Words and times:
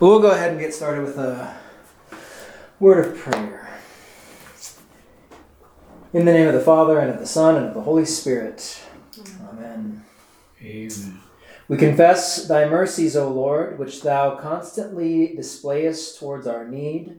Well, 0.00 0.20
go 0.20 0.30
ahead 0.30 0.52
and 0.52 0.60
get 0.60 0.72
started 0.72 1.04
with 1.04 1.18
a 1.18 1.56
word 2.78 3.04
of 3.04 3.18
prayer. 3.18 3.68
In 6.12 6.24
the 6.24 6.32
name 6.32 6.46
of 6.46 6.54
the 6.54 6.60
Father, 6.60 7.00
and 7.00 7.10
of 7.10 7.18
the 7.18 7.26
Son, 7.26 7.56
and 7.56 7.66
of 7.66 7.74
the 7.74 7.80
Holy 7.80 8.04
Spirit. 8.04 8.80
Amen. 9.50 10.04
Amen. 10.62 11.20
We 11.66 11.76
confess 11.78 12.46
thy 12.46 12.68
mercies, 12.68 13.16
O 13.16 13.28
Lord, 13.28 13.80
which 13.80 14.02
thou 14.02 14.36
constantly 14.36 15.34
displayest 15.34 16.20
towards 16.20 16.46
our 16.46 16.64
need, 16.64 17.18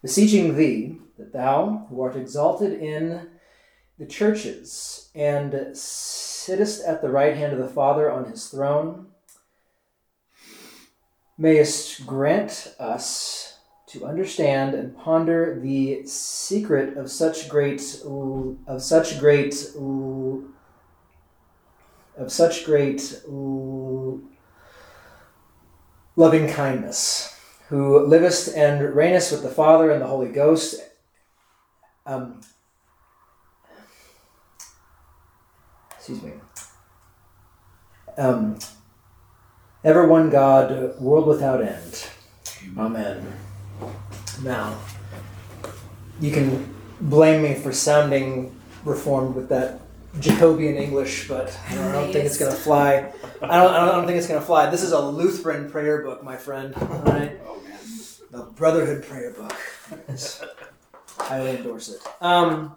beseeching 0.00 0.56
thee 0.56 0.96
that 1.18 1.34
thou, 1.34 1.86
who 1.90 2.00
art 2.00 2.16
exalted 2.16 2.72
in 2.72 3.28
the 3.98 4.06
churches, 4.06 5.10
and 5.14 5.76
sittest 5.76 6.86
at 6.86 7.02
the 7.02 7.10
right 7.10 7.36
hand 7.36 7.52
of 7.52 7.58
the 7.58 7.68
Father 7.68 8.10
on 8.10 8.30
his 8.30 8.46
throne, 8.46 9.08
mayest 11.36 12.06
grant 12.06 12.74
us 12.78 13.58
to 13.86 14.04
understand 14.04 14.74
and 14.74 14.96
ponder 14.96 15.58
the 15.60 16.04
secret 16.06 16.96
of 16.96 17.10
such 17.10 17.48
great 17.48 17.80
of 18.66 18.82
such 18.82 19.18
great 19.20 19.54
of 22.16 22.30
such 22.32 22.64
great 22.64 23.20
loving 26.16 26.48
kindness, 26.48 27.36
who 27.68 28.04
livest 28.06 28.56
and 28.56 28.80
reignest 28.94 29.32
with 29.32 29.42
the 29.42 29.48
Father 29.48 29.90
and 29.90 30.00
the 30.00 30.06
Holy 30.06 30.30
Ghost. 30.30 30.80
Um, 32.06 32.40
excuse 35.96 36.22
me. 36.22 36.32
Um, 38.16 38.58
ever 39.84 40.06
one 40.06 40.30
God, 40.30 40.98
world 41.00 41.26
without 41.26 41.62
end. 41.62 42.06
Amen. 42.76 43.26
Now, 44.42 44.76
you 46.20 46.32
can 46.32 46.74
blame 47.00 47.42
me 47.42 47.54
for 47.54 47.72
sounding 47.72 48.54
reformed 48.84 49.34
with 49.34 49.48
that 49.50 49.80
Jacobean 50.20 50.76
English, 50.76 51.28
but 51.28 51.58
I 51.68 51.74
don't, 51.74 51.84
I 51.84 51.92
don't 51.92 52.12
think 52.12 52.24
it's 52.24 52.38
going 52.38 52.52
to 52.52 52.56
fly. 52.56 53.12
I 53.42 53.58
don't, 53.58 53.74
I 53.74 53.92
don't 53.92 54.06
think 54.06 54.16
it's 54.18 54.28
going 54.28 54.40
to 54.40 54.46
fly. 54.46 54.70
This 54.70 54.82
is 54.82 54.92
a 54.92 55.00
Lutheran 55.00 55.70
prayer 55.70 56.02
book, 56.02 56.22
my 56.22 56.36
friend. 56.36 56.74
All 56.76 56.86
right, 57.02 57.38
Oh 57.46 57.60
man. 57.66 57.78
the 58.30 58.42
Brotherhood 58.52 59.04
prayer 59.04 59.32
book. 59.32 59.54
Highly 61.18 61.56
endorse 61.56 61.88
it. 61.90 62.00
Um, 62.20 62.76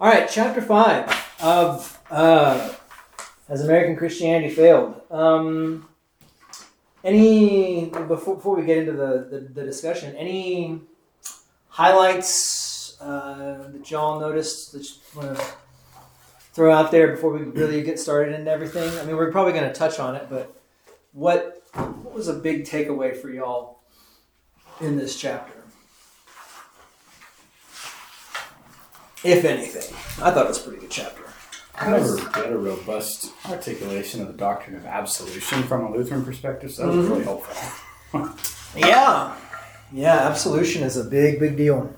all 0.00 0.08
right, 0.08 0.28
chapter 0.30 0.60
five 0.62 1.10
of 1.42 1.98
uh, 2.10 2.70
Has 3.48 3.62
American 3.64 3.96
Christianity 3.96 4.54
Failed? 4.54 5.00
Um, 5.10 5.87
any 7.04 7.86
before, 7.86 8.36
before 8.36 8.56
we 8.56 8.64
get 8.64 8.78
into 8.78 8.92
the, 8.92 9.28
the, 9.30 9.40
the 9.40 9.64
discussion, 9.64 10.14
any 10.16 10.80
highlights 11.68 13.00
uh, 13.00 13.68
that 13.72 13.90
y'all 13.90 14.20
noticed 14.20 14.72
that 14.72 14.82
you 14.82 14.96
want 15.14 15.38
to 15.38 15.44
throw 16.52 16.72
out 16.72 16.90
there 16.90 17.08
before 17.12 17.32
we 17.32 17.42
really 17.42 17.82
get 17.82 17.98
started 18.00 18.34
and 18.34 18.48
everything? 18.48 18.98
I 18.98 19.04
mean, 19.04 19.16
we're 19.16 19.30
probably 19.30 19.52
going 19.52 19.70
to 19.70 19.72
touch 19.72 19.98
on 20.00 20.16
it, 20.16 20.26
but 20.28 20.54
what 21.12 21.62
what 21.74 22.14
was 22.14 22.28
a 22.28 22.34
big 22.34 22.64
takeaway 22.64 23.16
for 23.16 23.30
y'all 23.30 23.78
in 24.80 24.96
this 24.96 25.18
chapter? 25.18 25.52
If 29.24 29.44
anything, 29.44 29.94
I 30.24 30.30
thought 30.30 30.46
it 30.46 30.48
was 30.48 30.58
a 30.58 30.62
pretty 30.62 30.80
good 30.80 30.90
chapter. 30.90 31.27
I 31.80 31.90
never 31.90 32.16
get 32.16 32.52
a 32.52 32.58
robust 32.58 33.32
articulation 33.48 34.20
of 34.20 34.26
the 34.28 34.32
doctrine 34.34 34.76
of 34.76 34.84
absolution 34.84 35.62
from 35.64 35.84
a 35.84 35.92
Lutheran 35.96 36.24
perspective, 36.24 36.72
so 36.72 36.86
that 36.86 36.96
was 36.96 37.06
really 37.06 37.24
helpful. 37.24 38.24
Yeah, 38.76 39.34
yeah, 39.92 40.28
absolution 40.28 40.82
is 40.82 40.98
a 40.98 41.04
big, 41.04 41.40
big 41.40 41.56
deal. 41.56 41.92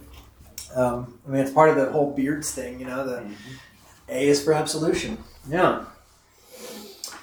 Um, 0.75 1.19
I 1.27 1.31
mean, 1.31 1.41
it's 1.43 1.51
part 1.51 1.69
of 1.69 1.77
the 1.77 1.91
whole 1.91 2.15
beards 2.15 2.53
thing, 2.53 2.79
you 2.79 2.87
know. 2.87 3.05
The 3.05 3.29
A 4.09 4.29
is 4.29 4.43
for 4.43 4.53
absolution. 4.53 5.19
Yeah. 5.49 5.85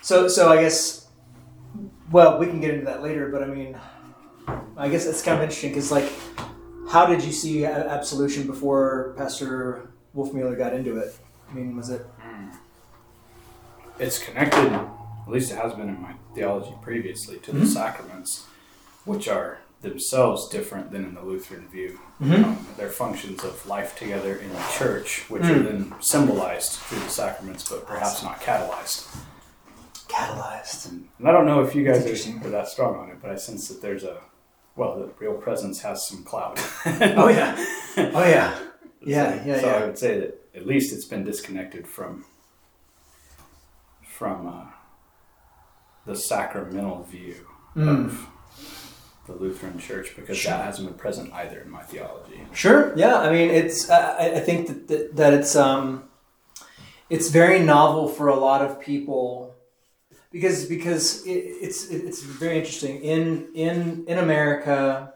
So, 0.02 0.28
so 0.28 0.52
I 0.52 0.62
guess, 0.62 1.08
well, 2.12 2.38
we 2.40 2.48
can 2.48 2.60
get 2.60 2.72
into 2.74 2.86
that 2.86 3.02
later, 3.02 3.30
but 3.30 3.42
I 3.42 3.48
mean, 3.48 3.78
I 4.76 4.90
guess 4.90 5.06
it's 5.06 5.22
kind 5.22 5.38
of 5.38 5.44
interesting 5.44 5.72
because, 5.72 5.92
like, 5.92 6.12
how 6.90 7.06
did 7.06 7.24
you 7.24 7.32
see 7.32 7.66
absolution 7.66 8.48
before 8.48 9.14
Pastor 9.18 9.92
Wolfmueller 10.16 10.58
got 10.58 10.74
into 10.74 10.98
it? 10.98 11.18
I 11.50 11.54
mean, 11.54 11.76
was 11.76 11.90
it? 11.90 12.06
It's 14.00 14.20
connected, 14.20 14.72
at 14.74 15.28
least 15.28 15.52
it 15.52 15.58
has 15.58 15.74
been 15.74 15.90
in 15.90 16.02
my 16.02 16.14
theology 16.36 16.74
previously, 16.82 17.38
to 17.40 17.52
the 17.52 17.66
sacraments, 17.66 18.46
which 19.06 19.28
are 19.28 19.60
themselves 19.82 20.48
different 20.50 20.92
than 20.92 21.04
in 21.04 21.14
the 21.16 21.22
Lutheran 21.22 21.68
view. 21.68 22.00
Mhm. 22.22 22.44
Um, 22.44 22.68
they're 22.78 22.90
functions 22.90 23.44
of 23.44 23.66
life 23.68 23.96
together 23.98 24.36
in 24.36 24.50
the 24.52 24.64
church, 24.78 25.26
which 25.30 25.44
are 25.44 25.60
then 25.62 25.94
symbolized 26.00 26.74
through 26.74 27.00
the 27.00 27.10
sacraments, 27.10 27.68
but 27.70 27.88
perhaps 27.88 28.24
not 28.24 28.40
catalyzed. 28.42 29.06
Catalyzed. 30.08 30.92
And 30.92 31.28
I 31.28 31.32
don't 31.32 31.46
know 31.46 31.62
if 31.64 31.76
you 31.76 31.84
guys 31.84 32.06
are, 32.06 32.48
are 32.48 32.50
that 32.52 32.68
strong 32.68 32.96
on 32.98 33.10
it, 33.10 33.18
but 33.22 33.30
I 33.32 33.36
sense 33.36 33.68
that 33.68 33.82
there's 33.82 34.04
a, 34.04 34.18
well, 34.76 34.98
the 34.98 35.10
real 35.20 35.34
presence 35.36 35.82
has 35.82 36.08
some 36.08 36.24
clout. 36.24 36.60
Oh 36.86 37.28
yeah. 37.30 37.56
Oh 37.98 38.24
yeah. 38.24 38.58
Yeah, 39.02 39.44
yeah, 39.46 39.60
so 39.60 39.68
yeah. 39.68 39.74
I 39.76 39.86
would 39.86 39.98
say 39.98 40.20
that 40.20 40.47
at 40.58 40.66
least 40.68 40.92
it's 40.94 41.06
been 41.06 41.24
disconnected 41.24 41.88
from 41.88 42.26
from 44.18 44.48
uh, 44.48 44.66
the 46.06 46.16
sacramental 46.16 47.04
view 47.04 47.36
Mm. 47.76 48.06
of 48.06 48.28
the 49.28 49.34
Lutheran 49.34 49.78
Church 49.78 50.16
because 50.16 50.36
Sure. 50.36 50.52
that 50.54 50.66
hasn't 50.66 50.88
been 50.88 50.98
present 50.98 51.32
either 51.32 51.60
in 51.60 51.70
my 51.70 51.84
theology. 51.84 52.42
Sure. 52.54 52.92
Yeah. 52.98 53.18
I 53.20 53.32
mean, 53.32 53.52
it's. 53.52 53.88
I, 53.88 54.32
I 54.38 54.40
think 54.40 54.68
that, 54.68 54.88
that 54.88 55.16
that 55.18 55.34
it's 55.36 55.56
um, 55.56 56.06
it's 57.12 57.30
very 57.30 57.60
novel 57.60 58.08
for 58.08 58.30
a 58.30 58.36
lot 58.36 58.64
of 58.66 58.80
people 58.80 59.54
because 60.32 60.66
because 60.66 61.24
it, 61.28 61.38
it's 61.66 61.88
it's 61.92 62.24
very 62.24 62.58
interesting 62.58 63.00
in 63.04 63.50
in 63.54 64.06
in 64.08 64.18
America. 64.18 65.14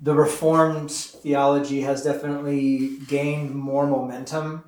The 0.00 0.14
Reformed 0.14 0.90
theology 0.90 1.80
has 1.80 2.04
definitely 2.04 2.98
gained 3.08 3.54
more 3.54 3.86
momentum 3.86 4.64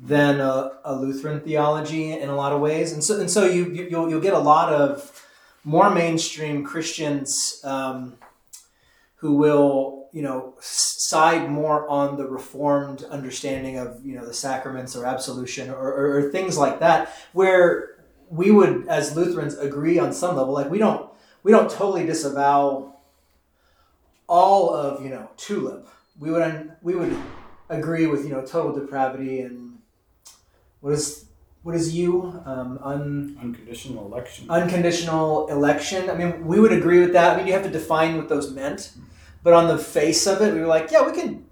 than 0.00 0.40
a, 0.40 0.72
a 0.84 0.94
Lutheran 0.94 1.40
theology 1.40 2.12
in 2.12 2.28
a 2.28 2.36
lot 2.36 2.52
of 2.52 2.60
ways, 2.60 2.92
and 2.92 3.02
so 3.02 3.18
and 3.18 3.30
so 3.30 3.46
you, 3.46 3.72
you 3.72 3.88
you'll 3.90 4.10
you'll 4.10 4.20
get 4.20 4.34
a 4.34 4.38
lot 4.38 4.72
of 4.72 5.24
more 5.64 5.90
mainstream 5.90 6.62
Christians. 6.64 7.60
Um, 7.64 8.18
who 9.16 9.34
will 9.34 10.08
you 10.12 10.22
know 10.22 10.54
side 10.60 11.50
more 11.50 11.88
on 11.88 12.16
the 12.16 12.26
reformed 12.26 13.02
understanding 13.04 13.78
of 13.78 14.04
you 14.04 14.14
know 14.14 14.24
the 14.24 14.34
sacraments 14.34 14.94
or 14.94 15.04
absolution 15.04 15.70
or, 15.70 15.92
or, 15.92 16.18
or 16.18 16.30
things 16.30 16.56
like 16.56 16.80
that 16.80 17.12
where 17.32 18.04
we 18.30 18.50
would 18.50 18.86
as 18.88 19.16
lutherans 19.16 19.56
agree 19.58 19.98
on 19.98 20.12
some 20.12 20.36
level 20.36 20.54
like 20.54 20.70
we 20.70 20.78
don't 20.78 21.10
we 21.42 21.50
don't 21.50 21.70
totally 21.70 22.06
disavow 22.06 22.95
all 24.28 24.74
of 24.74 25.02
you 25.02 25.10
know 25.10 25.30
tulip 25.36 25.88
we 26.18 26.30
would 26.30 26.72
we 26.82 26.94
would 26.94 27.16
agree 27.68 28.06
with 28.06 28.24
you 28.24 28.30
know 28.30 28.42
total 28.44 28.72
depravity 28.72 29.40
and 29.40 29.78
what 30.80 30.92
is 30.92 31.26
what 31.62 31.74
is 31.74 31.96
you 31.96 32.40
um, 32.44 32.78
un, 32.82 33.36
Unconditional 33.42 34.06
election. 34.06 34.48
unconditional 34.48 35.48
election. 35.48 36.08
I 36.08 36.14
mean, 36.14 36.46
we 36.46 36.60
would 36.60 36.70
agree 36.70 37.00
with 37.00 37.12
that. 37.14 37.32
I 37.32 37.36
mean, 37.36 37.48
you 37.48 37.54
have 37.54 37.64
to 37.64 37.68
define 37.70 38.16
what 38.16 38.28
those 38.28 38.52
meant, 38.52 38.92
but 39.42 39.52
on 39.52 39.66
the 39.66 39.76
face 39.76 40.28
of 40.28 40.40
it, 40.42 40.54
we 40.54 40.60
were 40.60 40.68
like, 40.68 40.92
yeah, 40.92 41.04
we 41.04 41.12
can, 41.12 41.44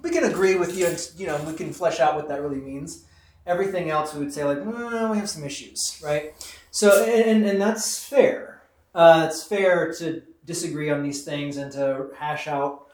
we 0.00 0.10
can 0.10 0.22
agree 0.22 0.54
with 0.54 0.78
you, 0.78 0.86
and 0.86 1.10
you 1.16 1.26
know, 1.26 1.36
we 1.42 1.54
can 1.54 1.72
flesh 1.72 1.98
out 1.98 2.14
what 2.14 2.28
that 2.28 2.40
really 2.40 2.60
means. 2.60 3.04
Everything 3.48 3.90
else, 3.90 4.14
we 4.14 4.20
would 4.20 4.32
say 4.32 4.44
like, 4.44 4.64
well, 4.64 5.10
we 5.10 5.18
have 5.18 5.28
some 5.28 5.42
issues, 5.42 6.00
right? 6.04 6.34
So, 6.70 7.04
and 7.04 7.44
and 7.44 7.60
that's 7.60 7.98
fair. 8.04 8.62
Uh, 8.94 9.26
it's 9.28 9.42
fair 9.42 9.92
to 9.94 10.22
disagree 10.48 10.90
on 10.90 11.02
these 11.04 11.22
things 11.22 11.58
and 11.58 11.70
to 11.72 12.08
hash 12.18 12.48
out 12.48 12.86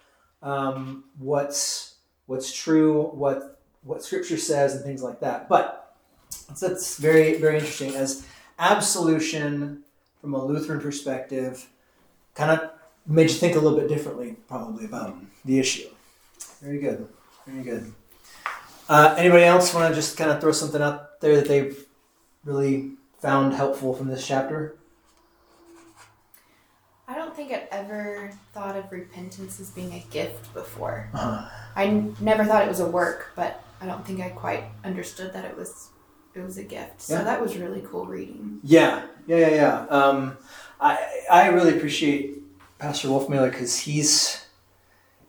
um, 0.42 1.04
what's 1.18 1.94
what's 2.26 2.52
true, 2.52 3.04
what 3.14 3.60
what 3.82 4.02
Scripture 4.02 4.36
says, 4.36 4.74
and 4.74 4.84
things 4.84 5.02
like 5.02 5.20
that. 5.20 5.48
But 5.48 5.96
so 6.28 6.68
that's 6.68 6.98
very 6.98 7.38
very 7.38 7.54
interesting 7.54 7.94
as 7.94 8.26
absolution 8.58 9.82
from 10.20 10.34
a 10.34 10.44
Lutheran 10.44 10.80
perspective 10.80 11.66
kind 12.34 12.50
of 12.50 12.70
made 13.06 13.30
you 13.30 13.36
think 13.36 13.56
a 13.56 13.60
little 13.60 13.78
bit 13.78 13.88
differently 13.88 14.36
probably 14.48 14.84
about 14.84 15.16
the 15.44 15.58
issue. 15.58 15.88
Very 16.60 16.78
good. 16.78 17.08
Very 17.46 17.62
good. 17.62 17.92
Uh, 18.88 19.14
anybody 19.16 19.44
else 19.44 19.72
want 19.72 19.88
to 19.88 19.94
just 19.94 20.16
kind 20.16 20.30
of 20.30 20.40
throw 20.40 20.52
something 20.52 20.82
out 20.82 21.20
there 21.20 21.36
that 21.36 21.48
they've 21.48 21.86
really 22.44 22.92
found 23.20 23.54
helpful 23.54 23.94
from 23.94 24.08
this 24.08 24.26
chapter? 24.26 24.76
I 27.14 27.18
don't 27.18 27.34
think 27.36 27.52
I'd 27.52 27.68
ever 27.70 28.32
thought 28.52 28.74
of 28.74 28.90
repentance 28.90 29.60
as 29.60 29.70
being 29.70 29.92
a 29.92 30.04
gift 30.10 30.52
before. 30.52 31.08
Uh-huh. 31.14 31.48
I 31.76 31.84
n- 31.86 32.16
never 32.20 32.44
thought 32.44 32.64
it 32.64 32.68
was 32.68 32.80
a 32.80 32.86
work, 32.88 33.30
but 33.36 33.62
I 33.80 33.86
don't 33.86 34.04
think 34.04 34.20
I 34.20 34.30
quite 34.30 34.64
understood 34.84 35.32
that 35.32 35.44
it 35.44 35.56
was 35.56 35.90
it 36.34 36.40
was 36.40 36.58
a 36.58 36.64
gift. 36.64 37.02
So 37.02 37.14
Yeah. 37.14 37.22
that 37.22 37.40
was 37.40 37.56
really 37.56 37.82
cool 37.88 38.06
reading. 38.06 38.58
Yeah, 38.64 39.06
yeah, 39.28 39.36
yeah, 39.36 39.48
yeah. 39.50 39.86
Um, 39.90 40.36
I 40.80 40.98
I 41.30 41.46
really 41.48 41.76
appreciate 41.76 42.42
Pastor 42.80 43.06
Wolfmueller 43.06 43.52
because 43.52 43.78
he's 43.78 44.44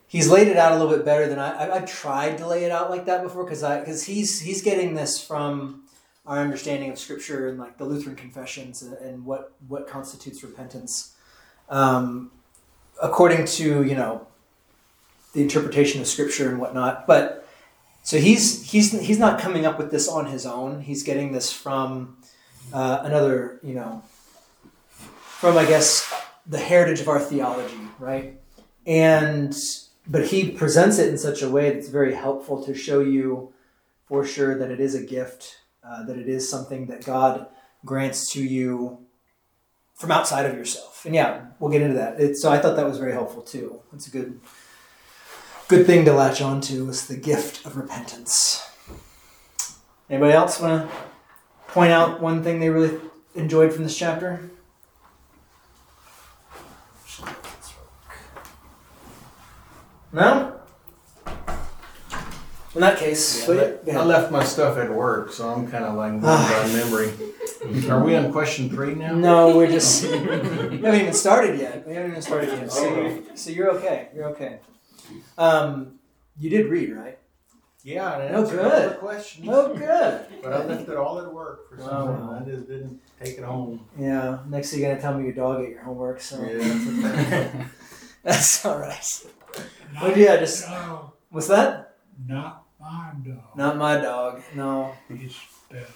he's 0.07 0.27
laid 0.27 0.47
it 0.47 0.57
out 0.57 0.71
a 0.71 0.77
little 0.79 0.91
bit 0.95 1.05
better 1.05 1.27
than 1.27 1.37
I. 1.37 1.51
I 1.67 1.75
I've 1.75 1.85
tried 1.85 2.39
to 2.39 2.47
lay 2.47 2.63
it 2.63 2.71
out 2.71 2.89
like 2.89 3.05
that 3.05 3.21
before 3.21 3.43
because 3.43 3.61
I 3.61 3.79
because 3.79 4.03
he's 4.05 4.39
he's 4.41 4.63
getting 4.63 4.95
this 4.95 5.23
from 5.23 5.83
our 6.25 6.39
understanding 6.39 6.89
of 6.89 6.97
Scripture 6.97 7.47
and 7.49 7.59
like 7.59 7.77
the 7.77 7.85
Lutheran 7.85 8.15
confessions 8.15 8.81
and, 8.81 8.93
and 8.97 9.23
what 9.23 9.51
what 9.67 9.87
constitutes 9.87 10.41
repentance, 10.43 11.14
um, 11.69 12.31
according 13.01 13.45
to 13.45 13.83
you 13.83 13.95
know 13.95 14.27
the 15.33 15.41
interpretation 15.41 16.01
of 16.01 16.07
Scripture 16.07 16.49
and 16.49 16.59
whatnot. 16.59 17.07
But 17.07 17.47
so 18.03 18.17
he's 18.17 18.69
he's 18.69 18.91
he's 18.99 19.19
not 19.19 19.39
coming 19.39 19.65
up 19.65 19.77
with 19.77 19.91
this 19.91 20.07
on 20.07 20.27
his 20.27 20.45
own. 20.45 20.81
He's 20.81 21.03
getting 21.03 21.31
this 21.31 21.51
from 21.51 22.17
uh, 22.73 22.99
another 23.03 23.59
you 23.63 23.73
know 23.73 24.03
from 24.89 25.57
I 25.57 25.65
guess 25.65 26.11
the 26.45 26.59
heritage 26.59 27.01
of 27.01 27.09
our 27.09 27.19
theology, 27.19 27.79
right? 27.99 28.39
And 28.85 29.55
but 30.07 30.27
he 30.27 30.51
presents 30.51 30.99
it 30.99 31.09
in 31.09 31.17
such 31.17 31.41
a 31.41 31.49
way 31.49 31.71
that's 31.71 31.89
very 31.89 32.13
helpful 32.13 32.63
to 32.65 32.75
show 32.75 32.99
you 32.99 33.53
for 34.07 34.23
sure 34.23 34.57
that 34.57 34.69
it 34.69 34.79
is 34.79 34.93
a 34.93 35.03
gift, 35.03 35.61
uh, 35.83 36.03
that 36.03 36.17
it 36.17 36.29
is 36.29 36.49
something 36.49 36.85
that 36.87 37.03
God 37.03 37.47
grants 37.83 38.31
to 38.33 38.43
you 38.43 39.04
from 39.95 40.11
outside 40.11 40.45
of 40.45 40.55
yourself. 40.55 41.03
And 41.05 41.15
yeah, 41.15 41.45
we'll 41.59 41.71
get 41.71 41.81
into 41.81 41.95
that. 41.95 42.19
It, 42.19 42.37
so 42.37 42.51
I 42.51 42.59
thought 42.59 42.75
that 42.75 42.85
was 42.85 42.97
very 42.97 43.13
helpful 43.13 43.41
too. 43.41 43.81
It's 43.93 44.07
a 44.07 44.11
good 44.11 44.39
good 45.67 45.85
thing 45.85 46.05
to 46.05 46.13
latch 46.13 46.41
on 46.41 46.61
to 46.61 46.89
is 46.89 47.07
the 47.07 47.17
gift 47.17 47.65
of 47.65 47.75
repentance. 47.75 48.69
Anybody 50.09 50.33
else 50.33 50.59
want 50.59 50.89
to 50.89 50.95
point 51.69 51.91
out 51.91 52.21
one 52.21 52.43
thing 52.43 52.59
they 52.59 52.69
really 52.69 52.99
enjoyed 53.33 53.73
from 53.73 53.83
this 53.83 53.97
chapter? 53.97 54.51
No? 60.13 60.54
In 62.75 62.81
that 62.81 62.97
case, 62.99 63.47
Yeah, 63.47 63.55
but- 63.55 63.85
but 63.85 63.91
I 63.91 63.95
ahead. 63.95 64.07
left 64.07 64.31
my 64.31 64.43
stuff 64.43 64.77
at 64.77 64.91
work, 64.93 65.31
so 65.31 65.47
I'm 65.49 65.65
kind 65.67 65.85
of 65.85 65.95
like 65.95 66.11
going 66.11 66.21
by 66.21 66.67
memory. 66.73 67.89
Are 67.89 68.03
we 68.03 68.15
on 68.15 68.31
question 68.31 68.69
three 68.69 68.93
now? 68.95 69.13
No, 69.15 69.55
we're 69.57 69.71
just 69.71 70.03
we 70.11 70.17
haven't 70.17 71.01
even 71.01 71.13
started 71.13 71.59
yet. 71.59 71.87
We 71.87 71.93
haven't 71.95 72.11
even 72.11 72.21
started 72.21 72.49
yet. 72.49 72.71
So, 72.71 73.23
so 73.33 73.49
you're 73.49 73.71
okay. 73.77 74.09
You're 74.13 74.25
okay. 74.31 74.59
Um, 75.37 75.99
you 76.37 76.49
did 76.49 76.67
read, 76.67 76.91
right? 76.93 77.17
Yeah, 77.83 78.19
and 78.19 78.35
Oh, 78.35 78.39
answered 78.41 78.59
all 78.59 78.69
good. 78.71 78.89
the 78.91 78.95
questions. 78.95 79.47
Oh, 79.49 79.73
good. 79.73 80.25
But 80.43 80.53
I 80.53 80.65
left 80.65 80.89
it 80.89 80.97
all 80.97 81.19
at 81.21 81.31
work 81.33 81.69
for 81.69 81.77
some 81.79 81.89
Oh, 81.91 82.07
reason. 82.07 82.29
I 82.29 82.55
just 82.55 82.67
didn't 82.67 82.99
take 83.23 83.37
it 83.37 83.43
home. 83.43 83.85
Yeah. 83.97 84.39
Next 84.49 84.71
thing 84.71 84.81
you're 84.81 84.89
gonna 84.89 85.01
tell 85.01 85.17
me 85.17 85.23
your 85.25 85.33
dog 85.33 85.61
ate 85.63 85.69
your 85.69 85.83
homework, 85.83 86.19
so 86.19 86.41
Yeah. 86.43 87.65
that's 88.23 88.65
all 88.65 88.79
right. 88.79 89.25
But 90.01 90.17
yeah, 90.17 90.37
just 90.37 90.67
No, 90.67 91.13
what's 91.29 91.47
that? 91.47 91.93
not 92.27 92.64
my 92.85 93.11
dog. 93.23 93.57
Not 93.57 93.77
my 93.77 93.97
dog. 93.97 94.41
No. 94.53 94.93
He's 95.09 95.35
better. 95.69 95.87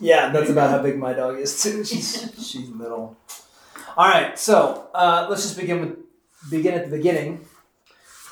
Yeah, 0.00 0.30
that's 0.30 0.50
about 0.50 0.70
how 0.70 0.82
big 0.82 0.98
my 0.98 1.12
dog 1.12 1.38
is 1.38 1.62
too. 1.62 1.84
She's 1.84 2.32
she's 2.38 2.68
little. 2.70 3.16
All 3.96 4.08
right, 4.08 4.38
so 4.38 4.88
uh, 4.94 5.26
let's 5.28 5.42
just 5.42 5.58
begin 5.58 5.80
with 5.80 5.98
begin 6.50 6.74
at 6.74 6.88
the 6.88 6.96
beginning. 6.96 7.44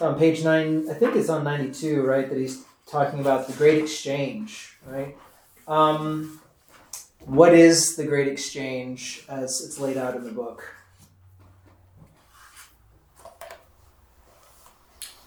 On 0.00 0.18
page 0.18 0.44
nine, 0.44 0.88
I 0.90 0.94
think 0.94 1.16
it's 1.16 1.28
on 1.28 1.44
ninety 1.44 1.72
two, 1.72 2.02
right? 2.02 2.28
That 2.28 2.38
he's 2.38 2.64
talking 2.86 3.20
about 3.20 3.46
the 3.46 3.52
great 3.52 3.82
exchange, 3.82 4.78
right? 4.86 5.16
Um, 5.66 6.40
what 7.26 7.54
is 7.54 7.96
the 7.96 8.04
great 8.04 8.28
exchange 8.28 9.24
as 9.28 9.60
it's 9.60 9.78
laid 9.78 9.98
out 9.98 10.16
in 10.16 10.24
the 10.24 10.32
book? 10.32 10.74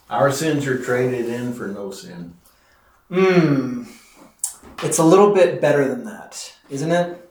Our 0.09 0.31
sins 0.31 0.65
are 0.65 0.83
traded 0.83 1.29
in 1.29 1.53
for 1.53 1.67
no 1.67 1.91
sin. 1.91 2.33
Hmm. 3.11 3.83
It's 4.83 4.97
a 4.97 5.03
little 5.03 5.33
bit 5.33 5.59
better 5.59 5.85
than 5.87 6.05
that, 6.05 6.55
isn't 6.69 6.91
it? 6.91 7.29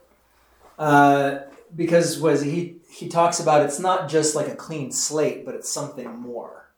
Uh, 0.78 1.38
because 1.74 2.18
was 2.20 2.42
he 2.42 2.76
he 2.90 3.08
talks 3.08 3.40
about 3.40 3.64
it's 3.64 3.78
not 3.78 4.08
just 4.08 4.34
like 4.34 4.48
a 4.48 4.54
clean 4.54 4.92
slate, 4.92 5.46
but 5.46 5.54
it's 5.54 5.72
something 5.72 6.10
more. 6.18 6.70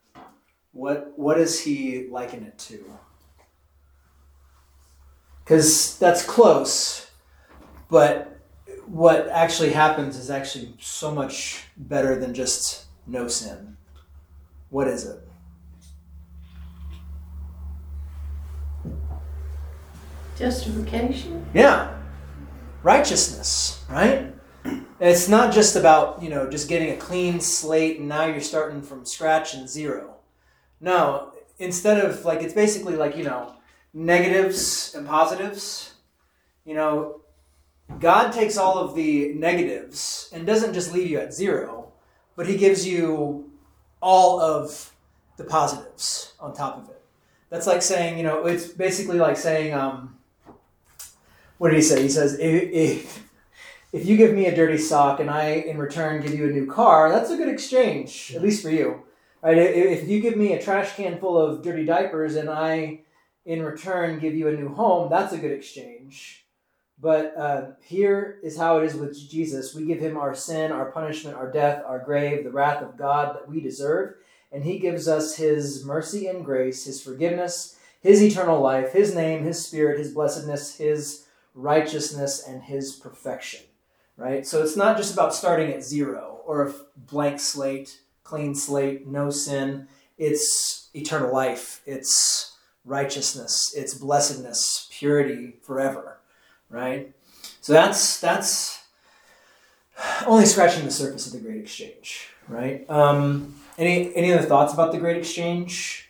What 0.71 1.11
what 1.17 1.35
does 1.35 1.59
he 1.59 2.07
liken 2.09 2.45
it 2.45 2.57
to? 2.59 2.97
Because 5.43 5.97
that's 5.97 6.25
close, 6.25 7.11
but 7.89 8.39
what 8.85 9.27
actually 9.27 9.71
happens 9.71 10.17
is 10.17 10.29
actually 10.29 10.75
so 10.79 11.13
much 11.13 11.65
better 11.75 12.17
than 12.17 12.33
just 12.33 12.85
no 13.05 13.27
sin. 13.27 13.75
What 14.69 14.87
is 14.87 15.05
it? 15.05 15.19
Justification? 20.37 21.45
Yeah. 21.53 21.97
Righteousness, 22.81 23.83
right? 23.89 24.33
It's 24.99 25.27
not 25.27 25.53
just 25.53 25.75
about, 25.75 26.21
you 26.23 26.29
know, 26.29 26.49
just 26.49 26.69
getting 26.69 26.91
a 26.91 26.97
clean 26.97 27.39
slate 27.39 27.99
and 27.99 28.07
now 28.07 28.25
you're 28.25 28.41
starting 28.41 28.81
from 28.81 29.05
scratch 29.05 29.53
and 29.53 29.67
zero. 29.67 30.15
No, 30.79 31.33
instead 31.59 32.03
of 32.03 32.25
like, 32.25 32.41
it's 32.41 32.53
basically 32.53 32.95
like, 32.95 33.15
you 33.17 33.23
know, 33.23 33.55
negatives 33.93 34.95
and 34.95 35.07
positives. 35.07 35.93
You 36.65 36.75
know, 36.75 37.21
God 37.99 38.31
takes 38.31 38.57
all 38.57 38.77
of 38.77 38.95
the 38.95 39.33
negatives 39.33 40.29
and 40.33 40.45
doesn't 40.45 40.73
just 40.73 40.93
leave 40.93 41.09
you 41.09 41.19
at 41.19 41.33
zero, 41.33 41.91
but 42.35 42.47
He 42.47 42.57
gives 42.57 42.87
you 42.87 43.51
all 44.01 44.39
of 44.39 44.93
the 45.37 45.43
positives 45.43 46.33
on 46.39 46.53
top 46.53 46.77
of 46.77 46.89
it. 46.89 47.01
That's 47.49 47.67
like 47.67 47.81
saying, 47.81 48.17
you 48.17 48.23
know, 48.23 48.45
it's 48.45 48.67
basically 48.67 49.19
like 49.19 49.37
saying, 49.37 49.73
um, 49.73 50.17
what 51.57 51.69
did 51.69 51.77
he 51.77 51.81
say? 51.81 52.01
He 52.01 52.09
says, 52.09 52.37
if, 52.39 52.71
if, 52.71 53.29
if 53.91 54.05
you 54.05 54.17
give 54.17 54.33
me 54.33 54.47
a 54.47 54.55
dirty 54.55 54.77
sock 54.77 55.19
and 55.19 55.29
I, 55.29 55.49
in 55.51 55.77
return, 55.77 56.21
give 56.21 56.33
you 56.33 56.47
a 56.47 56.51
new 56.51 56.65
car, 56.65 57.09
that's 57.09 57.29
a 57.29 57.37
good 57.37 57.49
exchange, 57.49 58.33
at 58.35 58.41
least 58.41 58.63
for 58.63 58.69
you. 58.69 59.03
Right? 59.41 59.57
If 59.57 60.07
you 60.07 60.19
give 60.21 60.37
me 60.37 60.53
a 60.53 60.61
trash 60.61 60.95
can 60.95 61.19
full 61.19 61.37
of 61.37 61.61
dirty 61.61 61.85
diapers 61.85 62.35
and 62.35 62.49
I, 62.49 63.01
in 63.45 63.61
return, 63.61 64.19
give 64.19 64.35
you 64.35 64.47
a 64.47 64.53
new 64.53 64.69
home, 64.69 65.09
that's 65.09 65.33
a 65.33 65.37
good 65.37 65.51
exchange. 65.51 66.45
But 66.99 67.35
uh, 67.35 67.71
here 67.81 68.39
is 68.43 68.57
how 68.57 68.79
it 68.79 68.85
is 68.85 68.95
with 68.95 69.29
Jesus. 69.29 69.75
We 69.75 69.85
give 69.85 69.99
him 69.99 70.17
our 70.17 70.33
sin, 70.33 70.71
our 70.71 70.91
punishment, 70.91 71.35
our 71.35 71.51
death, 71.51 71.83
our 71.85 71.99
grave, 71.99 72.45
the 72.45 72.51
wrath 72.51 72.81
of 72.81 72.97
God 72.97 73.35
that 73.35 73.49
we 73.49 73.59
deserve. 73.59 74.15
And 74.53 74.63
he 74.63 74.79
gives 74.79 75.07
us 75.07 75.35
his 75.35 75.83
mercy 75.83 76.27
and 76.27 76.45
grace, 76.45 76.85
his 76.85 77.01
forgiveness, 77.01 77.77
his 78.01 78.23
eternal 78.23 78.61
life, 78.61 78.93
his 78.93 79.13
name, 79.13 79.43
his 79.43 79.65
spirit, 79.65 79.99
his 79.99 80.13
blessedness, 80.13 80.77
his 80.77 81.22
righteousness, 81.53 82.43
and 82.45 82.63
his 82.63 82.93
perfection. 82.93 83.61
Right? 84.15 84.45
So 84.45 84.61
it's 84.61 84.75
not 84.75 84.97
just 84.97 85.13
about 85.13 85.33
starting 85.33 85.71
at 85.71 85.83
zero 85.83 86.41
or 86.45 86.67
a 86.67 86.73
blank 86.95 87.39
slate, 87.39 87.99
clean 88.23 88.53
slate, 88.53 89.07
no 89.07 89.29
sin. 89.29 89.87
It's 90.17 90.89
eternal 90.93 91.33
life. 91.33 91.81
It's 91.85 92.55
righteousness. 92.85 93.73
It's 93.75 93.93
blessedness, 93.93 94.87
purity 94.91 95.55
forever. 95.61 96.19
Right? 96.69 97.13
So 97.61 97.73
that's 97.73 98.19
that's 98.19 98.83
only 100.25 100.45
scratching 100.45 100.85
the 100.85 100.91
surface 100.91 101.27
of 101.27 101.33
the 101.33 101.39
Great 101.39 101.61
Exchange. 101.61 102.29
Right? 102.47 102.89
Um, 102.89 103.55
any 103.77 104.15
any 104.15 104.31
other 104.33 104.45
thoughts 104.45 104.73
about 104.73 104.91
the 104.91 104.97
Great 104.99 105.17
Exchange? 105.17 106.09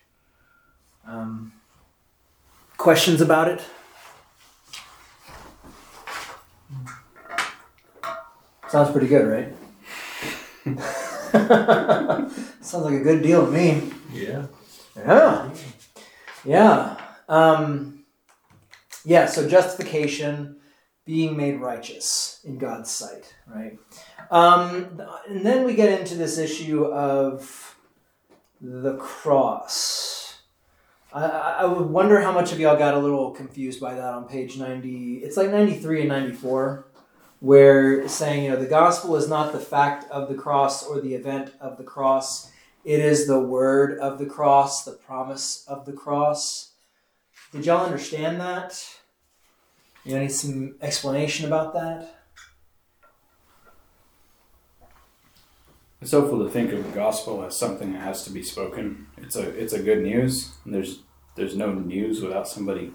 Um, 1.07 1.53
questions 2.77 3.21
about 3.21 3.49
it? 3.49 3.61
Sounds 8.73 8.89
pretty 8.89 9.05
good, 9.05 9.27
right? 9.27 9.53
Sounds 12.59 12.85
like 12.85 12.95
a 12.95 13.03
good 13.03 13.21
deal 13.21 13.45
to 13.45 13.51
me. 13.51 13.91
Yeah. 14.11 14.47
Yeah. 14.97 15.49
Yeah. 16.43 16.97
Um, 17.29 18.03
yeah, 19.05 19.27
so 19.27 19.47
justification, 19.47 20.55
being 21.05 21.37
made 21.37 21.61
righteous 21.61 22.39
in 22.45 22.57
God's 22.57 22.89
sight, 22.89 23.35
right? 23.45 23.77
Um, 24.31 24.99
and 25.29 25.45
then 25.45 25.65
we 25.65 25.75
get 25.75 25.99
into 25.99 26.15
this 26.15 26.39
issue 26.39 26.85
of 26.85 27.77
the 28.59 28.95
cross. 28.95 30.39
I, 31.13 31.25
I 31.59 31.65
would 31.65 31.91
wonder 31.91 32.21
how 32.21 32.31
much 32.31 32.51
of 32.51 32.59
y'all 32.59 32.75
got 32.75 32.95
a 32.95 32.99
little 32.99 33.29
confused 33.29 33.79
by 33.79 33.93
that 33.93 34.13
on 34.15 34.27
page 34.27 34.57
90. 34.57 35.17
It's 35.17 35.37
like 35.37 35.51
93 35.51 35.99
and 35.99 36.09
94, 36.09 36.87
where 37.43 38.07
saying, 38.07 38.45
you 38.45 38.51
know, 38.51 38.55
the 38.55 38.65
gospel 38.65 39.17
is 39.17 39.27
not 39.27 39.51
the 39.51 39.59
fact 39.59 40.09
of 40.09 40.29
the 40.29 40.33
cross 40.33 40.81
or 40.87 41.01
the 41.01 41.13
event 41.13 41.51
of 41.59 41.77
the 41.77 41.83
cross. 41.83 42.49
It 42.85 43.01
is 43.01 43.27
the 43.27 43.37
word 43.37 43.99
of 43.99 44.17
the 44.17 44.25
cross, 44.25 44.85
the 44.85 44.93
promise 44.93 45.65
of 45.67 45.85
the 45.85 45.91
cross. 45.91 46.71
Did 47.51 47.65
y'all 47.65 47.85
understand 47.85 48.39
that? 48.39 48.81
You 50.05 50.17
need 50.19 50.31
some 50.31 50.75
explanation 50.81 51.45
about 51.45 51.73
that? 51.73 52.15
It's 56.01 56.11
helpful 56.11 56.45
to 56.45 56.49
think 56.49 56.71
of 56.71 56.81
the 56.85 56.91
gospel 56.95 57.43
as 57.43 57.57
something 57.57 57.91
that 57.91 58.03
has 58.03 58.23
to 58.23 58.31
be 58.31 58.41
spoken. 58.41 59.07
It's 59.17 59.35
a 59.35 59.49
it's 59.49 59.73
a 59.73 59.83
good 59.83 60.01
news. 60.01 60.53
And 60.63 60.73
there's 60.73 60.99
there's 61.35 61.57
no 61.57 61.73
news 61.73 62.21
without 62.21 62.47
somebody 62.47 62.93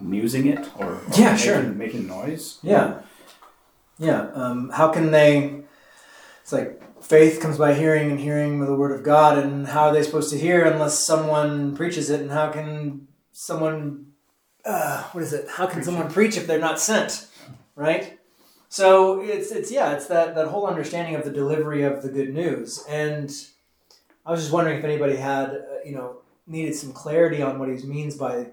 newsing 0.00 0.48
it 0.48 0.66
or, 0.78 0.94
or 0.94 1.00
Yeah, 1.16 1.32
making, 1.32 1.36
sure. 1.38 1.62
making 1.62 2.06
noise. 2.08 2.58
Yeah. 2.62 3.02
Yeah. 3.98 4.28
Um, 4.34 4.70
how 4.70 4.88
can 4.88 5.10
they? 5.10 5.62
It's 6.42 6.52
like 6.52 7.02
faith 7.02 7.40
comes 7.40 7.58
by 7.58 7.74
hearing, 7.74 8.10
and 8.10 8.20
hearing 8.20 8.58
with 8.58 8.68
the 8.68 8.74
word 8.74 8.92
of 8.92 9.02
God. 9.02 9.38
And 9.38 9.66
how 9.66 9.88
are 9.88 9.92
they 9.92 10.02
supposed 10.02 10.30
to 10.30 10.38
hear 10.38 10.64
unless 10.64 11.04
someone 11.04 11.76
preaches 11.76 12.10
it? 12.10 12.20
And 12.20 12.30
how 12.30 12.50
can 12.50 13.08
someone? 13.32 14.12
Uh, 14.64 15.02
what 15.12 15.22
is 15.22 15.32
it? 15.32 15.48
How 15.48 15.66
can 15.66 15.82
someone 15.82 16.10
preach 16.10 16.36
if 16.36 16.46
they're 16.46 16.58
not 16.58 16.80
sent? 16.80 17.28
Right. 17.74 18.18
So 18.68 19.20
it's 19.20 19.50
it's 19.50 19.70
yeah 19.72 19.92
it's 19.92 20.06
that 20.06 20.34
that 20.34 20.48
whole 20.48 20.66
understanding 20.66 21.14
of 21.14 21.24
the 21.24 21.30
delivery 21.30 21.82
of 21.82 22.02
the 22.02 22.08
good 22.08 22.34
news. 22.34 22.84
And 22.88 23.30
I 24.26 24.30
was 24.30 24.40
just 24.40 24.52
wondering 24.52 24.78
if 24.78 24.84
anybody 24.84 25.16
had 25.16 25.50
uh, 25.50 25.60
you 25.84 25.92
know 25.92 26.18
needed 26.46 26.74
some 26.74 26.92
clarity 26.92 27.42
on 27.42 27.58
what 27.58 27.68
he 27.68 27.86
means 27.86 28.16
by 28.16 28.48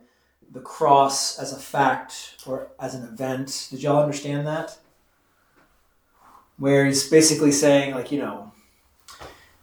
the 0.52 0.62
cross 0.62 1.38
as 1.38 1.52
a 1.52 1.58
fact 1.58 2.36
or 2.46 2.70
as 2.80 2.96
an 2.96 3.04
event. 3.04 3.68
Did 3.72 3.84
y'all 3.84 4.02
understand 4.02 4.48
that? 4.48 4.78
Where 6.58 6.86
he's 6.86 7.10
basically 7.10 7.52
saying, 7.52 7.94
like, 7.94 8.12
you 8.12 8.20
know, 8.20 8.52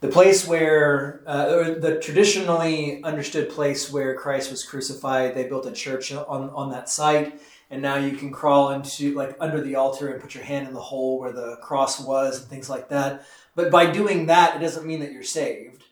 the 0.00 0.08
place 0.08 0.46
where, 0.46 1.22
uh, 1.26 1.46
or 1.50 1.74
the 1.74 1.98
traditionally 2.00 3.02
understood 3.04 3.48
place 3.48 3.90
where 3.90 4.16
Christ 4.16 4.50
was 4.50 4.64
crucified, 4.64 5.34
they 5.34 5.48
built 5.48 5.66
a 5.66 5.72
church 5.72 6.12
on, 6.12 6.50
on 6.50 6.70
that 6.70 6.88
site. 6.88 7.40
And 7.70 7.80
now 7.80 7.96
you 7.96 8.16
can 8.16 8.30
crawl 8.30 8.72
into, 8.72 9.14
like, 9.14 9.34
under 9.40 9.62
the 9.62 9.76
altar 9.76 10.08
and 10.08 10.20
put 10.20 10.34
your 10.34 10.44
hand 10.44 10.68
in 10.68 10.74
the 10.74 10.80
hole 10.80 11.18
where 11.18 11.32
the 11.32 11.56
cross 11.62 11.98
was 11.98 12.40
and 12.40 12.50
things 12.50 12.68
like 12.68 12.90
that. 12.90 13.24
But 13.54 13.70
by 13.70 13.90
doing 13.90 14.26
that, 14.26 14.56
it 14.56 14.60
doesn't 14.60 14.86
mean 14.86 15.00
that 15.00 15.12
you're 15.12 15.22
saved. 15.22 15.84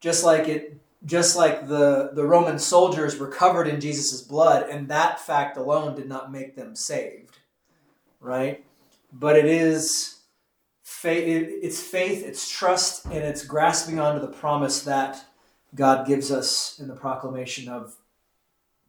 Just 0.00 0.24
like 0.24 0.48
it 0.48 0.78
just 1.04 1.36
like 1.36 1.68
the, 1.68 2.10
the 2.14 2.24
Roman 2.24 2.58
soldiers 2.58 3.18
were 3.18 3.28
covered 3.28 3.68
in 3.68 3.80
Jesus' 3.80 4.22
blood, 4.22 4.68
and 4.68 4.88
that 4.88 5.20
fact 5.20 5.56
alone 5.56 5.94
did 5.94 6.08
not 6.08 6.32
make 6.32 6.56
them 6.56 6.74
saved, 6.74 7.38
right? 8.20 8.64
But 9.12 9.36
it 9.36 9.44
is 9.44 10.13
faith, 11.04 11.58
it's 11.62 11.82
faith, 11.82 12.24
it's 12.24 12.48
trust, 12.48 13.04
and 13.04 13.16
it's 13.16 13.44
grasping 13.44 14.00
onto 14.00 14.22
the 14.22 14.32
promise 14.32 14.82
that 14.84 15.22
God 15.74 16.06
gives 16.06 16.32
us 16.32 16.78
in 16.80 16.88
the 16.88 16.94
proclamation 16.94 17.68
of 17.68 17.94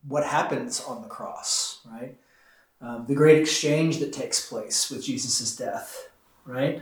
what 0.07 0.23
happens 0.23 0.81
on 0.81 1.01
the 1.01 1.09
cross, 1.09 1.81
right? 1.91 2.15
Um, 2.79 3.05
the 3.05 3.15
great 3.15 3.41
exchange 3.41 3.99
that 3.99 4.13
takes 4.13 4.47
place 4.47 4.89
with 4.89 5.03
Jesus' 5.03 5.55
death, 5.57 6.09
right? 6.45 6.81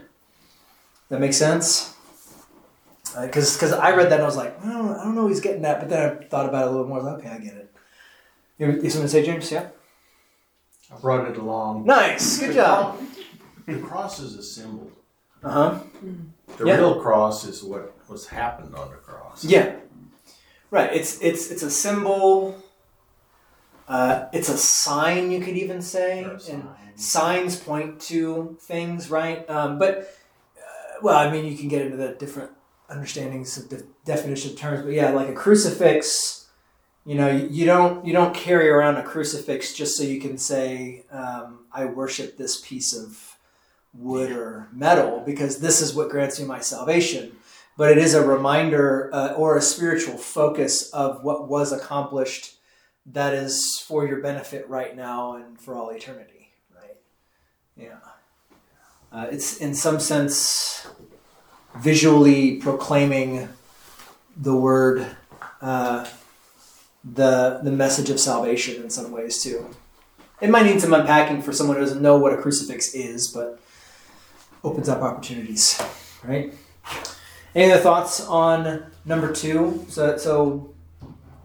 That 1.08 1.20
makes 1.20 1.36
sense? 1.36 1.90
because 3.20 3.54
because 3.54 3.72
I 3.72 3.94
read 3.94 4.10
that 4.10 4.14
and 4.14 4.22
I 4.22 4.26
was 4.26 4.36
like, 4.36 4.60
I 4.64 4.72
don't, 4.72 4.88
I 4.90 5.04
don't 5.04 5.16
know, 5.16 5.26
he's 5.26 5.40
getting 5.40 5.62
that, 5.62 5.80
but 5.80 5.88
then 5.88 6.00
I 6.02 6.24
thought 6.26 6.48
about 6.48 6.66
it 6.66 6.68
a 6.68 6.70
little 6.70 6.86
more. 6.86 7.00
I 7.00 7.02
was 7.02 7.12
like, 7.12 7.18
okay, 7.24 7.34
I 7.34 7.38
get 7.38 7.56
it. 7.56 7.74
You, 8.58 8.66
you 8.70 8.90
something 8.90 9.02
to 9.02 9.08
say, 9.08 9.24
James? 9.24 9.50
Yeah. 9.50 9.68
I 10.92 10.98
brought 10.98 11.28
it 11.28 11.36
along. 11.36 11.86
Nice, 11.86 12.38
good 12.38 12.54
job. 12.54 13.00
The 13.66 13.78
cross 13.78 14.20
is 14.20 14.36
a 14.36 14.42
symbol. 14.42 14.90
Uh 15.44 15.50
huh. 15.50 15.78
The 16.56 16.66
Yeah. 16.66 16.76
real 16.76 17.00
cross 17.00 17.44
is 17.44 17.62
what 17.62 17.94
was 18.08 18.26
happened 18.28 18.74
on 18.74 18.90
the 18.90 18.96
cross. 18.96 19.44
Yeah. 19.44 19.76
Right. 20.70 20.92
It's 20.92 21.20
it's 21.20 21.50
it's 21.50 21.62
a 21.62 21.70
symbol. 21.70 22.56
Uh, 23.86 24.28
it's 24.32 24.48
a 24.48 24.56
sign, 24.56 25.30
you 25.30 25.40
could 25.40 25.56
even 25.58 25.82
say, 25.82 26.24
Or 26.24 26.28
a 26.28 26.32
and 26.32 26.40
sign. 26.40 26.96
signs 26.96 27.56
point 27.60 28.00
to 28.00 28.56
things, 28.62 29.10
right? 29.10 29.48
Um, 29.50 29.78
but 29.78 29.98
uh, 30.56 31.00
well, 31.02 31.16
I 31.18 31.30
mean, 31.30 31.44
you 31.44 31.54
can 31.58 31.68
get 31.68 31.82
into 31.82 31.98
the 31.98 32.08
different 32.14 32.50
understandings 32.88 33.58
of 33.58 33.68
the 33.68 33.86
definition 34.06 34.52
of 34.52 34.56
terms, 34.56 34.82
but 34.84 34.92
yeah, 34.94 35.10
like 35.10 35.28
a 35.28 35.34
crucifix. 35.34 36.48
You 37.04 37.16
know, 37.16 37.28
you, 37.30 37.46
you 37.50 37.64
don't 37.66 38.06
you 38.06 38.14
don't 38.14 38.34
carry 38.34 38.70
around 38.70 38.96
a 38.96 39.02
crucifix 39.02 39.74
just 39.74 39.98
so 39.98 40.02
you 40.02 40.18
can 40.18 40.38
say, 40.38 41.04
um, 41.12 41.66
"I 41.70 41.84
worship 41.84 42.38
this 42.38 42.58
piece 42.66 42.96
of 42.96 43.33
wood 43.94 44.30
or 44.32 44.68
metal," 44.72 45.22
because 45.24 45.58
this 45.58 45.80
is 45.80 45.94
what 45.94 46.10
grants 46.10 46.38
me 46.38 46.46
my 46.46 46.60
salvation. 46.60 47.36
But 47.76 47.90
it 47.90 47.98
is 47.98 48.14
a 48.14 48.26
reminder 48.26 49.10
uh, 49.12 49.32
or 49.32 49.56
a 49.56 49.62
spiritual 49.62 50.16
focus 50.16 50.90
of 50.90 51.24
what 51.24 51.48
was 51.48 51.72
accomplished 51.72 52.54
that 53.06 53.34
is 53.34 53.84
for 53.86 54.06
your 54.06 54.20
benefit 54.20 54.68
right 54.68 54.96
now 54.96 55.34
and 55.34 55.60
for 55.60 55.74
all 55.74 55.90
eternity, 55.90 56.50
right? 56.74 56.96
Yeah. 57.76 57.98
Uh, 59.12 59.26
it's 59.30 59.58
in 59.58 59.74
some 59.74 60.00
sense 60.00 60.86
visually 61.76 62.56
proclaiming 62.56 63.48
the 64.36 64.56
word, 64.56 65.06
uh, 65.60 66.06
the 67.04 67.60
the 67.62 67.70
message 67.70 68.10
of 68.10 68.18
salvation 68.18 68.82
in 68.82 68.90
some 68.90 69.12
ways 69.12 69.42
too. 69.42 69.68
It 70.40 70.50
might 70.50 70.64
need 70.64 70.80
some 70.80 70.94
unpacking 70.94 71.42
for 71.42 71.52
someone 71.52 71.76
who 71.76 71.82
doesn't 71.82 72.02
know 72.02 72.16
what 72.16 72.32
a 72.32 72.36
crucifix 72.36 72.94
is, 72.94 73.28
but 73.28 73.60
opens 74.64 74.88
up 74.88 75.02
opportunities, 75.02 75.80
right? 76.24 76.52
Any 77.54 77.70
other 77.70 77.80
thoughts 77.82 78.20
on 78.26 78.86
number 79.04 79.32
two? 79.32 79.84
So, 79.88 80.16
so 80.16 80.70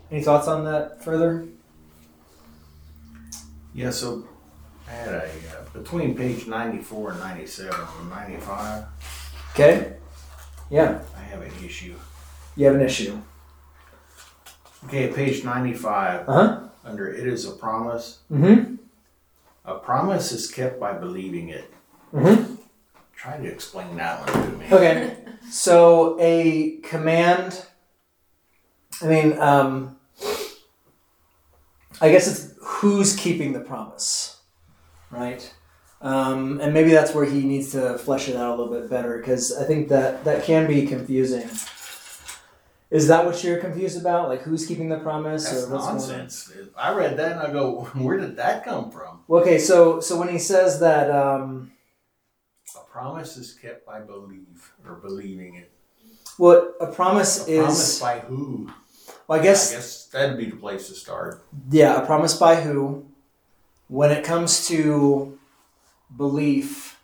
any 0.10 0.24
thoughts 0.24 0.48
on 0.48 0.64
that 0.66 1.04
further? 1.04 1.46
Yeah, 3.74 3.92
so 3.92 4.28
I 4.88 4.92
had 4.92 5.14
a, 5.14 5.24
uh, 5.26 5.30
between 5.74 6.16
page 6.16 6.48
94 6.48 7.12
and 7.12 7.20
97 7.20 7.80
and 8.02 8.10
95, 8.10 8.86
Okay. 9.54 9.94
Yeah, 10.72 11.02
I 11.18 11.22
have 11.22 11.42
an 11.42 11.52
issue. 11.64 11.96
you 12.56 12.66
have 12.66 12.76
an 12.76 12.82
issue. 12.82 13.20
Okay, 14.86 15.12
page 15.12 15.44
95, 15.44 16.28
Uh 16.30 16.34
huh. 16.34 16.60
under 16.86 17.08
It 17.12 17.28
is 17.28 17.46
a 17.46 17.52
Promise. 17.52 18.20
Mm 18.32 18.38
hmm. 18.66 18.76
A 19.66 19.76
promise 19.78 20.32
is 20.32 20.50
kept 20.50 20.80
by 20.80 20.94
believing 20.94 21.50
it. 21.50 21.72
hmm. 22.12 22.56
Mm 23.20 23.22
Try 23.22 23.38
to 23.38 23.48
explain 23.48 23.98
that 23.98 24.28
one 24.28 24.52
to 24.52 24.58
me. 24.58 24.66
Okay. 24.72 25.18
So 25.50 26.18
a 26.20 26.78
command. 26.84 27.66
I 29.02 29.08
mean, 29.08 29.40
um, 29.40 29.98
I 32.02 32.12
guess 32.12 32.28
it's 32.28 32.56
who's 32.62 33.16
keeping 33.16 33.54
the 33.54 33.60
promise, 33.60 34.40
right? 35.10 35.54
Um, 36.02 36.62
and 36.62 36.74
maybe 36.74 36.92
that's 36.92 37.14
where 37.14 37.26
he 37.26 37.42
needs 37.42 37.72
to 37.72 37.98
flesh 37.98 38.30
it 38.30 38.36
out 38.36 38.58
a 38.58 38.62
little 38.62 38.74
bit 38.74 38.90
better 38.90 39.18
because 39.18 39.58
I 39.58 39.66
think 39.66 39.90
that 39.90 40.24
that 40.24 40.44
can 40.44 40.66
be 40.68 40.86
confusing. 40.86 41.50
Is 42.90 43.08
that 43.08 43.26
what 43.26 43.44
you're 43.44 43.60
confused 43.60 44.00
about? 44.00 44.30
Like 44.30 44.42
who's 44.42 44.66
keeping 44.66 44.90
the 44.90 45.00
promise 45.00 45.44
That's 45.44 45.66
or 45.66 45.74
what's 45.74 45.86
nonsense. 45.86 46.52
I 46.78 46.94
read 46.94 47.18
that 47.18 47.34
and 47.34 47.42
I 47.42 47.52
go, 47.52 47.82
where 47.96 48.18
did 48.18 48.38
that 48.38 48.64
come 48.64 48.92
from? 48.92 49.20
Okay, 49.30 49.60
so 49.60 50.00
so 50.00 50.18
when 50.18 50.30
he 50.30 50.40
says 50.40 50.80
that, 50.80 51.12
um, 51.12 51.72
A 52.76 52.92
promise 52.92 53.38
is 53.38 53.54
kept 53.54 53.86
by 53.86 54.00
belief 54.00 54.74
or 54.86 54.96
believing 54.96 55.56
it. 55.56 55.72
what 56.38 56.76
a 56.80 56.88
promise 56.88 57.48
A 57.48 57.52
is, 57.52 57.60
promise 57.60 58.00
by 58.00 58.20
who? 58.20 58.72
well, 59.28 59.40
I 59.40 59.44
guess 59.44 59.72
I 59.72 59.76
guess 59.76 60.06
that'd 60.06 60.38
be 60.38 60.46
the 60.50 60.56
place 60.56 60.88
to 60.88 60.94
start. 60.94 61.44
Yeah, 61.70 62.02
a 62.02 62.06
promise 62.06 62.36
by 62.36 62.56
who? 62.62 63.06
When 63.88 64.12
it 64.12 64.24
comes 64.24 64.68
to 64.68 65.40
belief, 66.16 67.00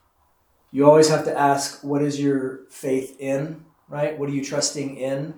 you 0.71 0.85
always 0.85 1.09
have 1.09 1.25
to 1.25 1.37
ask, 1.37 1.83
what 1.83 2.01
is 2.03 2.19
your 2.19 2.65
faith 2.69 3.15
in, 3.19 3.63
right? 3.89 4.17
What 4.17 4.29
are 4.29 4.33
you 4.33 4.43
trusting 4.43 4.97
in? 4.97 5.33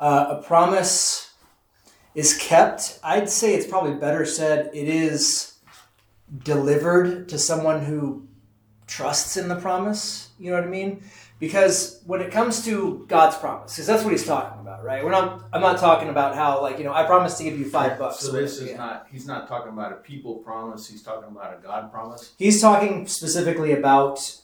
Uh, 0.00 0.38
a 0.38 0.42
promise 0.42 1.32
is 2.14 2.36
kept. 2.38 2.98
I'd 3.04 3.28
say 3.28 3.54
it's 3.54 3.66
probably 3.66 3.94
better 3.94 4.24
said, 4.24 4.70
it 4.72 4.88
is 4.88 5.58
delivered 6.44 7.28
to 7.28 7.38
someone 7.38 7.84
who 7.84 8.26
trusts 8.90 9.36
in 9.36 9.48
the 9.48 9.56
promise. 9.56 10.28
You 10.38 10.50
know 10.50 10.56
what 10.56 10.64
I 10.64 10.68
mean? 10.68 11.02
Because 11.38 12.02
when 12.04 12.20
it 12.20 12.30
comes 12.30 12.64
to 12.66 13.06
God's 13.08 13.38
promise, 13.38 13.72
because 13.72 13.86
that's 13.86 14.04
what 14.04 14.10
he's 14.10 14.26
talking 14.26 14.60
about, 14.60 14.84
right? 14.84 15.02
We're 15.02 15.10
not. 15.10 15.44
I'm 15.54 15.62
not 15.62 15.78
talking 15.78 16.10
about 16.10 16.34
how, 16.34 16.60
like, 16.60 16.76
you 16.76 16.84
know, 16.84 16.92
I 16.92 17.04
promise 17.04 17.38
to 17.38 17.44
give 17.44 17.58
you 17.58 17.64
five 17.70 17.98
bucks. 17.98 18.18
So 18.18 18.32
this 18.32 18.58
is 18.58 18.70
yeah. 18.70 18.76
not, 18.76 19.06
he's 19.10 19.26
not 19.26 19.48
talking 19.48 19.72
about 19.72 19.92
a 19.92 19.96
people 19.96 20.34
promise, 20.36 20.86
he's 20.86 21.02
talking 21.02 21.30
about 21.30 21.58
a 21.58 21.62
God 21.62 21.90
promise. 21.90 22.34
He's 22.36 22.60
talking 22.60 23.06
specifically 23.06 23.72
about 23.72 24.38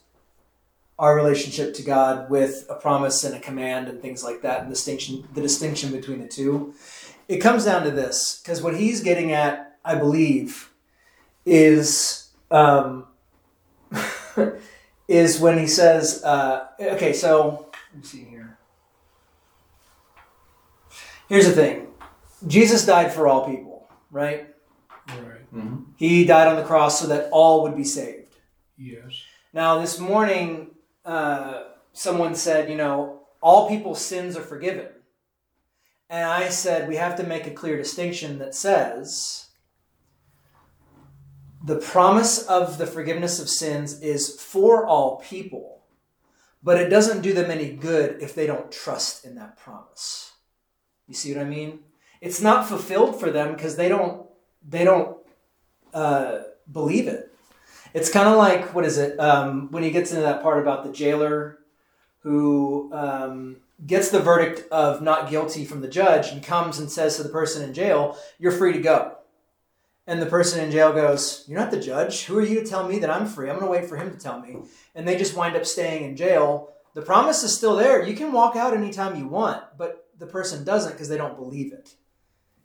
our 0.99 1.15
relationship 1.15 1.75
to 1.75 1.83
God 1.83 2.31
with 2.31 2.65
a 2.71 2.77
promise 2.77 3.25
and 3.25 3.35
a 3.35 3.41
command 3.41 3.89
and 3.89 4.01
things 4.01 4.25
like 4.25 4.41
that, 4.41 4.63
and 4.63 4.71
distinction 4.71 5.29
the 5.35 5.43
distinction 5.43 5.93
between 5.93 6.21
the 6.21 6.29
two. 6.29 6.73
It 7.29 7.39
comes 7.39 7.67
down 7.67 7.83
to 7.83 7.91
this 7.91 8.41
because 8.43 8.63
what 8.63 8.75
he's 8.75 9.03
getting 9.03 9.33
at, 9.33 9.77
I 9.85 9.97
believe, 9.97 10.71
is 11.45 12.31
um, 12.51 13.07
is 15.09 15.41
when 15.41 15.59
he 15.59 15.67
says, 15.67 16.23
uh, 16.25 16.69
"Okay, 16.81 17.13
so 17.13 17.71
let 17.93 18.03
me 18.03 18.03
see 18.03 18.25
here. 18.25 18.59
Here's 21.29 21.47
the 21.47 21.53
thing: 21.53 21.89
Jesus 22.47 22.87
died 22.87 23.13
for 23.13 23.29
all 23.29 23.47
people, 23.47 23.89
right? 24.11 24.55
Right. 25.09 25.55
Mm-hmm. 25.55 25.77
He 25.97 26.25
died 26.25 26.49
on 26.49 26.57
the 26.57 26.65
cross 26.65 27.01
so 27.01 27.07
that 27.09 27.29
all 27.31 27.63
would 27.63 27.77
be 27.77 27.85
saved." 27.85 28.37
Yes. 28.79 29.23
Now, 29.53 29.79
this 29.81 29.99
morning, 29.99 30.73
uh, 31.05 31.63
someone 31.95 32.35
said, 32.35 32.69
you 32.69 32.77
know, 32.77 33.23
all 33.41 33.69
people's 33.69 34.05
sins 34.05 34.37
are 34.37 34.43
forgiven. 34.43 34.89
And 36.11 36.29
I 36.29 36.51
said, 36.51 36.89
we 36.89 36.97
have 36.97 37.17
to 37.17 37.23
make 37.23 37.47
a 37.47 37.53
clear 37.53 37.77
distinction 37.77 38.39
that 38.39 38.55
says 38.55 39.46
the 41.67 41.77
promise 41.77 42.47
of 42.47 42.79
the 42.79 42.87
forgiveness 42.87 43.41
of 43.41 43.49
sins 43.49 44.01
is 44.01 44.41
for 44.41 44.87
all 44.87 45.17
people, 45.17 45.83
but 46.63 46.81
it 46.81 46.89
doesn't 46.89 47.23
do 47.23 47.33
them 47.33 47.51
any 47.51 47.73
good 47.73 48.23
if 48.23 48.37
they 48.37 48.47
don't 48.47 48.71
trust 48.71 49.25
in 49.25 49.35
that 49.35 49.59
promise. 49.59 50.35
You 51.09 51.15
see 51.15 51.35
what 51.35 51.45
I 51.45 51.49
mean? 51.49 51.81
It's 52.21 52.41
not 52.41 52.69
fulfilled 52.69 53.19
for 53.19 53.33
them 53.33 53.53
because 53.53 53.75
they 53.75 53.89
don't 53.89 54.29
they 54.69 54.85
don't 54.85 55.17
uh, 55.93 56.39
believe 56.71 57.09
it. 57.09 57.35
It's 57.93 58.11
kind 58.11 58.29
of 58.29 58.37
like 58.37 58.73
what 58.73 58.85
is 58.85 58.97
it 58.97 59.19
um, 59.19 59.69
when 59.73 59.83
he 59.83 59.91
gets 59.91 60.11
into 60.11 60.23
that 60.23 60.45
part 60.45 60.63
about 60.63 60.85
the 60.85 60.93
jailer 60.93 61.59
who 62.21 62.93
um, 62.93 63.57
gets 63.85 64.11
the 64.11 64.21
verdict 64.21 64.71
of 64.71 65.03
not 65.03 65.31
guilty 65.31 65.65
from 65.65 65.81
the 65.81 65.89
judge 65.89 66.29
and 66.29 66.45
comes 66.45 66.79
and 66.79 66.89
says 66.89 67.17
to 67.17 67.25
the 67.25 67.29
person 67.29 67.65
in 67.65 67.75
jail, 67.75 68.17
"You're 68.39 68.53
free 68.53 68.73
to 68.73 68.81
go." 68.81 69.17
And 70.07 70.23
the 70.23 70.27
person 70.27 70.63
in 70.63 70.71
jail 70.71 70.93
goes, 70.93 71.45
"You're 71.49 71.59
not 71.59 71.71
the 71.71 71.81
judge. 71.81 72.25
Who 72.25 72.39
are 72.39 72.43
you 72.43 72.61
to 72.61 72.67
tell 72.67 72.89
me 72.89 72.99
that 73.01 73.11
I'm 73.11 73.27
free? 73.27 73.51
I'm 73.51 73.59
going 73.59 73.67
to 73.67 73.79
wait 73.79 73.89
for 73.89 73.97
him 73.97 74.11
to 74.11 74.19
tell 74.19 74.41
me." 74.41 74.59
And 74.95 75.07
they 75.07 75.17
just 75.17 75.37
wind 75.37 75.57
up 75.57 75.67
staying 75.67 76.05
in 76.05 76.17
jail. 76.17 76.71
The 76.95 77.03
promise 77.03 77.43
is 77.43 77.57
still 77.57 77.77
there. 77.77 78.03
You 78.03 78.15
can 78.15 78.33
walk 78.33 78.57
out 78.57 78.75
anytime 78.75 79.17
you 79.17 79.27
want, 79.27 79.63
but 79.77 80.09
the 80.19 80.27
person 80.27 80.65
doesn't 80.65 80.93
because 80.93 81.09
they 81.09 81.19
don't 81.19 81.37
believe 81.37 81.73
it. 81.73 81.95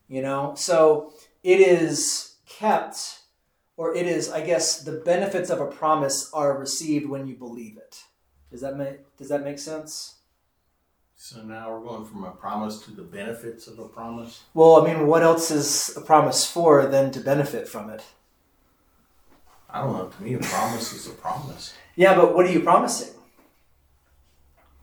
You 0.07 0.21
know, 0.21 0.53
so 0.55 1.13
it 1.43 1.59
is 1.59 2.35
kept 2.45 3.21
or 3.77 3.95
it 3.95 4.05
is 4.05 4.29
i 4.29 4.41
guess 4.41 4.81
the 4.81 4.91
benefits 4.91 5.49
of 5.49 5.59
a 5.59 5.65
promise 5.65 6.29
are 6.33 6.57
received 6.57 7.09
when 7.09 7.27
you 7.27 7.35
believe 7.35 7.77
it 7.77 8.03
does 8.51 8.61
that 8.61 8.77
make 8.77 8.99
does 9.17 9.29
that 9.29 9.43
make 9.43 9.57
sense 9.57 10.20
So 11.23 11.43
now 11.43 11.69
we're 11.71 11.87
going 11.87 12.03
from 12.05 12.23
a 12.23 12.31
promise 12.31 12.79
to 12.81 12.89
the 12.91 13.03
benefits 13.03 13.67
of 13.67 13.77
a 13.77 13.87
promise. 13.87 14.41
well 14.55 14.81
i 14.81 14.91
mean 14.91 15.05
what 15.05 15.21
else 15.21 15.51
is 15.51 15.95
a 15.95 16.01
promise 16.01 16.49
for 16.49 16.87
than 16.87 17.11
to 17.11 17.19
benefit 17.19 17.67
from 17.67 17.91
it 17.91 18.03
I 19.69 19.81
don't 19.83 19.93
know. 19.93 20.07
To 20.07 20.23
me, 20.23 20.33
a 20.33 20.39
promise 20.39 20.91
is 20.93 21.05
a 21.05 21.11
promise. 21.11 21.75
yeah 21.95 22.15
but 22.15 22.33
what 22.33 22.47
are 22.47 22.51
you 22.51 22.61
promising 22.61 23.13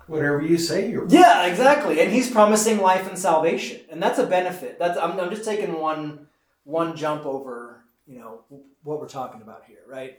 Whatever 0.06 0.40
you 0.40 0.58
say, 0.58 0.88
you're. 0.88 1.08
yeah 1.08 1.44
exactly 1.46 2.00
and 2.00 2.12
he's 2.12 2.30
promising 2.30 2.78
life 2.78 3.08
and 3.08 3.18
salvation 3.18 3.80
and 3.90 4.00
that's 4.00 4.20
a 4.20 4.26
benefit 4.26 4.78
that's 4.78 4.96
i'm, 4.96 5.18
I'm 5.18 5.30
just 5.30 5.44
taking 5.44 5.80
one 5.80 6.28
one 6.62 6.94
jump 6.96 7.26
over 7.26 7.82
you 8.06 8.20
know 8.20 8.42
what 8.84 9.00
we're 9.00 9.08
talking 9.08 9.42
about 9.42 9.64
here 9.66 9.82
right 9.88 10.18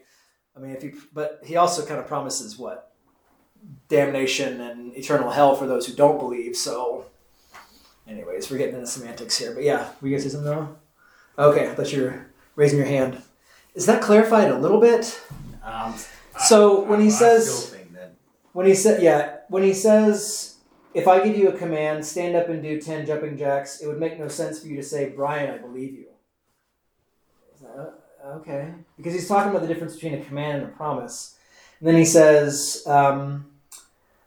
i 0.58 0.60
mean 0.60 0.72
if 0.76 0.82
he 0.82 0.92
but 1.14 1.40
he 1.46 1.56
also 1.56 1.86
kind 1.86 1.98
of 2.02 2.08
promises 2.08 2.58
what 2.58 2.92
damnation 3.88 4.62
and 4.62 4.96
eternal 4.96 5.30
hell 5.32 5.56
for 5.56 5.66
those 5.68 5.86
who 5.88 5.94
don't 5.94 6.20
believe 6.20 6.56
so 6.56 7.06
anyways 8.08 8.50
we're 8.50 8.58
getting 8.58 8.76
into 8.76 8.88
semantics 8.88 9.38
here 9.38 9.54
but 9.54 9.64
yeah 9.64 9.90
we 10.02 10.10
guys 10.12 10.24
say 10.24 10.30
something 10.30 10.52
now 10.52 10.76
okay 11.38 11.70
i 11.70 11.74
thought 11.76 11.92
you 11.92 12.04
were 12.04 12.26
raising 12.56 12.78
your 12.78 12.88
hand. 12.88 13.22
Is 13.76 13.86
that 13.86 14.02
clarified 14.02 14.50
a 14.50 14.58
little 14.58 14.82
bit? 14.82 15.22
Um, 15.64 15.94
So 16.40 16.82
when 16.84 17.00
he 17.00 17.08
I 17.08 17.10
says- 17.10 17.68
still 17.68 17.80
when 18.54 18.66
he 18.66 18.74
said 18.76 19.02
yeah 19.02 19.38
when 19.50 19.64
he 19.64 19.74
says 19.74 20.56
if 20.94 21.08
i 21.08 21.24
give 21.24 21.38
you 21.38 21.50
a 21.50 21.54
command 21.58 22.04
stand 22.04 22.36
up 22.36 22.50
and 22.50 22.62
do 22.64 22.82
10 22.82 23.06
jumping 23.06 23.38
jacks 23.38 23.80
it 23.82 23.88
would 23.88 24.00
make 24.00 24.20
no 24.20 24.28
sense 24.28 24.60
for 24.60 24.68
you 24.68 24.76
to 24.76 24.84
say 24.84 25.10
brian 25.10 25.54
i 25.54 25.58
believe 25.58 25.94
you 25.94 26.08
Is 27.56 27.62
that- 27.62 27.94
okay. 28.40 28.74
Because 28.98 29.14
he's 29.14 29.28
talking 29.28 29.50
about 29.52 29.62
the 29.62 29.68
difference 29.68 29.94
between 29.96 30.16
a 30.16 30.24
command 30.26 30.62
and 30.64 30.72
a 30.72 30.76
promise. 30.76 31.36
And 31.80 31.88
then 31.88 31.96
he 31.96 32.04
says 32.06 32.84
um, 32.88 33.49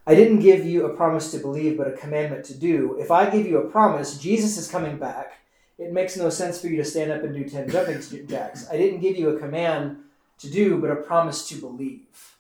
i 0.07 0.15
didn't 0.15 0.41
give 0.41 0.65
you 0.65 0.87
a 0.87 0.97
promise 0.97 1.31
to 1.31 1.39
believe 1.39 1.77
but 1.77 1.89
a 1.89 1.93
commandment 1.93 2.45
to 2.45 2.57
do 2.57 2.97
if 2.99 3.11
i 3.11 3.29
give 3.29 3.47
you 3.47 3.59
a 3.59 3.71
promise 3.71 4.19
jesus 4.19 4.57
is 4.57 4.71
coming 4.71 4.97
back 4.97 5.39
it 5.79 5.93
makes 5.93 6.17
no 6.17 6.29
sense 6.29 6.61
for 6.61 6.69
you 6.69 6.77
to 6.77 6.85
stand 6.85 7.11
up 7.11 7.23
and 7.23 7.35
do 7.35 7.49
10 7.49 7.71
jumping 7.71 8.27
jacks 8.27 8.69
i 8.71 8.77
didn't 8.77 9.01
give 9.01 9.17
you 9.17 9.31
a 9.31 9.39
command 9.39 9.97
to 10.39 10.51
do 10.51 10.79
but 10.79 10.91
a 10.91 10.97
promise 10.97 11.49
to 11.49 11.57
believe 11.57 12.37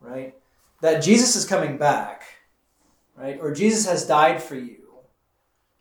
right 0.00 0.34
that 0.82 1.02
Jesus 1.02 1.36
is 1.36 1.46
coming 1.46 1.78
back, 1.78 2.24
right? 3.16 3.38
Or 3.40 3.54
Jesus 3.54 3.86
has 3.86 4.06
died 4.06 4.42
for 4.42 4.56
you. 4.56 4.78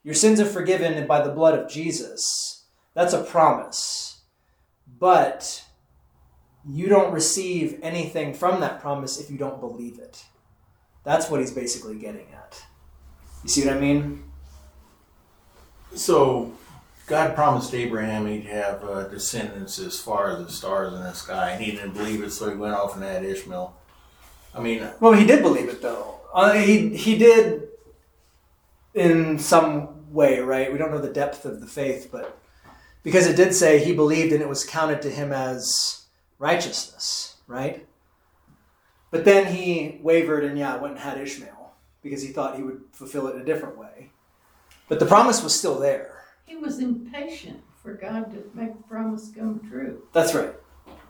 Your 0.03 0.13
sins 0.13 0.39
are 0.39 0.45
forgiven 0.45 1.05
by 1.07 1.21
the 1.21 1.34
blood 1.34 1.57
of 1.57 1.69
Jesus. 1.69 2.65
That's 2.93 3.13
a 3.13 3.23
promise. 3.23 4.21
But 4.99 5.65
you 6.69 6.88
don't 6.88 7.12
receive 7.12 7.79
anything 7.81 8.34
from 8.34 8.62
that 8.62 8.79
promise 8.79 9.19
if 9.19 9.31
you 9.31 9.38
don't 9.38 9.60
believe 9.60 9.97
it. 9.97 10.23
That's 11.03 11.29
what 11.29 11.39
he's 11.39 11.51
basically 11.51 11.95
getting 11.95 12.27
at. 12.33 12.61
You 13.43 13.49
see 13.49 13.65
what 13.65 13.75
I 13.75 13.79
mean? 13.79 14.23
So, 15.95 16.53
God 17.07 17.35
promised 17.35 17.73
Abraham 17.73 18.27
he'd 18.27 18.45
have 18.45 18.83
uh, 18.83 19.07
descendants 19.07 19.79
as 19.79 19.99
far 19.99 20.31
as 20.31 20.45
the 20.45 20.51
stars 20.51 20.93
in 20.93 20.99
the 20.99 21.13
sky, 21.13 21.51
and 21.51 21.63
he 21.63 21.71
didn't 21.71 21.93
believe 21.93 22.23
it, 22.23 22.31
so 22.31 22.49
he 22.49 22.55
went 22.55 22.73
off 22.73 22.95
and 22.95 23.03
had 23.03 23.25
Ishmael. 23.25 23.75
I 24.53 24.59
mean, 24.61 24.87
Well, 24.99 25.13
he 25.13 25.25
did 25.25 25.41
believe 25.41 25.69
it 25.69 25.81
though. 25.81 26.19
Uh, 26.33 26.53
he 26.53 26.95
he 26.95 27.17
did 27.17 27.67
in 28.93 29.39
some 29.39 30.11
way, 30.13 30.39
right? 30.39 30.71
We 30.71 30.77
don't 30.77 30.91
know 30.91 31.01
the 31.01 31.09
depth 31.09 31.45
of 31.45 31.61
the 31.61 31.67
faith, 31.67 32.09
but 32.11 32.37
because 33.03 33.27
it 33.27 33.35
did 33.35 33.53
say 33.53 33.83
he 33.83 33.93
believed 33.93 34.31
and 34.33 34.41
it 34.41 34.49
was 34.49 34.63
counted 34.63 35.01
to 35.03 35.09
him 35.09 35.31
as 35.31 36.05
righteousness, 36.37 37.37
right? 37.47 37.85
But 39.12 39.26
then 39.26 39.54
he 39.54 40.00
wavered 40.02 40.43
and 40.43 40.58
yeah, 40.58 40.78
went 40.78 40.93
and 40.93 41.02
had 41.02 41.17
Ishmael 41.19 41.74
because 42.02 42.21
he 42.21 42.30
thought 42.30 42.56
he 42.56 42.63
would 42.63 42.82
fulfill 42.93 43.28
it 43.28 43.36
a 43.39 43.43
different 43.43 43.78
way. 43.78 44.12
But 44.88 45.00
the 45.00 45.06
promise 45.06 45.43
was 45.43 45.54
still 45.58 45.80
there. 45.80 46.24
He 46.45 46.56
was 46.56 46.80
impatient 46.80 47.62
for 47.84 47.93
God 47.93 48.32
to 48.32 48.50
make 48.54 48.76
the 48.76 48.84
promise 48.84 49.32
come 49.36 49.62
true. 49.69 50.04
That's 50.13 50.34
right. 50.34 50.54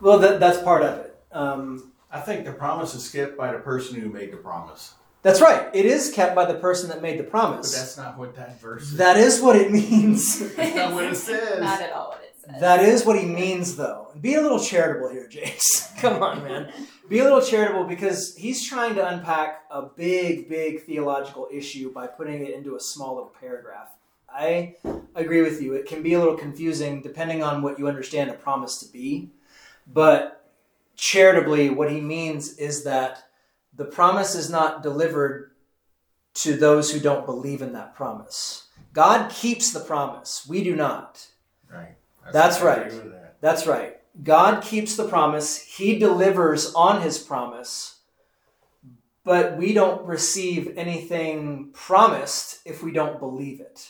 Well, 0.02 0.20
that, 0.20 0.40
that's 0.40 0.62
part 0.62 0.84
of 0.84 1.00
it. 1.00 1.16
Um, 1.32 1.92
I 2.12 2.20
think 2.20 2.46
the 2.46 2.52
promise 2.52 2.94
is 2.94 3.10
kept 3.10 3.38
by 3.38 3.52
the 3.52 3.60
person 3.60 4.00
who 4.00 4.10
made 4.10 4.32
the 4.34 4.38
promise. 4.38 4.94
that's 5.22 5.40
right. 5.42 5.70
It 5.74 5.86
is 5.86 6.12
kept 6.12 6.36
by 6.36 6.46
the 6.46 6.56
person 6.60 6.90
that 6.90 7.02
made 7.02 7.18
the 7.20 7.24
But 7.24 7.32
promise. 7.32 7.74
that's 7.76 7.98
not 7.98 8.18
what 8.18 8.36
that 8.36 8.60
verse 8.60 8.84
is. 8.84 8.98
That 8.98 9.18
is 9.18 9.40
what 9.42 9.56
it 9.56 9.72
means. 9.72 10.40
That's 10.56 10.76
not 10.76 10.94
what 10.94 11.06
it 11.06 11.16
says. 11.30 11.60
Not 11.62 11.82
at 11.82 11.92
all 11.94 12.10
what 12.10 12.22
it 12.24 12.36
says. 12.40 12.60
That 12.60 12.84
is 12.84 13.06
what 13.06 13.18
he 13.20 13.26
means, 13.26 13.76
though. 13.78 14.08
Be 14.20 14.34
a 14.36 14.42
little 14.42 14.60
charitable 14.60 15.10
here, 15.10 15.28
James. 15.28 15.88
Come 16.00 16.22
on, 16.22 16.44
man. 16.44 16.72
Be 17.12 17.20
a 17.20 17.26
little 17.26 17.42
charitable 17.42 17.84
because 17.84 18.38
he's 18.38 18.66
trying 18.66 18.96
to 18.96 19.06
unpack 19.06 19.64
a 19.70 19.82
big, 19.82 20.48
big 20.48 20.86
theological 20.86 21.50
issue 21.52 21.92
by 21.92 22.08
putting 22.08 22.46
it 22.46 22.54
into 22.54 22.78
a 22.78 22.80
small 22.80 23.16
little 23.16 23.34
paragraph. 23.38 23.90
I 24.34 24.76
agree 25.14 25.42
with 25.42 25.62
you. 25.62 25.74
It 25.74 25.88
can 25.88 26.02
be 26.02 26.14
a 26.14 26.20
little 26.20 26.38
confusing 26.38 27.02
depending 27.02 27.44
on 27.44 27.64
what 27.64 27.78
you 27.78 27.90
understand 27.90 28.30
a 28.30 28.34
promise 28.34 28.78
to 28.78 28.90
be. 28.94 29.30
But 29.86 30.50
charitably, 30.96 31.70
what 31.70 31.92
he 31.92 32.00
means 32.00 32.58
is 32.58 32.86
that 32.86 33.26
the 33.76 33.84
promise 33.84 34.34
is 34.34 34.50
not 34.50 34.82
delivered 34.82 35.52
to 36.36 36.56
those 36.56 36.94
who 36.94 37.02
don't 37.02 37.26
believe 37.26 37.62
in 37.62 37.74
that 37.74 37.94
promise. 37.94 38.70
God 38.94 39.30
keeps 39.30 39.74
the 39.74 39.82
promise. 39.82 40.46
We 40.48 40.64
do 40.64 40.78
not. 40.78 41.28
Right. 41.70 41.96
That's 42.32 42.62
I 42.62 42.66
right. 42.66 42.90
that. 42.90 43.36
That's 43.42 43.68
right. 43.68 44.01
God 44.24 44.62
keeps 44.64 44.96
the 44.96 45.08
promise, 45.08 45.58
He 45.62 45.98
delivers 45.98 46.74
on 46.74 47.02
His 47.02 47.18
promise, 47.18 48.00
but 49.24 49.58
we 49.58 49.74
don't 49.74 50.06
receive 50.06 50.74
anything 50.78 51.70
promised 51.74 52.60
if 52.66 52.84
we 52.84 52.92
don't 52.92 53.20
believe 53.20 53.60
it. 53.62 53.90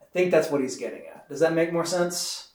I 0.00 0.04
think 0.12 0.30
that's 0.30 0.50
what 0.50 0.60
He's 0.60 0.76
getting 0.76 1.02
at. 1.14 1.28
Does 1.28 1.40
that 1.40 1.52
make 1.52 1.72
more 1.72 1.84
sense? 1.84 2.48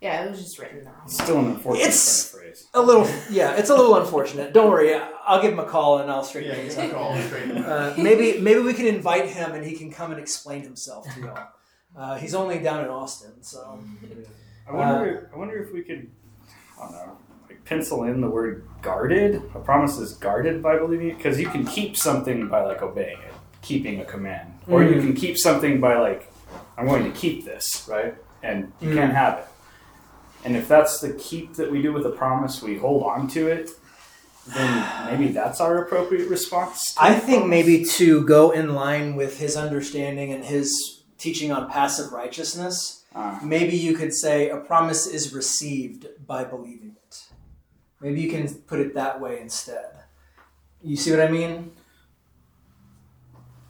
Yeah, 0.00 0.24
it 0.24 0.30
was 0.30 0.42
just 0.42 0.58
written 0.58 0.84
wrong. 0.84 1.08
Still 1.08 1.38
an 1.38 1.46
unfortunate 1.46 1.86
It's- 1.86 2.30
turn 2.30 2.40
of 2.40 2.44
phrase. 2.44 2.66
A 2.74 2.82
little, 2.82 3.08
yeah, 3.30 3.54
it's 3.56 3.70
a 3.70 3.74
little 3.74 3.96
unfortunate. 3.96 4.52
Don't 4.52 4.70
worry, 4.70 4.94
I'll 4.94 5.40
give 5.40 5.52
him 5.52 5.58
a 5.58 5.64
call 5.64 5.98
and 5.98 6.10
I'll 6.10 6.22
straighten 6.24 6.50
Yeah, 6.50 6.56
things 6.56 6.76
out. 6.76 6.80
can 6.82 6.90
call 6.90 7.14
it 7.14 7.26
straight. 7.26 7.50
Uh, 7.56 7.94
maybe, 7.96 8.38
maybe 8.38 8.60
we 8.60 8.74
can 8.74 8.86
invite 8.86 9.26
him 9.30 9.52
and 9.52 9.64
he 9.64 9.74
can 9.74 9.90
come 9.90 10.10
and 10.10 10.20
explain 10.20 10.62
himself 10.62 11.06
to 11.14 11.20
y'all. 11.20 11.48
Uh, 11.96 12.16
he's 12.18 12.34
only 12.34 12.58
down 12.58 12.84
in 12.84 12.90
Austin, 12.90 13.42
so. 13.42 13.78
I 14.68 14.72
wonder. 14.72 15.30
I 15.32 15.36
wonder 15.38 15.62
if 15.62 15.72
we 15.72 15.82
could. 15.82 16.10
I 16.80 16.82
don't 16.84 16.92
know. 16.92 17.18
Like 17.48 17.64
pencil 17.64 18.04
in 18.04 18.20
the 18.20 18.28
word 18.28 18.66
guarded. 18.82 19.36
A 19.54 19.58
promise 19.60 19.98
is 19.98 20.14
guarded 20.14 20.62
by 20.62 20.78
believing 20.78 21.10
it 21.10 21.16
because 21.18 21.38
you 21.38 21.48
can 21.48 21.64
keep 21.66 21.96
something 21.96 22.48
by 22.48 22.64
like 22.64 22.82
obeying 22.82 23.18
it, 23.20 23.34
keeping 23.62 24.00
a 24.00 24.04
command, 24.04 24.52
or 24.68 24.82
you 24.82 24.94
Mhm. 24.96 25.00
can 25.00 25.12
keep 25.14 25.38
something 25.38 25.80
by 25.80 25.98
like, 25.98 26.32
I'm 26.78 26.86
going 26.86 27.04
to 27.04 27.10
keep 27.10 27.44
this, 27.44 27.86
right? 27.88 28.14
And 28.42 28.72
you 28.80 28.90
Mhm. 28.90 28.94
can't 28.94 29.12
have 29.12 29.38
it. 29.40 29.44
And 30.44 30.56
if 30.56 30.68
that's 30.68 31.00
the 31.00 31.12
keep 31.14 31.54
that 31.54 31.70
we 31.70 31.80
do 31.80 31.92
with 31.92 32.04
a 32.06 32.10
promise, 32.10 32.62
we 32.62 32.76
hold 32.76 33.02
on 33.04 33.28
to 33.28 33.48
it. 33.48 33.70
Then 34.46 34.84
maybe 35.06 35.32
that's 35.32 35.58
our 35.58 35.78
appropriate 35.78 36.28
response. 36.28 36.94
I 36.98 37.14
think 37.14 37.44
promise. 37.44 37.48
maybe 37.50 37.84
to 37.84 38.22
go 38.26 38.50
in 38.50 38.74
line 38.74 39.16
with 39.16 39.38
his 39.38 39.56
understanding 39.56 40.32
and 40.32 40.44
his 40.44 41.00
teaching 41.16 41.50
on 41.50 41.70
passive 41.70 42.12
righteousness, 42.12 43.03
Ah. 43.14 43.40
maybe 43.44 43.76
you 43.76 43.94
could 43.94 44.12
say 44.12 44.48
a 44.50 44.56
promise 44.56 45.06
is 45.06 45.32
received 45.32 46.06
by 46.26 46.42
believing 46.44 46.96
it. 47.06 47.24
Maybe 48.00 48.20
you 48.20 48.28
can 48.30 48.52
put 48.66 48.80
it 48.80 48.94
that 48.94 49.20
way 49.20 49.40
instead. 49.40 49.90
You 50.82 50.96
see 50.96 51.10
what 51.10 51.20
I 51.20 51.30
mean? 51.30 51.72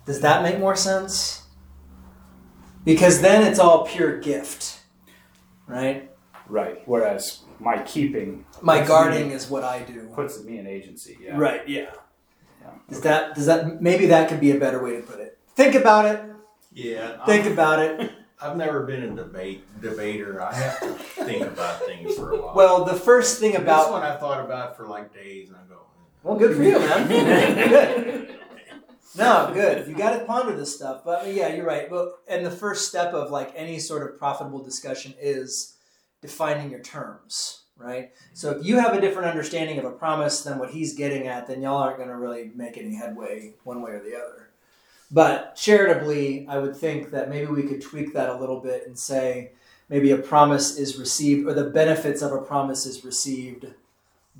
Does 0.06 0.20
that 0.20 0.42
make 0.42 0.58
more 0.58 0.76
sense? 0.76 1.42
Because 2.84 3.20
then 3.22 3.46
it's 3.46 3.58
all 3.58 3.86
pure 3.86 4.18
gift, 4.20 4.80
right? 5.66 6.10
Right. 6.48 6.82
Whereas 6.86 7.40
my 7.58 7.82
keeping 7.82 8.44
My 8.60 8.84
guarding 8.84 9.28
me, 9.28 9.34
is 9.34 9.48
what 9.48 9.64
I 9.64 9.80
do. 9.82 10.10
puts 10.14 10.42
me 10.44 10.58
in 10.58 10.66
agency. 10.66 11.16
Yeah. 11.20 11.38
Right, 11.38 11.66
yeah. 11.66 11.90
Yeah. 12.60 12.70
Does 12.88 13.00
that 13.02 13.34
does 13.34 13.46
that 13.46 13.80
maybe 13.80 14.06
that 14.06 14.28
could 14.28 14.40
be 14.40 14.50
a 14.50 14.58
better 14.58 14.82
way 14.82 14.96
to 14.96 15.02
put 15.02 15.20
it. 15.20 15.38
Think 15.54 15.74
about 15.74 16.04
it. 16.06 16.22
Yeah. 16.72 17.24
Think 17.24 17.44
I'm- 17.44 17.52
about 17.52 17.78
it. 17.80 18.10
I've 18.44 18.58
never 18.58 18.82
been 18.82 19.02
a 19.04 19.14
debate 19.14 19.64
debater. 19.80 20.42
I 20.42 20.52
have 20.52 20.78
to 20.80 20.92
think 21.24 21.46
about 21.46 21.80
things 21.80 22.14
for 22.14 22.32
a 22.32 22.42
while. 22.42 22.54
Well, 22.54 22.84
the 22.84 22.94
first 22.94 23.40
thing 23.40 23.56
about 23.56 23.84
this 23.84 23.92
one 23.92 24.02
I 24.02 24.16
thought 24.16 24.44
about 24.44 24.76
for 24.76 24.86
like 24.86 25.14
days, 25.14 25.48
and 25.48 25.56
I 25.56 25.62
go, 25.66 25.80
Well, 26.22 26.36
good 26.36 26.54
for 26.54 26.62
you, 26.62 26.78
man. 26.78 27.08
good. 27.68 28.38
No, 29.16 29.50
good. 29.54 29.88
You 29.88 29.94
got 29.94 30.18
to 30.18 30.26
ponder 30.26 30.54
this 30.54 30.74
stuff. 30.76 31.02
But 31.06 31.32
yeah, 31.32 31.54
you're 31.54 31.64
right. 31.64 31.88
But 31.88 32.18
and 32.28 32.44
the 32.44 32.50
first 32.50 32.86
step 32.86 33.14
of 33.14 33.30
like 33.30 33.50
any 33.56 33.78
sort 33.78 34.02
of 34.02 34.18
profitable 34.18 34.62
discussion 34.62 35.14
is 35.18 35.76
defining 36.20 36.70
your 36.70 36.80
terms, 36.80 37.62
right? 37.78 38.10
So 38.34 38.50
if 38.50 38.66
you 38.66 38.78
have 38.78 38.92
a 38.92 39.00
different 39.00 39.28
understanding 39.28 39.78
of 39.78 39.86
a 39.86 39.90
promise 39.90 40.42
than 40.42 40.58
what 40.58 40.70
he's 40.70 40.94
getting 40.94 41.28
at, 41.28 41.46
then 41.46 41.62
y'all 41.62 41.78
aren't 41.78 41.96
going 41.96 42.10
to 42.10 42.16
really 42.16 42.50
make 42.54 42.76
any 42.76 42.94
headway 42.94 43.54
one 43.64 43.80
way 43.80 43.92
or 43.92 44.00
the 44.00 44.16
other. 44.16 44.43
But 45.10 45.54
charitably, 45.54 46.46
I 46.48 46.58
would 46.58 46.76
think 46.76 47.10
that 47.10 47.28
maybe 47.28 47.46
we 47.46 47.62
could 47.64 47.82
tweak 47.82 48.12
that 48.14 48.30
a 48.30 48.36
little 48.38 48.60
bit 48.60 48.86
and 48.86 48.98
say 48.98 49.52
maybe 49.88 50.10
a 50.10 50.16
promise 50.18 50.76
is 50.78 50.98
received 50.98 51.46
or 51.46 51.54
the 51.54 51.64
benefits 51.70 52.22
of 52.22 52.32
a 52.32 52.40
promise 52.40 52.86
is 52.86 53.04
received 53.04 53.66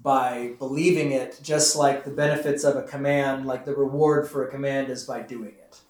by 0.03 0.55
believing 0.59 1.13
it, 1.13 1.39
just 1.43 1.77
like 1.77 2.05
the 2.05 2.11
benefits 2.11 2.65
of 2.65 2.77
a 2.77 2.83
command, 2.83 3.47
like 3.47 3.65
the 3.65 3.75
reward 3.75 4.29
for 4.29 4.47
a 4.47 4.51
command 4.51 4.89
is 4.91 5.05
by 5.05 5.21
doing 5.23 5.51
it. 5.53 5.81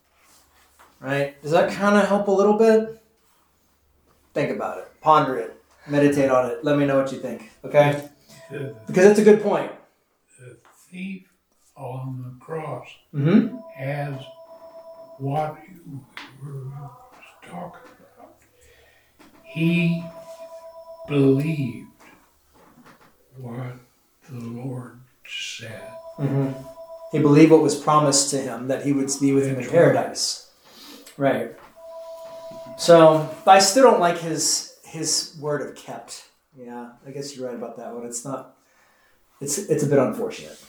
Right? 1.00 1.40
Does 1.42 1.52
that 1.52 1.72
kind 1.72 1.96
of 1.96 2.06
help 2.08 2.28
a 2.28 2.30
little 2.30 2.58
bit? 2.58 3.00
Think 4.34 4.50
about 4.50 4.78
it, 4.78 4.90
ponder 5.00 5.38
it, 5.38 5.56
meditate 5.86 6.30
on 6.30 6.50
it. 6.50 6.64
Let 6.64 6.76
me 6.76 6.84
know 6.86 6.96
what 7.00 7.12
you 7.12 7.20
think, 7.20 7.50
okay? 7.64 8.08
Because 8.50 9.06
it's 9.06 9.20
a 9.20 9.24
good 9.24 9.42
point. 9.42 9.70
the 10.38 10.56
thief 10.90 11.32
on 11.76 12.22
the 12.38 12.44
cross 12.44 12.88
Mm-hmm. 13.14 13.56
has 13.76 14.20
what 15.18 15.58
you 15.68 16.00
were 16.42 16.72
talking 17.42 17.90
about. 18.18 18.36
He 19.42 20.04
believed 21.08 21.88
what 23.36 23.76
the 24.28 24.38
Lord 24.40 25.00
said. 25.26 25.92
Mm-hmm. 26.18 26.50
He 27.12 27.18
believed 27.20 27.52
what 27.52 27.62
was 27.62 27.76
promised 27.76 28.30
to 28.30 28.38
him 28.38 28.68
that 28.68 28.84
he 28.84 28.92
would 28.92 29.10
be 29.20 29.32
with 29.32 29.46
him 29.46 29.58
in 29.58 29.68
paradise. 29.68 30.50
Right. 31.16 31.52
So, 32.76 33.28
but 33.44 33.52
I 33.52 33.58
still 33.60 33.84
don't 33.84 34.00
like 34.00 34.18
his 34.18 34.76
his 34.84 35.36
word 35.40 35.62
of 35.62 35.76
kept. 35.76 36.28
Yeah, 36.56 36.90
I 37.06 37.10
guess 37.10 37.36
you're 37.36 37.46
right 37.46 37.54
about 37.54 37.76
that 37.76 37.94
one. 37.94 38.04
It's 38.06 38.24
not. 38.24 38.56
It's 39.40 39.58
it's 39.58 39.82
a 39.84 39.86
bit 39.86 39.98
unfortunate. 39.98 40.60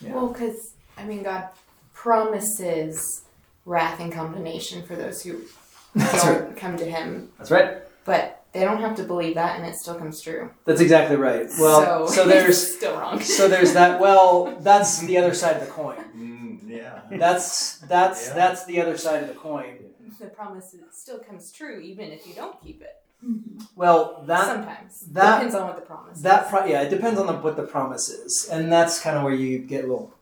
Yeah. 0.00 0.14
Well, 0.14 0.28
because 0.28 0.74
I 0.98 1.04
mean, 1.04 1.22
God 1.22 1.48
promises 1.94 3.22
wrath 3.66 4.00
and 4.00 4.10
condemnation 4.12 4.82
for 4.84 4.96
those 4.96 5.22
who 5.22 5.42
That's 5.94 6.22
don't 6.24 6.42
right. 6.46 6.56
come 6.56 6.76
to 6.78 6.84
Him, 6.86 7.30
That's 7.36 7.50
right. 7.50 7.78
but 8.06 8.42
they 8.52 8.60
don't 8.60 8.80
have 8.80 8.96
to 8.96 9.02
believe 9.02 9.34
that, 9.34 9.58
and 9.58 9.66
it 9.66 9.74
still 9.74 9.96
comes 9.96 10.22
true. 10.22 10.48
That's 10.64 10.80
exactly 10.80 11.16
right. 11.16 11.46
Well, 11.60 12.06
so, 12.08 12.14
so, 12.22 12.28
there's 12.32 12.76
still 12.76 12.96
wrong. 12.98 13.20
so 13.20 13.48
there's 13.48 13.74
that. 13.74 14.00
Well, 14.00 14.56
that's 14.60 15.00
the 15.00 15.18
other 15.18 15.34
side 15.34 15.56
of 15.56 15.66
the 15.66 15.72
coin. 15.72 15.96
mm, 16.16 16.58
yeah. 16.66 17.00
That's 17.10 17.78
that's 17.80 18.28
Yeah. 18.28 18.34
that's 18.34 18.64
the 18.64 18.80
other 18.80 18.96
side 18.96 19.22
of 19.24 19.28
the 19.28 19.34
coin. 19.34 19.78
the 20.18 20.26
promise 20.28 20.72
is- 20.72 20.80
still 20.92 21.18
comes 21.18 21.52
true, 21.52 21.78
even 21.80 22.10
if 22.12 22.26
you 22.26 22.32
don't 22.34 22.58
keep 22.62 22.80
it. 22.82 22.96
Well, 23.74 24.22
that 24.26 24.46
Sometimes 24.46 25.00
that- 25.12 25.34
depends 25.36 25.54
on 25.54 25.66
what 25.66 25.76
the 25.76 25.82
promise. 25.82 26.20
That 26.22 26.44
is. 26.44 26.50
pro- 26.50 26.64
yeah, 26.64 26.82
it 26.82 26.88
depends 26.90 27.18
on 27.20 27.26
the, 27.26 27.34
what 27.34 27.56
the 27.56 27.62
promise 27.64 28.08
is, 28.08 28.48
and 28.50 28.72
that's 28.72 29.00
kind 29.00 29.16
of 29.18 29.22
where 29.24 29.34
you 29.34 29.58
get 29.58 29.82
little 29.82 30.14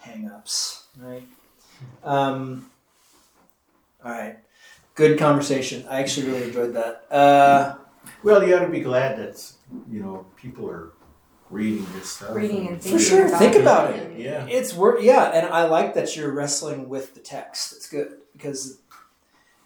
hang-ups, 0.00 0.86
right? 0.98 1.22
Um, 2.02 2.70
all 4.06 4.12
right, 4.12 4.38
good 4.94 5.18
conversation. 5.18 5.84
I 5.90 6.00
actually 6.00 6.28
really 6.28 6.44
enjoyed 6.44 6.74
that. 6.74 7.06
Uh, 7.10 7.74
Well, 8.22 8.46
you 8.46 8.54
ought 8.56 8.60
to 8.60 8.68
be 8.68 8.80
glad 8.80 9.18
that 9.18 9.52
you 9.90 10.00
know 10.00 10.26
people 10.36 10.68
are 10.70 10.92
reading 11.50 11.84
this 11.94 12.10
stuff. 12.12 12.34
reading 12.34 12.68
and 12.68 12.76
For 12.78 12.90
thinking. 12.90 13.00
sure, 13.06 13.26
about 13.26 13.38
think 13.40 13.56
about 13.56 13.90
it. 13.94 14.06
and- 14.06 14.18
Yeah. 14.18 14.46
it's 14.46 14.72
worth. 14.74 15.02
yeah, 15.02 15.24
and 15.34 15.46
I 15.52 15.64
like 15.66 15.94
that 15.94 16.16
you're 16.16 16.30
wrestling 16.32 16.88
with 16.88 17.14
the 17.14 17.20
text. 17.20 17.72
It's 17.72 17.88
good 17.88 18.18
because 18.32 18.70
it 18.70 18.76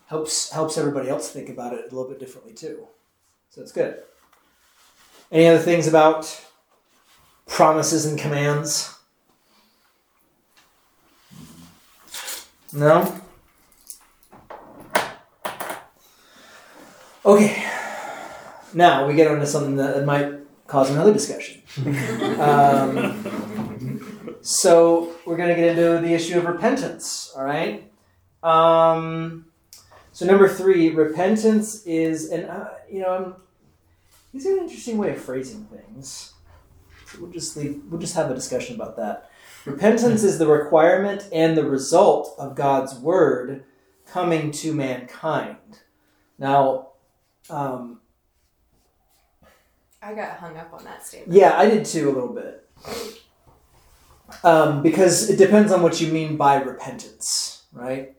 helps 0.07 0.51
helps 0.51 0.79
everybody 0.79 1.09
else 1.11 1.29
think 1.31 1.49
about 1.51 1.75
it 1.75 1.81
a 1.93 1.95
little 1.95 2.09
bit 2.11 2.19
differently 2.19 2.55
too. 2.55 2.89
So 3.51 3.61
it's 3.61 3.73
good. 3.73 4.03
Any 5.31 5.47
other 5.47 5.59
things 5.63 5.87
about 5.87 6.41
promises 7.47 8.07
and 8.07 8.19
commands? 8.19 8.95
No. 12.73 13.21
Okay. 17.25 17.63
Now 18.73 19.07
we 19.07 19.15
get 19.15 19.31
on 19.31 19.41
to 19.41 19.47
something 19.47 19.77
that 19.77 20.05
might 20.07 20.33
cause 20.67 20.91
another 20.91 21.13
discussion. 21.13 21.61
um, 22.41 24.39
so 24.41 25.13
we're 25.27 25.37
going 25.37 25.51
to 25.51 25.55
get 25.55 25.77
into 25.77 26.01
the 26.01 26.15
issue 26.15 26.39
of 26.39 26.47
repentance. 26.47 27.33
All 27.37 27.45
right. 27.45 27.91
Um, 28.43 29.47
so 30.13 30.25
number 30.25 30.49
three, 30.49 30.91
repentance 30.91 31.85
is, 31.85 32.31
and 32.31 32.47
uh, 32.47 32.71
you 32.91 33.01
know, 33.01 33.11
I'm, 33.11 33.35
he's 34.33 34.45
got 34.45 34.55
an 34.55 34.61
interesting 34.61 34.97
way 34.97 35.11
of 35.11 35.21
phrasing 35.21 35.67
things. 35.67 36.33
So 37.07 37.19
we'll 37.21 37.33
just 37.33 37.57
leave. 37.57 37.83
We'll 37.91 38.01
just 38.01 38.15
have 38.15 38.31
a 38.31 38.35
discussion 38.35 38.77
about 38.77 38.97
that. 38.97 39.31
Repentance 39.67 40.23
is 40.23 40.39
the 40.39 40.47
requirement 40.47 41.29
and 41.33 41.55
the 41.55 41.69
result 41.69 42.35
of 42.39 42.55
God's 42.55 42.95
word 42.95 43.65
coming 44.07 44.53
to 44.53 44.73
mankind. 44.73 45.81
Now, 46.39 46.90
um, 47.51 48.01
I 50.03 50.15
got 50.15 50.39
hung 50.39 50.57
up 50.57 50.73
on 50.73 50.85
that 50.85 51.07
statement. 51.07 51.33
yeah, 51.39 51.59
I 51.59 51.69
did 51.69 51.85
too 51.85 52.09
a 52.09 52.13
little 52.13 52.33
bit. 52.33 52.67
Um, 54.45 54.83
because 54.83 55.29
it 55.29 55.37
depends 55.37 55.73
on 55.73 55.83
what 55.83 56.01
you 56.01 56.13
mean 56.13 56.37
by 56.37 56.63
repentance, 56.63 57.65
right? 57.73 58.15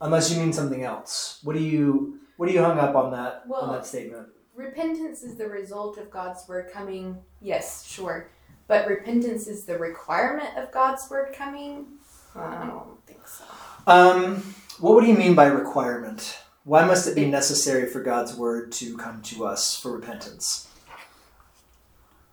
Unless 0.00 0.32
you 0.32 0.40
mean 0.40 0.52
something 0.52 0.82
else. 0.82 1.40
What 1.44 1.54
do 1.54 1.62
you 1.62 2.18
what 2.36 2.48
do 2.48 2.52
you 2.52 2.62
hung 2.62 2.78
up 2.78 2.96
on 2.96 3.12
that 3.12 3.44
on 3.52 3.72
that 3.72 3.86
statement? 3.86 4.28
Repentance 4.54 5.22
is 5.22 5.36
the 5.36 5.46
result 5.48 5.98
of 5.98 6.10
God's 6.10 6.48
word 6.48 6.70
coming. 6.72 7.18
Yes, 7.40 7.86
sure. 7.86 8.28
But 8.66 8.86
repentance 8.88 9.46
is 9.46 9.64
the 9.64 9.78
requirement 9.78 10.56
of 10.56 10.72
God's 10.72 11.08
word 11.10 11.34
coming? 11.34 11.86
I 12.34 12.66
don't 12.66 13.04
think 13.06 13.26
so. 13.28 13.44
Um, 13.86 14.54
what 14.80 14.94
would 14.94 15.06
you 15.06 15.14
mean 15.14 15.34
by 15.34 15.46
requirement? 15.46 16.38
Why 16.64 16.86
must 16.86 17.06
it 17.06 17.14
be 17.14 17.26
necessary 17.26 17.86
for 17.86 18.02
God's 18.02 18.34
word 18.34 18.72
to 18.72 18.96
come 18.96 19.20
to 19.22 19.44
us 19.44 19.78
for 19.78 19.92
repentance? 19.92 20.68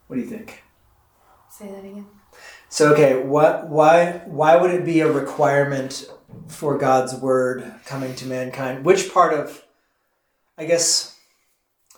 What 0.08 0.16
do 0.16 0.22
you 0.22 0.28
think? 0.28 0.64
Say 1.50 1.68
that 1.68 1.84
again. 1.84 2.08
So 2.70 2.94
okay, 2.94 3.22
what 3.22 3.68
why 3.68 4.22
why 4.26 4.56
would 4.56 4.72
it 4.72 4.86
be 4.86 5.02
a 5.02 5.12
requirement 5.12 6.10
for 6.48 6.78
God's 6.78 7.14
word 7.14 7.74
coming 7.86 8.16
to 8.16 8.26
mankind? 8.26 8.86
Which 8.86 9.14
part 9.14 9.34
of 9.34 9.66
I 10.58 10.64
guess 10.64 11.20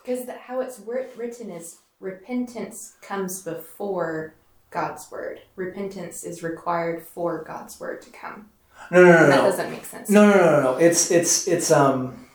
Because 0.03 0.27
how 0.47 0.61
it's 0.61 0.79
written 0.79 1.51
is 1.51 1.77
repentance 1.99 2.95
comes 3.03 3.43
before 3.43 4.33
God's 4.71 5.09
word. 5.11 5.41
Repentance 5.55 6.23
is 6.23 6.41
required 6.41 7.03
for 7.03 7.43
God's 7.43 7.79
word 7.79 8.01
to 8.01 8.09
come. 8.09 8.49
No 8.91 9.03
no 9.03 9.11
no 9.11 9.17
And 9.23 9.31
that 9.31 9.37
no. 9.37 9.43
doesn't 9.43 9.71
make 9.71 9.85
sense. 9.85 10.09
No, 10.09 10.29
no, 10.29 10.35
no, 10.37 10.51
no, 10.51 10.61
no. 10.61 10.77
It's 10.77 11.11
it's 11.11 11.47
it's 11.47 11.71
um 11.71 12.27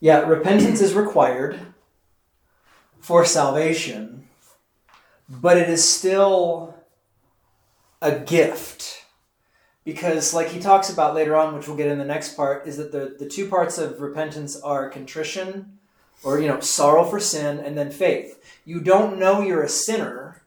yeah, 0.00 0.20
repentance 0.20 0.80
is 0.80 0.94
required 0.94 1.58
for 3.00 3.24
salvation, 3.24 4.28
but 5.28 5.56
it 5.56 5.70
is 5.70 5.86
still 5.88 6.74
a 8.02 8.18
gift. 8.18 9.04
Because 9.84 10.34
like 10.34 10.48
he 10.48 10.58
talks 10.58 10.90
about 10.90 11.14
later 11.14 11.36
on, 11.36 11.54
which 11.54 11.68
we'll 11.68 11.76
get 11.76 11.86
in 11.86 11.98
the 11.98 12.04
next 12.04 12.34
part, 12.36 12.66
is 12.66 12.76
that 12.76 12.90
the, 12.90 13.14
the 13.18 13.28
two 13.28 13.48
parts 13.48 13.78
of 13.78 14.00
repentance 14.00 14.60
are 14.60 14.90
contrition 14.90 15.78
or 16.22 16.40
you 16.40 16.48
know, 16.48 16.60
sorrow 16.60 17.04
for 17.04 17.20
sin 17.20 17.58
and 17.58 17.78
then 17.78 17.90
faith. 17.90 18.42
You 18.64 18.80
don't 18.80 19.18
know 19.18 19.40
you're 19.40 19.62
a 19.62 19.68
sinner 19.68 20.42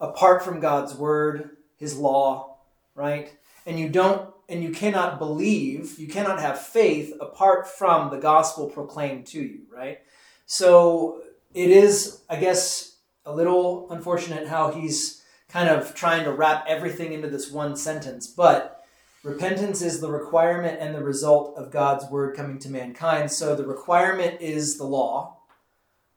apart 0.00 0.44
from 0.44 0.60
God's 0.60 0.94
word, 0.94 1.56
his 1.76 1.96
law, 1.96 2.56
right? 2.94 3.32
And 3.66 3.78
you 3.78 3.88
don't 3.88 4.32
and 4.48 4.62
you 4.62 4.70
cannot 4.70 5.18
believe, 5.18 5.98
you 5.98 6.08
cannot 6.08 6.40
have 6.40 6.60
faith 6.60 7.14
apart 7.20 7.66
from 7.66 8.10
the 8.10 8.18
gospel 8.18 8.68
proclaimed 8.68 9.26
to 9.26 9.40
you, 9.40 9.60
right? 9.74 10.00
So 10.46 11.22
it 11.54 11.70
is, 11.70 12.20
I 12.28 12.36
guess, 12.36 12.96
a 13.24 13.34
little 13.34 13.90
unfortunate 13.90 14.48
how 14.48 14.72
he's 14.72 15.22
kind 15.48 15.68
of 15.68 15.94
trying 15.94 16.24
to 16.24 16.32
wrap 16.32 16.64
everything 16.66 17.12
into 17.12 17.28
this 17.28 17.50
one 17.50 17.76
sentence, 17.76 18.26
but 18.26 18.84
repentance 19.22 19.80
is 19.80 20.00
the 20.00 20.10
requirement 20.10 20.80
and 20.80 20.94
the 20.94 21.04
result 21.04 21.56
of 21.56 21.70
God's 21.70 22.04
word 22.10 22.36
coming 22.36 22.58
to 22.60 22.70
mankind. 22.70 23.30
So 23.30 23.54
the 23.54 23.66
requirement 23.66 24.40
is 24.40 24.76
the 24.76 24.84
law. 24.84 25.38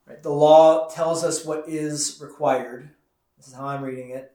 Right? 0.08 0.22
The 0.22 0.30
law 0.30 0.90
tells 0.90 1.24
us 1.24 1.46
what 1.46 1.68
is 1.68 2.20
required. 2.22 2.92
This 3.38 3.48
is 3.48 3.54
how 3.54 3.68
I'm 3.68 3.84
reading 3.84 4.12
it. 4.12 4.34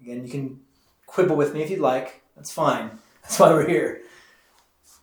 Again, 0.00 0.24
you 0.24 0.30
can 0.30 0.60
quibble 1.06 1.36
with 1.36 1.54
me 1.54 1.62
if 1.62 1.70
you'd 1.70 1.80
like. 1.80 2.21
That's 2.36 2.52
fine. 2.52 2.98
That's 3.22 3.38
why 3.38 3.50
we're 3.50 3.68
here. 3.68 4.02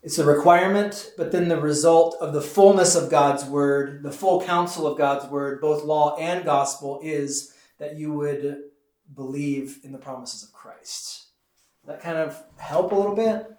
It's 0.02 0.18
a 0.18 0.26
requirement, 0.26 1.12
but 1.18 1.32
then 1.32 1.50
the 1.50 1.60
result 1.60 2.16
of 2.22 2.34
the 2.34 2.42
fullness 2.42 2.96
of 2.96 3.10
God's 3.10 3.44
word, 3.44 4.02
the 4.02 4.12
full 4.12 4.42
counsel 4.42 4.88
of 4.88 4.98
God's 4.98 5.26
word, 5.30 5.60
both 5.60 5.84
law 5.84 6.16
and 6.18 6.46
gospel, 6.46 7.00
is 7.04 7.54
that 7.80 7.98
you 7.98 8.14
would 8.14 8.60
believe 9.14 9.80
in 9.84 9.92
the 9.92 9.98
promises 9.98 10.44
of 10.44 10.54
Christ. 10.54 11.28
That 11.86 12.02
kind 12.02 12.18
of 12.18 12.42
help 12.58 12.92
a 12.92 12.96
little 12.96 13.16
bit? 13.16 13.52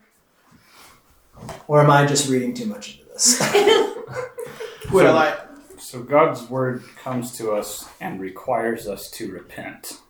Or 1.68 1.82
am 1.82 1.90
I 1.90 2.06
just 2.06 2.28
reading 2.30 2.54
too 2.54 2.66
much 2.66 2.98
into 2.98 3.04
this? 3.12 3.40
Well, 4.92 5.16
I, 5.16 5.38
So 5.78 6.02
God's 6.02 6.50
word 6.50 6.82
comes 6.96 7.36
to 7.38 7.52
us 7.52 7.88
and 8.00 8.20
requires 8.20 8.88
us 8.88 9.08
to 9.12 9.30
repent. 9.30 10.00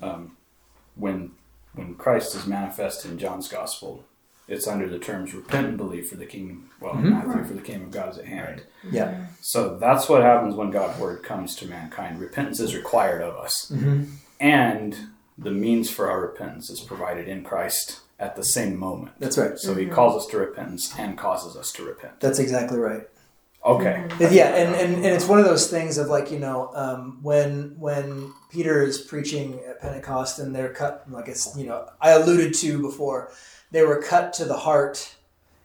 Um, 0.00 0.36
when 0.94 1.32
when 1.74 1.94
Christ 1.94 2.34
is 2.34 2.46
manifest 2.46 3.04
in 3.04 3.18
John's 3.18 3.48
gospel, 3.48 4.04
it's 4.48 4.66
under 4.66 4.88
the 4.88 4.98
terms 4.98 5.32
repent 5.34 5.66
and 5.68 5.76
believe 5.76 6.08
for 6.08 6.16
the 6.16 6.26
kingdom. 6.26 6.70
Well, 6.80 6.94
Mhm. 6.94 7.10
Matthew 7.26 7.44
for 7.44 7.54
the 7.54 7.62
kingdom 7.62 7.84
of 7.88 7.90
God 7.92 8.10
is 8.12 8.18
at 8.18 8.26
hand. 8.26 8.62
yeah. 8.90 9.26
So 9.40 9.78
that's 9.78 10.08
what 10.08 10.22
happens 10.22 10.54
when 10.54 10.70
God's 10.70 10.98
word 10.98 11.22
comes 11.22 11.54
to 11.56 11.66
mankind. 11.66 12.20
Repentance 12.20 12.60
is 12.60 12.74
required 12.74 13.22
of 13.22 13.36
us, 13.36 13.70
Mm-hmm. 13.72 14.04
and 14.40 14.96
the 15.38 15.50
means 15.50 15.88
for 15.90 16.10
our 16.10 16.20
repentance 16.20 16.68
is 16.70 16.80
provided 16.80 17.26
in 17.28 17.42
Christ 17.44 18.00
at 18.20 18.36
the 18.36 18.44
same 18.44 18.76
moment. 18.78 19.12
That's 19.18 19.38
right. 19.38 19.58
So 19.58 19.74
He 19.74 19.86
calls 19.86 20.22
us 20.22 20.30
to 20.32 20.38
repentance 20.38 20.92
and 20.98 21.16
causes 21.16 21.56
us 21.56 21.72
to 21.72 21.84
repent. 21.84 22.20
That's 22.20 22.38
exactly 22.38 22.78
right. 22.78 23.08
Okay. 23.64 24.08
Yeah, 24.18 24.48
and, 24.56 24.74
and, 24.74 24.94
and 24.96 25.06
it's 25.06 25.28
one 25.28 25.38
of 25.38 25.44
those 25.44 25.70
things 25.70 25.96
of 25.96 26.08
like 26.08 26.32
you 26.32 26.38
know 26.40 26.72
um, 26.74 27.18
when 27.22 27.76
when 27.78 28.32
Peter 28.50 28.82
is 28.82 28.98
preaching 28.98 29.60
at 29.68 29.80
Pentecost 29.80 30.40
and 30.40 30.54
they're 30.54 30.72
cut 30.72 31.04
like 31.08 31.28
it's 31.28 31.56
you 31.56 31.66
know 31.66 31.88
I 32.00 32.10
alluded 32.10 32.54
to 32.54 32.82
before 32.82 33.30
they 33.70 33.82
were 33.82 34.02
cut 34.02 34.32
to 34.34 34.44
the 34.44 34.58
heart 34.58 35.14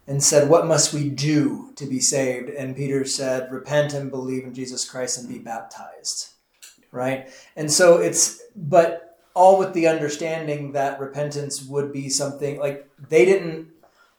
and 0.05 0.23
said 0.23 0.47
what 0.47 0.67
must 0.67 0.93
we 0.93 1.09
do 1.09 1.71
to 1.75 1.87
be 1.87 1.99
saved? 1.99 2.49
And 2.49 2.75
Peter 2.75 3.03
said 3.03 3.51
repent 3.51 3.93
and 3.93 4.11
believe 4.11 4.43
in 4.43 4.53
Jesus 4.53 4.87
Christ 4.87 5.17
and 5.17 5.27
be 5.27 5.39
baptized. 5.39 6.33
Right? 6.91 7.29
And 7.55 7.71
so 7.71 7.97
it's 7.97 8.43
but 8.55 9.17
all 9.33 9.57
with 9.57 9.73
the 9.73 9.87
understanding 9.87 10.71
that 10.73 10.99
repentance 10.99 11.63
would 11.63 11.91
be 11.91 12.09
something 12.09 12.59
like 12.59 12.87
they 13.09 13.25
didn't 13.25 13.69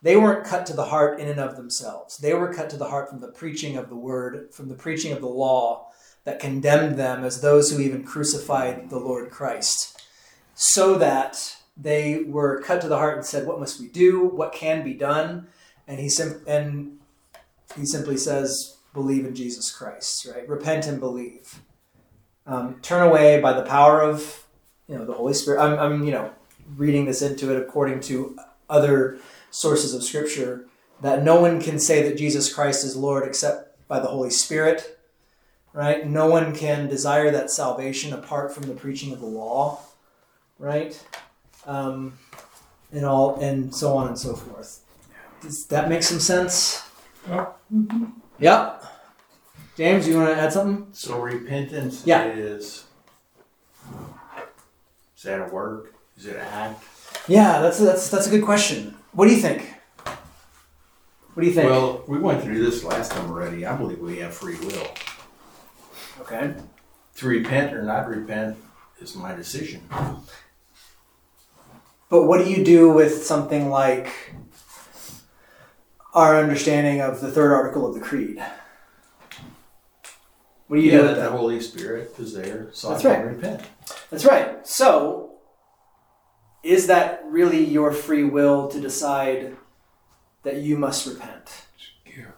they 0.03 0.17
weren't 0.17 0.47
cut 0.47 0.67
to 0.67 0.73
the 0.75 0.87
heart 0.87 1.19
in 1.19 1.29
and 1.29 1.41
of 1.41 1.57
themselves. 1.57 2.19
They 2.19 2.35
were 2.35 2.53
cut 2.53 2.71
to 2.71 2.77
the 2.77 2.89
heart 2.89 3.11
from 3.11 3.21
the 3.21 3.33
preaching 3.33 3.77
of 3.77 3.89
the 3.89 3.97
word, 3.97 4.53
from 4.53 4.69
the 4.69 4.75
preaching 4.75 5.13
of 5.13 5.21
the 5.21 5.29
law 5.29 5.89
that 6.25 6.41
condemned 6.41 6.97
them 6.97 7.25
as 7.25 7.41
those 7.41 7.71
who 7.71 7.81
even 7.81 8.05
crucified 8.05 8.91
the 8.91 8.99
Lord 8.99 9.31
Christ. 9.31 10.01
So 10.55 10.97
that 10.99 11.57
they 11.77 12.25
were 12.25 12.61
cut 12.63 12.81
to 12.83 12.89
the 12.89 12.97
heart 12.97 13.17
and 13.17 13.27
said, 13.27 13.47
What 13.47 13.61
must 13.61 13.81
we 13.81 13.89
do? 13.89 14.27
What 14.27 14.53
can 14.53 14.85
be 14.85 14.95
done? 14.95 15.49
And 15.87 15.99
he, 15.99 16.09
sim- 16.09 16.43
and 16.47 16.99
he 17.77 17.87
simply 17.87 18.17
says, 18.17 18.77
Believe 18.95 19.25
in 19.25 19.35
Jesus 19.35 19.71
Christ, 19.71 20.27
right? 20.33 20.49
Repent 20.49 20.87
and 20.87 21.01
believe. 21.01 21.61
Um, 22.47 22.81
turn 22.83 23.07
away 23.07 23.41
by 23.41 23.53
the 23.53 23.63
power 23.63 24.01
of 24.01 24.47
you 24.89 24.97
know 24.97 25.05
the 25.05 25.13
Holy 25.13 25.35
Spirit. 25.35 25.61
I'm, 25.61 25.79
I'm 25.79 26.05
you 26.05 26.13
know 26.13 26.33
reading 26.77 27.05
this 27.05 27.23
into 27.23 27.55
it 27.55 27.61
according 27.61 28.01
to 28.01 28.37
other 28.69 29.19
sources 29.51 29.95
of 29.95 30.03
scripture 30.03 30.67
that 31.01 31.23
no 31.23 31.41
one 31.41 31.61
can 31.61 31.79
say 31.79 32.03
that 32.09 32.17
Jesus 32.19 32.53
Christ 32.53 32.85
is 32.85 32.97
Lord 32.97 33.27
except 33.27 33.87
by 33.89 34.01
the 34.01 34.09
Holy 34.09 34.31
Spirit, 34.31 34.99
right? 35.73 36.07
No 36.07 36.27
one 36.27 36.55
can 36.55 36.89
desire 36.89 37.31
that 37.31 37.51
salvation 37.51 38.13
apart 38.13 38.53
from 38.53 38.65
the 38.65 38.75
preaching 38.75 39.13
of 39.13 39.21
the 39.21 39.27
law, 39.27 39.81
right? 40.59 41.01
Um, 41.67 42.19
and 42.93 43.05
all 43.05 43.39
and 43.41 43.75
so 43.75 43.97
on 43.97 44.09
and 44.09 44.19
so 44.19 44.35
forth. 44.35 44.81
Does 45.41 45.67
that 45.67 45.89
make 45.89 46.03
some 46.03 46.19
sense? 46.21 46.83
Yeah. 47.29 47.47
Yep. 48.41 48.85
James, 49.77 50.09
you 50.09 50.17
want 50.17 50.31
to 50.31 50.41
add 50.41 50.53
something? 50.53 50.89
so 50.93 51.21
repentance 51.21 52.03
Yeah. 52.05 52.25
is, 52.27 52.85
is 55.17 55.23
that 55.23 55.41
a 55.41 55.53
work? 55.53 55.95
Is 56.17 56.27
it 56.27 56.37
an 56.37 56.43
act? 56.43 56.85
Yeah, 57.29 57.61
that's 57.61 57.79
that's 57.79 58.09
that's 58.11 58.27
a 58.27 58.31
good 58.31 58.45
question. 58.45 58.97
What 59.13 59.27
do 59.27 59.35
you 59.35 59.41
think? 59.41 59.75
What 61.35 61.43
do 61.43 61.47
you 61.47 61.55
think? 61.55 61.71
Well, 61.71 62.03
we 62.09 62.19
went 62.19 62.43
through 62.43 62.65
this 62.65 62.83
last 62.85 63.13
time 63.13 63.31
already. 63.31 63.65
I 63.65 63.77
believe 63.77 63.99
we 64.01 64.19
have 64.19 64.35
free 64.35 64.59
will. 64.59 64.89
okay. 66.21 66.55
To 67.17 67.27
repent 67.27 67.75
or 67.75 67.83
not 67.83 68.09
repent 68.09 68.57
is 69.01 69.15
my 69.15 69.35
decision. 69.35 69.83
But 72.09 72.25
what 72.25 72.45
do 72.45 72.51
you 72.51 72.65
do 72.65 72.91
with 72.91 73.25
something 73.25 73.71
like 73.71 74.35
our 76.15 76.41
understanding 76.41 77.01
of 77.01 77.21
the 77.21 77.31
third 77.31 77.53
article 77.53 77.87
of 77.87 77.95
the 77.95 78.01
Creed? 78.01 78.43
What 80.69 80.77
do 80.77 80.83
you 80.83 80.91
yeah, 80.91 80.99
do 80.99 81.03
that 81.03 81.09
with 81.09 81.17
the 81.17 81.23
that? 81.23 81.31
Holy 81.33 81.61
Spirit 81.61 82.15
is 82.19 82.35
there, 82.35 82.69
so 82.73 82.91
That's 82.91 83.05
I 83.05 83.15
can 83.17 83.27
repent. 83.27 83.63
That's 84.11 84.25
right. 84.25 84.67
So, 84.67 85.28
is 86.63 86.87
that 86.89 87.23
really 87.27 87.65
your 87.65 87.93
free 87.93 88.25
will 88.25 88.69
to 88.69 88.81
decide 88.81 89.57
that 90.43 90.57
you 90.57 90.77
must 90.77 91.07
repent? 91.07 91.67
Yeah. 92.05 92.33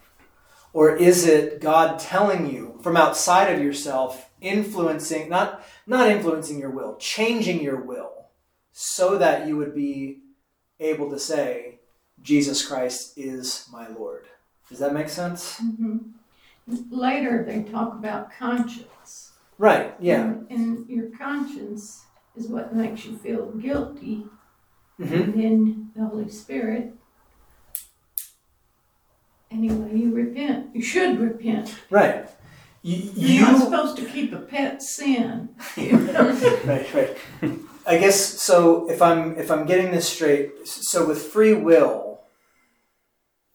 Or 0.72 0.94
is 0.94 1.26
it 1.26 1.60
God 1.60 1.98
telling 1.98 2.52
you 2.52 2.78
from 2.82 2.96
outside 2.96 3.52
of 3.52 3.62
yourself, 3.62 4.30
influencing, 4.40 5.28
not, 5.28 5.64
not 5.86 6.08
influencing 6.08 6.58
your 6.58 6.70
will, 6.70 6.96
changing 6.96 7.62
your 7.62 7.80
will 7.80 8.26
so 8.72 9.18
that 9.18 9.46
you 9.46 9.56
would 9.56 9.74
be 9.74 10.18
able 10.78 11.10
to 11.10 11.18
say, 11.18 11.80
Jesus 12.22 12.66
Christ 12.66 13.14
is 13.16 13.66
my 13.72 13.88
Lord? 13.88 14.24
Does 14.68 14.78
that 14.78 14.94
make 14.94 15.08
sense? 15.08 15.60
Mhm. 15.60 16.12
Later, 16.90 17.44
they 17.46 17.64
talk 17.64 17.94
about 17.94 18.30
conscience. 18.32 19.32
Right, 19.58 19.94
yeah. 19.98 20.22
And, 20.22 20.50
and 20.50 20.88
your 20.88 21.10
conscience 21.18 22.04
is 22.40 22.48
what 22.48 22.74
makes 22.74 23.04
you 23.04 23.16
feel 23.16 23.52
guilty. 23.52 24.24
hmm 24.96 25.12
And 25.12 25.34
then 25.34 25.90
the 25.94 26.04
Holy 26.06 26.28
Spirit. 26.28 26.94
Anyway, 29.50 29.96
you 29.96 30.14
repent. 30.14 30.74
You 30.74 30.82
should 30.82 31.18
repent. 31.18 31.74
Right. 31.90 32.28
You, 32.82 32.96
You're 33.14 33.46
not 33.52 33.62
supposed 33.62 33.96
to 33.98 34.04
keep 34.06 34.32
a 34.32 34.38
pet 34.38 34.82
sin. 34.82 35.50
right, 35.76 36.94
right. 36.94 37.16
I 37.86 37.98
guess 37.98 38.18
so. 38.40 38.88
If 38.88 39.02
I'm 39.02 39.36
if 39.38 39.50
I'm 39.50 39.66
getting 39.66 39.90
this 39.90 40.08
straight, 40.08 40.66
so 40.66 41.06
with 41.06 41.20
free 41.20 41.52
will, 41.52 42.22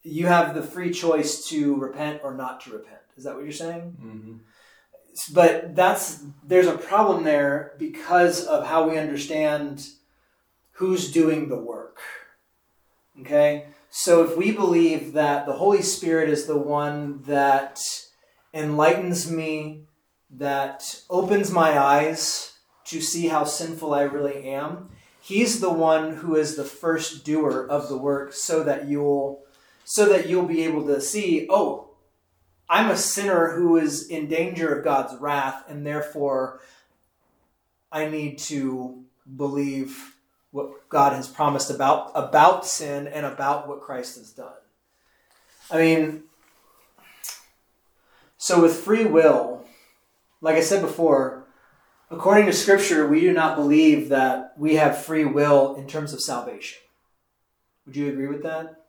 you 0.03 0.27
have 0.27 0.53
the 0.53 0.61
free 0.61 0.91
choice 0.91 1.47
to 1.47 1.75
repent 1.75 2.21
or 2.23 2.35
not 2.35 2.61
to 2.61 2.71
repent. 2.73 3.01
Is 3.17 3.23
that 3.23 3.33
what 3.35 3.43
you're 3.43 3.53
saying? 3.53 3.97
Mm-hmm. 3.99 4.35
But 5.33 5.75
that's 5.75 6.23
there's 6.43 6.67
a 6.67 6.77
problem 6.77 7.23
there 7.23 7.73
because 7.77 8.45
of 8.45 8.67
how 8.67 8.89
we 8.89 8.97
understand 8.97 9.87
who's 10.73 11.11
doing 11.11 11.47
the 11.47 11.57
work. 11.57 11.99
Okay, 13.21 13.67
so 13.89 14.23
if 14.25 14.35
we 14.35 14.51
believe 14.51 15.13
that 15.13 15.45
the 15.45 15.53
Holy 15.53 15.81
Spirit 15.81 16.29
is 16.29 16.45
the 16.45 16.57
one 16.57 17.21
that 17.23 17.79
enlightens 18.53 19.31
me, 19.31 19.85
that 20.29 21.01
opens 21.09 21.49
my 21.49 21.79
eyes 21.79 22.53
to 22.85 22.99
see 23.01 23.27
how 23.27 23.45
sinful 23.45 23.93
I 23.93 24.01
really 24.01 24.49
am. 24.49 24.89
He's 25.21 25.59
the 25.59 25.71
one 25.71 26.17
who 26.17 26.35
is 26.35 26.55
the 26.55 26.65
first 26.65 27.25
doer 27.25 27.65
of 27.69 27.89
the 27.89 27.97
work 27.97 28.33
so 28.33 28.63
that 28.63 28.87
you'll 28.87 29.43
so 29.85 30.09
that 30.09 30.27
you'll 30.27 30.47
be 30.47 30.63
able 30.63 30.85
to 30.87 30.99
see, 30.99 31.47
oh, 31.49 31.84
I'm 32.69 32.89
a 32.89 32.97
sinner 32.97 33.55
who 33.55 33.77
is 33.77 34.07
in 34.07 34.27
danger 34.27 34.73
of 34.73 34.83
God's 34.83 35.19
wrath 35.19 35.63
and 35.69 35.85
therefore 35.85 36.61
I 37.91 38.07
need 38.07 38.39
to 38.39 39.03
believe 39.35 40.15
what 40.51 40.87
God 40.89 41.13
has 41.13 41.27
promised 41.27 41.69
about 41.69 42.11
about 42.15 42.65
sin 42.65 43.07
and 43.07 43.25
about 43.25 43.67
what 43.67 43.81
Christ 43.81 44.17
has 44.17 44.31
done. 44.31 44.53
I 45.69 45.77
mean, 45.77 46.23
so 48.37 48.61
with 48.61 48.75
free 48.75 49.05
will, 49.05 49.65
like 50.41 50.55
I 50.55 50.61
said 50.61 50.81
before, 50.81 51.45
according 52.09 52.45
to 52.45 52.53
Scripture, 52.53 53.07
we 53.07 53.21
do 53.21 53.33
not 53.33 53.55
believe 53.55 54.09
that 54.09 54.53
we 54.57 54.75
have 54.75 55.03
free 55.03 55.25
will 55.25 55.75
in 55.75 55.87
terms 55.87 56.13
of 56.13 56.21
salvation. 56.21 56.79
Would 57.85 57.95
you 57.95 58.09
agree 58.09 58.27
with 58.27 58.43
that? 58.43 58.85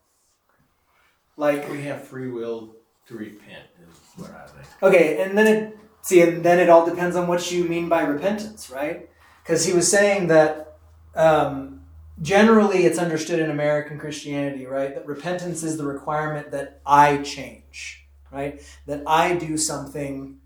Like, 1.37 1.69
We 1.69 1.83
have 1.83 2.07
free 2.07 2.31
will 2.31 2.76
to 3.07 3.15
repent, 3.17 3.65
is 3.81 3.99
what 4.17 4.31
I 4.31 4.47
think. 4.47 4.83
okay, 4.83 5.23
and 5.23 5.37
then 5.37 5.47
it 5.47 5.79
see, 6.03 6.23
and 6.23 6.45
then 6.45 6.59
it 6.59 6.69
all 6.69 6.87
depends 6.87 7.17
on 7.17 7.27
what 7.27 7.51
you 7.51 7.65
mean 7.65 7.89
by 7.89 8.03
repentance, 8.03 8.71
right? 8.71 9.09
because 9.47 9.65
he 9.65 9.73
was 9.73 9.89
saying 9.89 10.27
that 10.27 10.79
um, 11.15 11.83
generally 12.21 12.85
it's 12.85 12.99
understood 12.99 13.39
in 13.39 13.49
American 13.49 13.97
Christianity, 13.97 14.67
right, 14.67 14.93
that 14.93 15.07
repentance 15.07 15.63
is 15.63 15.77
the 15.77 15.85
requirement 15.85 16.51
that 16.51 16.81
I 16.85 17.19
change, 17.19 18.09
right, 18.33 18.61
that 18.87 19.05
I 19.07 19.37
do 19.37 19.57
something. 19.57 20.39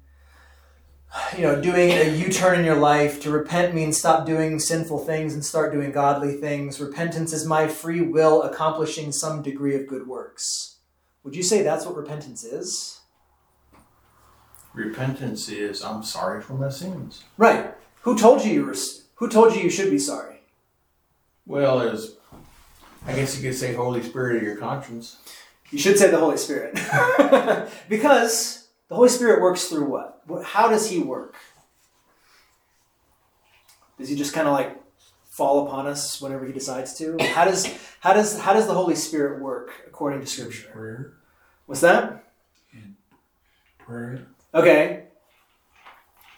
You 1.37 1.43
know, 1.43 1.61
doing 1.61 1.91
a 1.91 2.09
U 2.19 2.31
turn 2.31 2.61
in 2.61 2.65
your 2.65 2.77
life. 2.77 3.21
To 3.23 3.33
repent 3.33 3.75
means 3.75 3.99
stop 3.99 4.27
doing 4.27 4.61
sinful 4.61 5.01
things 5.01 5.35
and 5.35 5.45
start 5.45 5.73
doing 5.73 5.91
godly 5.91 6.35
things. 6.35 6.81
Repentance 6.81 7.33
is 7.33 7.45
my 7.45 7.67
free 7.67 8.01
will 8.01 8.43
accomplishing 8.43 9.11
some 9.11 9.43
degree 9.43 9.75
of 9.75 9.89
good 9.89 10.07
works. 10.07 10.70
Would 11.25 11.37
you 11.37 11.43
say 11.43 11.63
that's 11.63 11.85
what 11.87 11.97
repentance 11.97 12.45
is? 12.45 13.01
Repentance 14.73 15.49
is 15.49 15.83
I'm 15.83 16.03
sorry 16.03 16.41
for 16.41 16.55
my 16.55 16.69
sins. 16.71 17.25
Right. 17.37 17.75
Who 18.03 18.17
told 18.17 18.45
you 18.45 18.53
you 18.53 18.65
were? 18.67 18.75
Who 19.17 19.29
told 19.29 19.55
you 19.55 19.63
you 19.63 19.71
should 19.71 19.91
be 19.91 19.99
sorry? 19.99 20.41
Well, 21.47 21.81
as 21.81 22.17
I 23.07 23.13
guess 23.15 23.37
you 23.37 23.43
could 23.49 23.59
say, 23.59 23.75
Holy 23.75 24.03
Spirit 24.03 24.37
of 24.37 24.43
your 24.43 24.57
conscience. 24.57 25.17
You 25.71 25.79
should 25.79 25.99
say 25.99 26.11
the 26.11 26.19
Holy 26.19 26.37
Spirit, 26.37 26.75
because 27.89 28.69
the 28.89 28.95
Holy 28.97 29.09
Spirit 29.09 29.41
works 29.41 29.67
through 29.67 29.85
what? 29.89 30.21
What- 30.27 30.45
How 30.45 30.69
does 30.69 30.91
He 30.91 30.99
work? 30.99 31.37
Does 33.99 34.09
He 34.09 34.17
just 34.17 34.33
kind 34.35 34.49
of 34.49 34.53
like 34.55 34.80
fall 35.41 35.67
upon 35.67 35.87
us 35.87 36.21
whenever 36.21 36.45
He 36.45 36.53
decides 36.53 36.93
to? 36.99 37.17
How 37.35 37.47
does 37.47 37.67
how 38.01 38.13
does 38.13 38.39
how 38.39 38.53
does 38.53 38.67
the 38.67 38.75
Holy 38.75 38.95
Spirit 38.95 39.41
work 39.41 39.73
according 39.87 40.21
to 40.21 40.27
Scripture? 40.27 40.69
Prayer, 40.71 41.13
What's 41.65 41.81
that? 41.81 42.25
prayer, 43.79 44.27
Okay. 44.55 45.05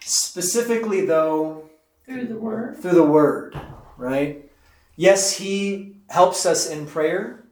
Specifically, 0.04 1.04
though, 1.04 1.68
Through 2.06 2.26
the 2.26 2.36
word. 2.36 2.76
through 2.78 2.92
the 2.92 3.02
Word, 3.02 3.58
right? 3.96 4.48
Yes, 4.96 5.36
He 5.36 5.96
helps 6.08 6.46
us 6.46 6.68
in 6.70 6.86
prayer. 6.86 7.44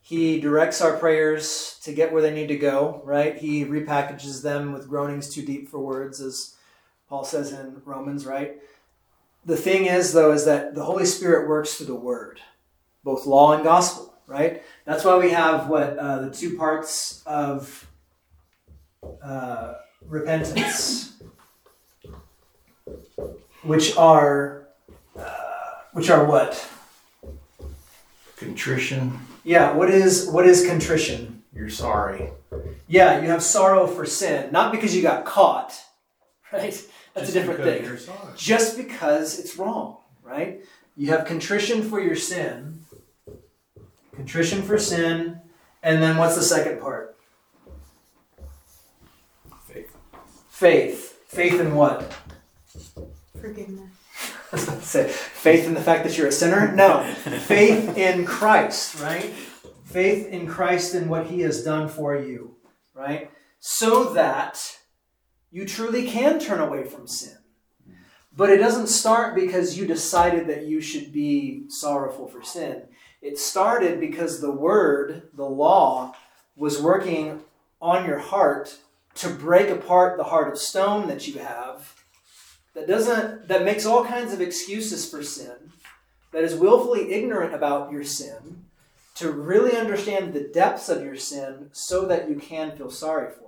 He 0.00 0.40
directs 0.40 0.80
our 0.80 0.96
prayers 0.96 1.78
to 1.84 1.92
get 1.92 2.12
where 2.12 2.22
they 2.22 2.32
need 2.34 2.48
to 2.48 2.56
go, 2.56 3.02
right? 3.04 3.36
He 3.36 3.64
repackages 3.64 4.42
them 4.42 4.72
with 4.72 4.88
groanings 4.88 5.28
too 5.32 5.42
deep 5.44 5.68
for 5.68 5.78
words, 5.78 6.20
as 6.20 6.56
Paul 7.08 7.24
says 7.24 7.52
in 7.52 7.82
Romans, 7.84 8.26
right? 8.26 8.58
The 9.44 9.56
thing 9.56 9.86
is, 9.86 10.12
though, 10.12 10.32
is 10.32 10.44
that 10.44 10.74
the 10.74 10.84
Holy 10.84 11.06
Spirit 11.06 11.48
works 11.48 11.74
through 11.74 11.86
the 11.86 11.94
Word, 11.94 12.40
both 13.04 13.26
law 13.26 13.52
and 13.54 13.64
gospel, 13.64 14.14
right? 14.26 14.62
That's 14.84 15.04
why 15.04 15.16
we 15.16 15.30
have 15.30 15.68
what 15.68 15.96
uh, 15.98 16.20
the 16.22 16.30
two 16.30 16.56
parts 16.56 17.22
of 17.24 17.86
uh, 19.22 19.74
repentance, 20.06 21.12
which 23.62 23.96
are, 23.96 24.68
uh, 25.18 25.24
which 25.92 26.10
are 26.10 26.24
what? 26.26 26.68
Contrition, 28.36 29.18
Yeah, 29.44 29.72
what 29.72 29.90
is 29.90 30.28
what 30.28 30.46
is 30.46 30.64
contrition? 30.66 31.42
you're 31.52 31.68
sorry. 31.70 32.30
Yeah, 32.86 33.20
you 33.20 33.28
have 33.30 33.42
sorrow 33.42 33.86
for 33.88 34.06
sin, 34.06 34.52
not 34.52 34.70
because 34.70 34.94
you 34.94 35.02
got 35.02 35.24
caught, 35.24 35.74
right? 36.52 36.80
That's 37.18 37.32
Just 37.32 37.36
a 37.36 37.40
different 37.40 38.06
thing. 38.06 38.36
Just 38.36 38.76
because 38.76 39.38
it's 39.38 39.56
wrong, 39.56 39.98
right? 40.22 40.60
You 40.96 41.08
have 41.08 41.26
contrition 41.26 41.82
for 41.82 42.00
your 42.00 42.16
sin, 42.16 42.84
contrition 44.14 44.62
for 44.62 44.78
sin, 44.78 45.40
and 45.82 46.02
then 46.02 46.16
what's 46.16 46.36
the 46.36 46.42
second 46.42 46.80
part? 46.80 47.16
Faith. 49.66 49.96
Faith. 50.48 51.18
Faith 51.26 51.60
in 51.60 51.74
what? 51.74 52.16
Forgiveness. 53.40 53.90
I 54.52 54.56
was 54.56 54.64
about 54.64 54.80
to 54.80 54.86
say 54.86 55.08
faith 55.08 55.66
in 55.66 55.74
the 55.74 55.80
fact 55.80 56.04
that 56.04 56.16
you're 56.16 56.28
a 56.28 56.32
sinner. 56.32 56.72
No, 56.74 57.04
faith 57.12 57.96
in 57.98 58.24
Christ, 58.24 59.00
right? 59.00 59.26
Faith 59.84 60.26
in 60.28 60.46
Christ 60.46 60.94
and 60.94 61.10
what 61.10 61.26
He 61.26 61.40
has 61.40 61.62
done 61.62 61.88
for 61.88 62.16
you, 62.16 62.56
right? 62.94 63.30
So 63.60 64.14
that 64.14 64.77
you 65.50 65.64
truly 65.64 66.06
can 66.06 66.38
turn 66.38 66.60
away 66.60 66.84
from 66.84 67.06
sin. 67.06 67.38
But 68.36 68.50
it 68.50 68.58
doesn't 68.58 68.86
start 68.88 69.34
because 69.34 69.76
you 69.76 69.86
decided 69.86 70.46
that 70.46 70.66
you 70.66 70.80
should 70.80 71.12
be 71.12 71.64
sorrowful 71.68 72.28
for 72.28 72.42
sin. 72.42 72.82
It 73.20 73.38
started 73.38 73.98
because 73.98 74.40
the 74.40 74.52
Word, 74.52 75.28
the 75.34 75.44
law, 75.44 76.14
was 76.56 76.80
working 76.80 77.40
on 77.80 78.06
your 78.06 78.18
heart 78.18 78.78
to 79.16 79.28
break 79.28 79.68
apart 79.68 80.16
the 80.16 80.24
heart 80.24 80.52
of 80.52 80.58
stone 80.58 81.08
that 81.08 81.26
you 81.26 81.38
have 81.40 81.94
that 82.74 82.86
doesn't 82.86 83.48
that 83.48 83.64
makes 83.64 83.84
all 83.84 84.04
kinds 84.04 84.32
of 84.32 84.40
excuses 84.40 85.08
for 85.08 85.22
sin 85.22 85.72
that 86.32 86.44
is 86.44 86.54
willfully 86.54 87.12
ignorant 87.12 87.54
about 87.54 87.90
your 87.90 88.04
sin 88.04 88.64
to 89.14 89.32
really 89.32 89.76
understand 89.76 90.32
the 90.32 90.48
depths 90.54 90.88
of 90.88 91.02
your 91.02 91.16
sin 91.16 91.68
so 91.72 92.06
that 92.06 92.28
you 92.28 92.36
can 92.36 92.76
feel 92.76 92.90
sorry 92.90 93.32
for 93.32 93.47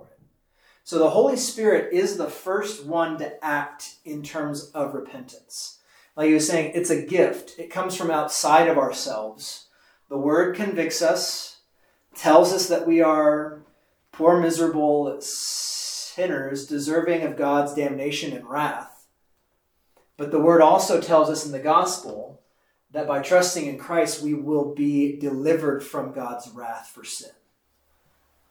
so 0.83 0.97
the 0.97 1.11
holy 1.11 1.37
spirit 1.37 1.93
is 1.93 2.17
the 2.17 2.29
first 2.29 2.85
one 2.85 3.17
to 3.17 3.43
act 3.43 3.95
in 4.05 4.21
terms 4.23 4.71
of 4.71 4.93
repentance 4.93 5.79
like 6.15 6.27
he 6.27 6.33
was 6.33 6.47
saying 6.47 6.71
it's 6.73 6.89
a 6.89 7.05
gift 7.05 7.57
it 7.59 7.69
comes 7.69 7.95
from 7.95 8.11
outside 8.11 8.67
of 8.67 8.77
ourselves 8.77 9.67
the 10.09 10.17
word 10.17 10.55
convicts 10.55 11.01
us 11.01 11.59
tells 12.15 12.51
us 12.51 12.67
that 12.67 12.87
we 12.87 13.01
are 13.01 13.61
poor 14.11 14.39
miserable 14.39 15.17
sinners 15.21 16.65
deserving 16.67 17.23
of 17.23 17.37
god's 17.37 17.73
damnation 17.73 18.33
and 18.33 18.49
wrath 18.49 19.07
but 20.17 20.31
the 20.31 20.39
word 20.39 20.61
also 20.61 21.01
tells 21.01 21.29
us 21.29 21.45
in 21.45 21.51
the 21.51 21.59
gospel 21.59 22.41
that 22.91 23.07
by 23.07 23.21
trusting 23.21 23.65
in 23.65 23.77
Christ, 23.77 24.21
we 24.21 24.33
will 24.33 24.73
be 24.73 25.17
delivered 25.17 25.83
from 25.83 26.11
God's 26.11 26.49
wrath 26.49 26.91
for 26.93 27.03
sin. 27.03 27.31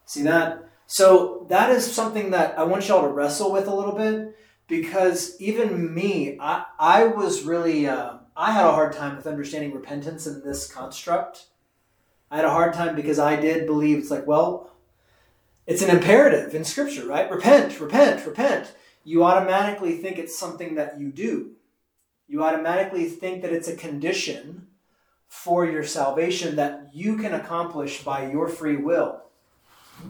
See 0.06 0.22
that? 0.22 0.68
So 0.90 1.46
that 1.48 1.70
is 1.70 1.92
something 1.92 2.30
that 2.30 2.58
I 2.58 2.64
want 2.64 2.88
y'all 2.88 3.02
to 3.02 3.08
wrestle 3.08 3.52
with 3.52 3.68
a 3.68 3.74
little 3.74 3.94
bit 3.94 4.36
because 4.66 5.40
even 5.40 5.94
me, 5.94 6.36
I, 6.40 6.64
I 6.78 7.04
was 7.04 7.44
really, 7.44 7.86
uh, 7.86 8.14
I 8.36 8.52
had 8.52 8.66
a 8.66 8.72
hard 8.72 8.92
time 8.92 9.16
with 9.16 9.26
understanding 9.26 9.72
repentance 9.72 10.26
in 10.26 10.42
this 10.42 10.70
construct. 10.70 11.46
I 12.30 12.36
had 12.36 12.44
a 12.44 12.50
hard 12.50 12.74
time 12.74 12.96
because 12.96 13.18
I 13.18 13.36
did 13.36 13.66
believe 13.66 13.98
it's 13.98 14.10
like, 14.10 14.26
well, 14.26 14.70
it's 15.66 15.82
an 15.82 15.90
imperative 15.90 16.54
in 16.54 16.64
Scripture, 16.64 17.06
right? 17.06 17.30
Repent, 17.30 17.78
repent, 17.78 18.26
repent. 18.26 18.74
You 19.04 19.24
automatically 19.24 19.96
think 19.96 20.18
it's 20.18 20.38
something 20.38 20.74
that 20.74 20.98
you 20.98 21.12
do 21.12 21.52
you 22.30 22.44
automatically 22.44 23.06
think 23.06 23.42
that 23.42 23.52
it's 23.52 23.66
a 23.66 23.74
condition 23.74 24.68
for 25.26 25.66
your 25.66 25.82
salvation 25.82 26.54
that 26.54 26.88
you 26.94 27.16
can 27.16 27.34
accomplish 27.34 28.04
by 28.04 28.30
your 28.30 28.46
free 28.46 28.76
will. 28.76 29.20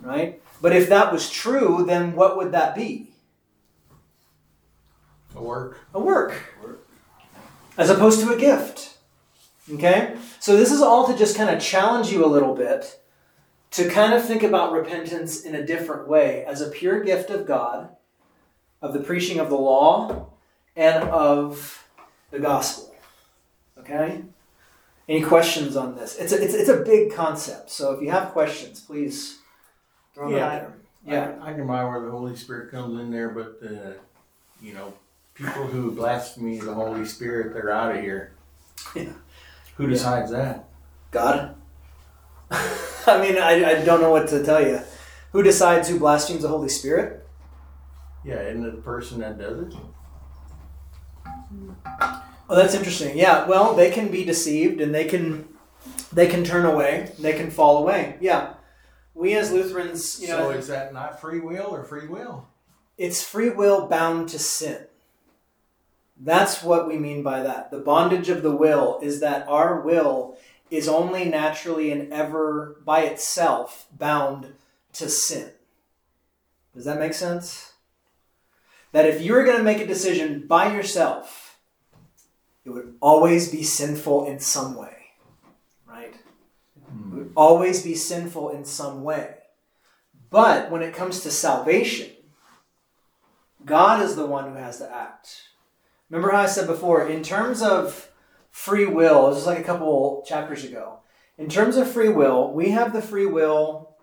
Right? 0.03 0.41
But 0.61 0.75
if 0.75 0.89
that 0.89 1.13
was 1.13 1.31
true, 1.31 1.85
then 1.87 2.15
what 2.15 2.37
would 2.37 2.53
that 2.53 2.75
be? 2.75 3.13
A 5.35 5.43
work. 5.43 5.79
A 5.95 6.01
work. 6.01 6.35
As 7.79 7.91
opposed 7.91 8.21
to 8.21 8.33
a 8.33 8.39
gift. 8.39 8.99
Okay? 9.73 10.17
So 10.39 10.57
this 10.57 10.71
is 10.71 10.83
all 10.83 11.07
to 11.07 11.17
just 11.17 11.37
kind 11.37 11.51
of 11.51 11.63
challenge 11.63 12.11
you 12.11 12.25
a 12.25 12.27
little 12.27 12.55
bit 12.55 13.01
to 13.73 13.89
kind 13.89 14.13
of 14.13 14.25
think 14.25 14.43
about 14.43 14.73
repentance 14.73 15.43
in 15.43 15.55
a 15.55 15.65
different 15.65 16.09
way 16.09 16.45
as 16.45 16.61
a 16.61 16.71
pure 16.71 17.03
gift 17.05 17.31
of 17.31 17.47
God, 17.47 17.91
of 18.83 18.93
the 18.93 19.01
preaching 19.01 19.39
of 19.39 19.49
the 19.49 19.57
law, 19.57 20.31
and 20.75 21.05
of 21.05 21.87
the 22.31 22.41
gospel. 22.41 22.95
Okay? 23.79 24.23
Any 25.09 25.23
questions 25.23 25.77
on 25.77 25.95
this? 25.95 26.17
It's 26.17 26.33
a, 26.33 26.43
it's, 26.43 26.55
it's 26.55 26.69
a 26.69 26.79
big 26.79 27.13
concept, 27.13 27.71
so 27.71 27.93
if 27.93 28.03
you 28.03 28.11
have 28.11 28.33
questions, 28.33 28.81
please 28.81 29.40
throw 30.15 30.29
them 30.29 30.39
Yeah, 30.39 30.47
out 30.47 30.51
there. 30.61 30.77
Yeah. 31.05 31.35
I, 31.43 31.51
I 31.51 31.55
can 31.55 31.67
buy 31.67 31.85
where 31.85 32.01
the 32.01 32.11
Holy 32.11 32.37
Spirit 32.37 32.71
comes 32.71 32.99
in 33.01 33.11
there, 33.11 33.31
but 33.31 33.59
uh, 33.65 33.93
you 34.63 34.75
know, 34.75 34.95
people 35.35 35.67
who 35.67 35.93
blaspheme 35.93 36.65
the 36.65 36.75
Holy 36.75 37.05
Spirit, 37.05 37.55
they're 37.55 37.71
out 37.71 37.97
of 37.97 38.03
here. 38.03 38.33
Yeah. 38.95 39.13
Who 39.77 39.87
decides 39.87 40.31
that? 40.31 40.69
God? 41.11 41.55
I 42.51 43.21
mean, 43.21 43.39
I, 43.39 43.65
I 43.81 43.85
don't 43.85 44.01
know 44.01 44.11
what 44.11 44.29
to 44.29 44.45
tell 44.45 44.61
you. 44.61 44.81
Who 45.33 45.43
decides 45.43 45.89
who 45.89 45.99
blasphemes 45.99 46.43
the 46.43 46.49
Holy 46.49 46.69
Spirit? 46.69 47.27
Yeah, 48.25 48.41
isn't 48.43 48.67
it 48.67 48.77
the 48.77 48.83
person 48.83 49.21
that 49.21 49.39
does 49.39 49.69
it? 49.69 49.75
Oh, 52.49 52.57
that's 52.57 52.75
interesting. 52.75 53.17
Yeah, 53.17 53.47
well, 53.47 53.75
they 53.75 53.91
can 53.91 54.09
be 54.09 54.25
deceived 54.25 54.81
and 54.81 54.95
they 54.95 55.05
can 55.05 55.49
they 56.13 56.27
can 56.27 56.43
turn 56.45 56.67
away, 56.67 57.13
they 57.19 57.33
can 57.33 57.51
fall 57.51 57.79
away. 57.79 58.17
Yeah. 58.21 58.55
We 59.15 59.35
as 59.35 59.53
Lutherans, 59.53 60.21
you 60.21 60.29
know, 60.29 60.39
so 60.39 60.51
is 60.51 60.69
that 60.69 60.93
not 60.95 61.21
free 61.21 61.41
will 61.41 61.75
or 61.75 61.85
free 61.85 62.07
will? 62.07 62.47
it's 63.01 63.25
free 63.25 63.49
will 63.49 63.87
bound 63.87 64.29
to 64.29 64.39
sin. 64.39 64.85
That's 66.19 66.63
what 66.63 66.87
we 66.87 66.99
mean 66.99 67.23
by 67.23 67.43
that. 67.43 67.71
The 67.71 67.79
bondage 67.79 68.29
of 68.29 68.43
the 68.43 68.55
will 68.55 69.01
is 69.03 69.21
that 69.21 69.49
our 69.49 69.81
will 69.81 70.37
is 70.71 70.87
only 70.87 71.25
naturally 71.25 71.91
and 71.91 72.13
ever 72.13 72.77
by 72.85 73.05
itself 73.05 73.87
bound 73.97 74.53
to 74.93 75.09
sin. 75.09 75.53
Does 76.75 76.85
that 76.85 76.99
make 76.99 77.15
sense? 77.15 77.73
That 78.93 79.07
if 79.07 79.23
you 79.23 79.33
were 79.33 79.45
going 79.45 79.57
to 79.57 79.65
make 79.65 79.81
a 79.81 79.87
decision 79.87 80.47
by 80.47 80.75
yourself 80.75 81.59
it 82.67 82.71
would 82.71 82.97
always 83.01 83.51
be 83.51 83.63
sinful 83.63 84.27
in 84.27 84.39
some 84.39 84.77
way, 84.77 84.95
right? 84.95 84.95
It 84.95 84.97
would 84.97 85.00
always 87.37 87.83
be 87.83 87.95
sinful 87.95 88.51
in 88.51 88.65
some 88.65 89.03
way. 89.03 89.35
But 90.31 90.71
when 90.71 90.83
it 90.83 90.95
comes 90.95 91.21
to 91.21 91.31
salvation, 91.31 92.11
God 93.65 94.03
is 94.03 94.17
the 94.17 94.27
one 94.27 94.51
who 94.51 94.57
has 94.57 94.79
to 94.79 94.95
act. 94.95 95.43
Remember 96.09 96.31
how 96.31 96.43
I 96.43 96.47
said 96.47 96.67
before, 96.67 97.07
in 97.07 97.23
terms 97.23 97.63
of 97.63 98.11
free 98.51 98.87
will, 98.87 99.29
this 99.29 99.37
was 99.37 99.47
like 99.47 99.59
a 99.59 99.65
couple 99.65 100.25
chapters 100.27 100.65
ago. 100.65 101.01
In 101.39 101.49
terms 101.49 101.77
of 101.77 101.91
free 101.91 102.09
will, 102.09 102.53
we 102.53 102.71
have 102.71 102.93
the 102.93 103.03
free 103.03 103.27
will 103.27 103.97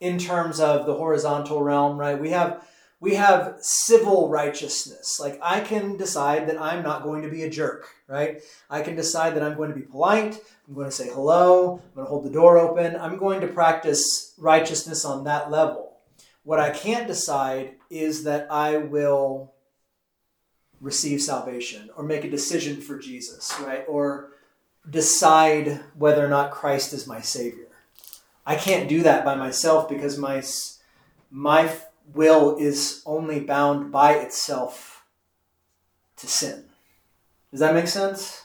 in 0.00 0.18
terms 0.18 0.60
of 0.60 0.86
the 0.86 0.94
horizontal 0.94 1.62
realm, 1.62 1.98
right? 1.98 2.20
We 2.20 2.30
have 2.30 2.66
we 3.00 3.14
have 3.14 3.56
civil 3.60 4.28
righteousness. 4.28 5.18
Like 5.20 5.38
I 5.42 5.60
can 5.60 5.96
decide 5.96 6.48
that 6.48 6.60
I'm 6.60 6.82
not 6.82 7.02
going 7.02 7.22
to 7.22 7.30
be 7.30 7.44
a 7.44 7.50
jerk, 7.50 7.88
right? 8.08 8.42
I 8.68 8.82
can 8.82 8.96
decide 8.96 9.34
that 9.36 9.42
I'm 9.42 9.56
going 9.56 9.70
to 9.70 9.76
be 9.76 9.82
polite. 9.82 10.40
I'm 10.66 10.74
going 10.74 10.88
to 10.88 10.92
say 10.92 11.08
hello. 11.08 11.80
I'm 11.82 11.94
going 11.94 12.06
to 12.06 12.10
hold 12.10 12.24
the 12.24 12.30
door 12.30 12.58
open. 12.58 12.96
I'm 12.96 13.16
going 13.16 13.40
to 13.40 13.46
practice 13.46 14.34
righteousness 14.38 15.04
on 15.04 15.24
that 15.24 15.50
level. 15.50 15.96
What 16.42 16.58
I 16.58 16.70
can't 16.70 17.06
decide 17.06 17.74
is 17.90 18.24
that 18.24 18.50
I 18.50 18.78
will 18.78 19.52
receive 20.80 21.20
salvation 21.20 21.90
or 21.96 22.04
make 22.04 22.24
a 22.24 22.30
decision 22.30 22.80
for 22.80 22.98
Jesus, 22.98 23.52
right? 23.60 23.84
Or 23.88 24.30
decide 24.88 25.80
whether 25.94 26.24
or 26.24 26.28
not 26.28 26.50
Christ 26.50 26.92
is 26.92 27.06
my 27.06 27.20
savior. 27.20 27.66
I 28.46 28.56
can't 28.56 28.88
do 28.88 29.02
that 29.02 29.24
by 29.24 29.34
myself 29.34 29.88
because 29.88 30.16
my 30.16 30.42
my 31.30 31.70
will 32.14 32.56
is 32.56 33.02
only 33.06 33.40
bound 33.40 33.92
by 33.92 34.14
itself 34.14 35.04
to 36.16 36.26
sin. 36.26 36.64
Does 37.50 37.60
that 37.60 37.74
make 37.74 37.88
sense? 37.88 38.42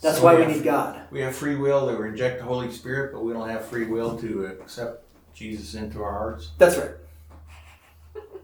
That's 0.00 0.18
So 0.18 0.24
why 0.24 0.32
we 0.34 0.38
we 0.40 0.44
have- 0.46 0.56
need 0.56 0.64
God. 0.64 1.00
We 1.10 1.20
have 1.20 1.34
free 1.36 1.56
will 1.56 1.86
to 1.88 1.96
reject 1.96 2.38
the 2.40 2.44
Holy 2.44 2.70
Spirit, 2.72 3.12
but 3.12 3.24
we 3.24 3.32
don't 3.32 3.48
have 3.48 3.64
free 3.66 3.86
will 3.86 4.18
to 4.18 4.46
accept 4.46 5.04
Jesus 5.34 5.74
into 5.74 6.02
our 6.02 6.12
hearts. 6.12 6.50
That's 6.58 6.76
right. 6.76 6.90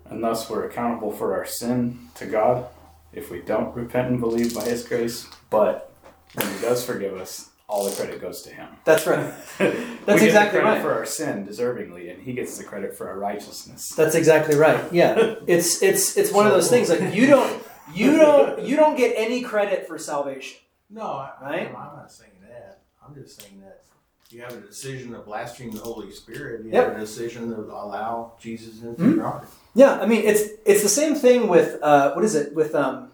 And 0.06 0.22
thus 0.22 0.48
we're 0.48 0.64
accountable 0.64 1.12
for 1.12 1.34
our 1.34 1.44
sin 1.44 1.98
to 2.14 2.26
God 2.26 2.66
if 3.12 3.30
we 3.30 3.40
don't 3.40 3.74
repent 3.74 4.08
and 4.08 4.20
believe 4.20 4.54
by 4.54 4.64
His 4.64 4.86
grace. 4.86 5.26
But 5.50 5.92
when 6.34 6.46
He 6.54 6.60
does 6.60 6.84
forgive 6.84 7.14
us, 7.18 7.50
all 7.68 7.84
the 7.88 7.94
credit 7.94 8.20
goes 8.20 8.42
to 8.42 8.50
Him. 8.50 8.68
That's 8.84 9.06
right. 9.06 9.18
That's 9.58 9.76
That's 10.06 10.22
exactly 10.22 10.58
the 10.58 10.62
credit 10.64 10.76
right. 10.76 10.82
for 10.82 10.92
our 10.94 11.04
sin 11.06 11.46
deservingly, 11.46 12.10
and 12.12 12.22
He 12.22 12.32
gets 12.32 12.56
the 12.58 12.64
credit 12.64 12.96
for 12.96 13.08
our 13.08 13.18
righteousness. 13.18 13.90
That's 13.90 14.14
exactly 14.14 14.56
right. 14.56 14.80
Yeah. 14.92 15.34
It's 15.46 15.82
it's 15.82 16.16
it's 16.16 16.32
one 16.32 16.46
of 16.46 16.52
those 16.52 16.70
things 16.70 16.88
like 16.88 17.14
you 17.14 17.26
don't 17.26 17.62
you 17.94 18.16
don't 18.24 18.60
you 18.64 18.76
don't 18.76 18.96
get 18.96 19.14
any 19.16 19.42
credit 19.42 19.86
for 19.86 19.98
salvation. 19.98 20.58
No, 20.90 21.02
I, 21.02 21.32
Right? 21.42 21.66
I'm 21.68 21.96
not 21.96 22.10
saying 22.10 22.32
that. 22.48 22.80
I'm 23.06 23.14
just 23.14 23.40
saying 23.40 23.60
that 23.60 23.84
you 24.30 24.40
have 24.42 24.52
a 24.52 24.60
decision 24.60 25.12
to 25.12 25.18
blaspheme 25.18 25.70
the 25.70 25.80
Holy 25.80 26.10
Spirit. 26.10 26.64
You 26.64 26.72
Yep. 26.72 26.86
have 26.88 26.96
a 26.96 27.00
decision 27.00 27.50
to 27.50 27.56
allow 27.62 28.32
Jesus 28.40 28.82
into 28.82 29.02
Mhm. 29.02 29.14
your 29.16 29.24
heart. 29.24 29.46
Yeah, 29.74 29.98
I 30.00 30.06
mean 30.06 30.22
it's 30.24 30.42
it's 30.64 30.82
the 30.82 30.88
same 30.88 31.14
thing 31.14 31.48
with 31.48 31.78
uh, 31.82 32.12
what 32.14 32.24
is 32.24 32.34
it 32.34 32.54
with 32.54 32.74
um 32.74 33.12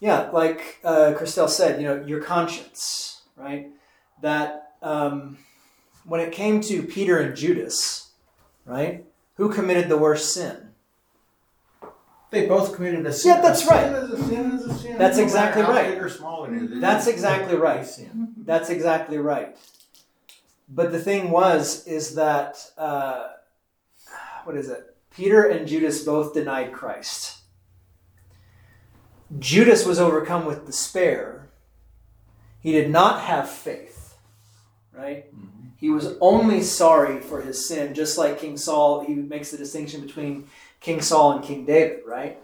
yeah 0.00 0.28
like 0.32 0.78
uh, 0.84 1.14
Christelle 1.16 1.48
said 1.48 1.80
you 1.80 1.86
know 1.88 2.04
your 2.06 2.20
conscience 2.22 3.13
right 3.36 3.68
that 4.22 4.72
um, 4.82 5.38
when 6.04 6.20
it 6.20 6.32
came 6.32 6.60
to 6.62 6.82
Peter 6.82 7.18
and 7.18 7.36
Judas 7.36 8.12
right 8.64 9.04
who 9.36 9.48
committed 9.52 9.88
the 9.88 9.98
worst 9.98 10.32
sin 10.34 10.70
They 12.30 12.46
both 12.46 12.74
committed 12.74 13.06
a 13.06 13.12
sin. 13.12 13.36
Yeah, 13.36 13.40
that's 13.42 13.64
right. 13.66 13.86
is 13.86 14.10
a 14.10 14.24
sin 14.24 14.50
is 14.52 14.66
a 14.66 14.74
sin. 14.74 14.98
That's 14.98 15.18
exactly 15.18 15.62
right. 15.62 15.92
Big 15.94 16.02
or 16.02 16.08
small 16.08 16.44
it 16.46 16.52
is. 16.54 16.80
That's 16.80 17.06
exactly 17.06 17.56
right. 17.56 17.86
That's 18.38 18.70
exactly 18.70 19.18
right. 19.18 19.56
But 20.68 20.90
the 20.90 20.98
thing 20.98 21.30
was, 21.30 21.86
is 21.86 22.14
that 22.16 22.56
uh, 22.76 23.28
what 24.44 24.56
is 24.56 24.68
it? 24.68 24.96
Peter 25.14 25.44
and 25.44 25.68
Judas 25.68 26.02
both 26.04 26.34
denied 26.34 26.72
Christ. 26.72 27.38
Judas 29.38 29.86
was 29.86 30.00
overcome 30.00 30.44
with 30.44 30.66
despair. 30.66 31.43
He 32.64 32.72
did 32.72 32.90
not 32.90 33.20
have 33.20 33.50
faith, 33.50 34.16
right? 34.90 35.26
He 35.76 35.90
was 35.90 36.16
only 36.22 36.62
sorry 36.62 37.20
for 37.20 37.42
his 37.42 37.68
sin, 37.68 37.92
just 37.92 38.16
like 38.16 38.38
King 38.40 38.56
Saul. 38.56 39.04
He 39.04 39.14
makes 39.14 39.50
the 39.50 39.58
distinction 39.58 40.00
between 40.00 40.48
King 40.80 41.02
Saul 41.02 41.32
and 41.32 41.44
King 41.44 41.66
David, 41.66 42.00
right? 42.06 42.38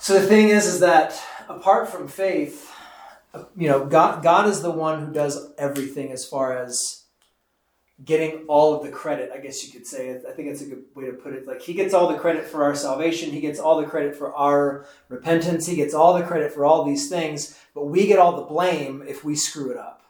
So 0.00 0.14
the 0.14 0.26
thing 0.26 0.48
is, 0.48 0.66
is 0.66 0.80
that 0.80 1.22
apart 1.48 1.88
from 1.88 2.08
faith, 2.08 2.68
uh, 3.32 3.44
you 3.56 3.68
know, 3.68 3.86
God, 3.86 4.24
God 4.24 4.48
is 4.48 4.60
the 4.60 4.72
one 4.72 5.06
who 5.06 5.12
does 5.12 5.52
everything 5.56 6.10
as 6.10 6.26
far 6.26 6.58
as 6.58 7.04
getting 8.04 8.44
all 8.46 8.74
of 8.74 8.84
the 8.84 8.90
credit, 8.90 9.30
I 9.32 9.38
guess 9.38 9.64
you 9.64 9.72
could 9.72 9.86
say. 9.86 10.10
I 10.10 10.32
think 10.32 10.48
it's 10.48 10.60
a 10.60 10.66
good 10.66 10.84
way 10.94 11.06
to 11.06 11.12
put 11.12 11.32
it. 11.32 11.46
Like, 11.46 11.62
He 11.62 11.72
gets 11.72 11.94
all 11.94 12.08
the 12.08 12.18
credit 12.18 12.44
for 12.44 12.62
our 12.62 12.74
salvation, 12.74 13.30
He 13.30 13.40
gets 13.40 13.58
all 13.58 13.80
the 13.80 13.86
credit 13.86 14.14
for 14.14 14.34
our 14.34 14.86
repentance, 15.08 15.66
He 15.66 15.76
gets 15.76 15.94
all 15.94 16.14
the 16.14 16.24
credit 16.24 16.52
for 16.52 16.64
all 16.64 16.84
these 16.84 17.08
things, 17.08 17.58
but 17.74 17.86
we 17.86 18.06
get 18.06 18.18
all 18.18 18.36
the 18.36 18.42
blame 18.42 19.02
if 19.06 19.24
we 19.24 19.34
screw 19.34 19.70
it 19.70 19.78
up. 19.78 20.02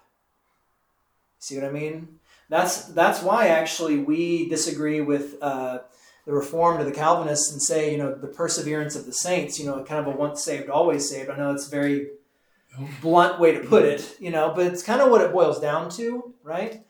See 1.38 1.54
what 1.54 1.64
I 1.64 1.70
mean? 1.70 2.18
That's, 2.48 2.86
that's 2.86 3.22
why 3.22 3.48
actually 3.48 3.98
we 3.98 4.48
disagree 4.48 5.00
with. 5.00 5.40
Uh, 5.42 5.80
the 6.26 6.32
Reformed 6.32 6.80
or 6.80 6.84
the 6.84 6.90
Calvinists 6.90 7.52
and 7.52 7.62
say, 7.62 7.92
you 7.92 7.98
know, 7.98 8.12
the 8.12 8.26
perseverance 8.26 8.96
of 8.96 9.06
the 9.06 9.12
saints, 9.12 9.60
you 9.60 9.66
know, 9.66 9.82
kind 9.84 10.04
of 10.04 10.12
a 10.12 10.16
once 10.16 10.42
saved, 10.42 10.68
always 10.68 11.08
saved. 11.08 11.30
I 11.30 11.36
know 11.36 11.52
it's 11.52 11.68
a 11.68 11.70
very 11.70 12.08
blunt 13.00 13.38
way 13.38 13.52
to 13.52 13.60
put 13.60 13.84
it, 13.84 14.16
you 14.20 14.30
know, 14.30 14.52
but 14.54 14.66
it's 14.66 14.82
kind 14.82 15.00
of 15.00 15.10
what 15.10 15.20
it 15.20 15.32
boils 15.32 15.60
down 15.60 15.88
to, 15.90 16.34
right? 16.42 16.84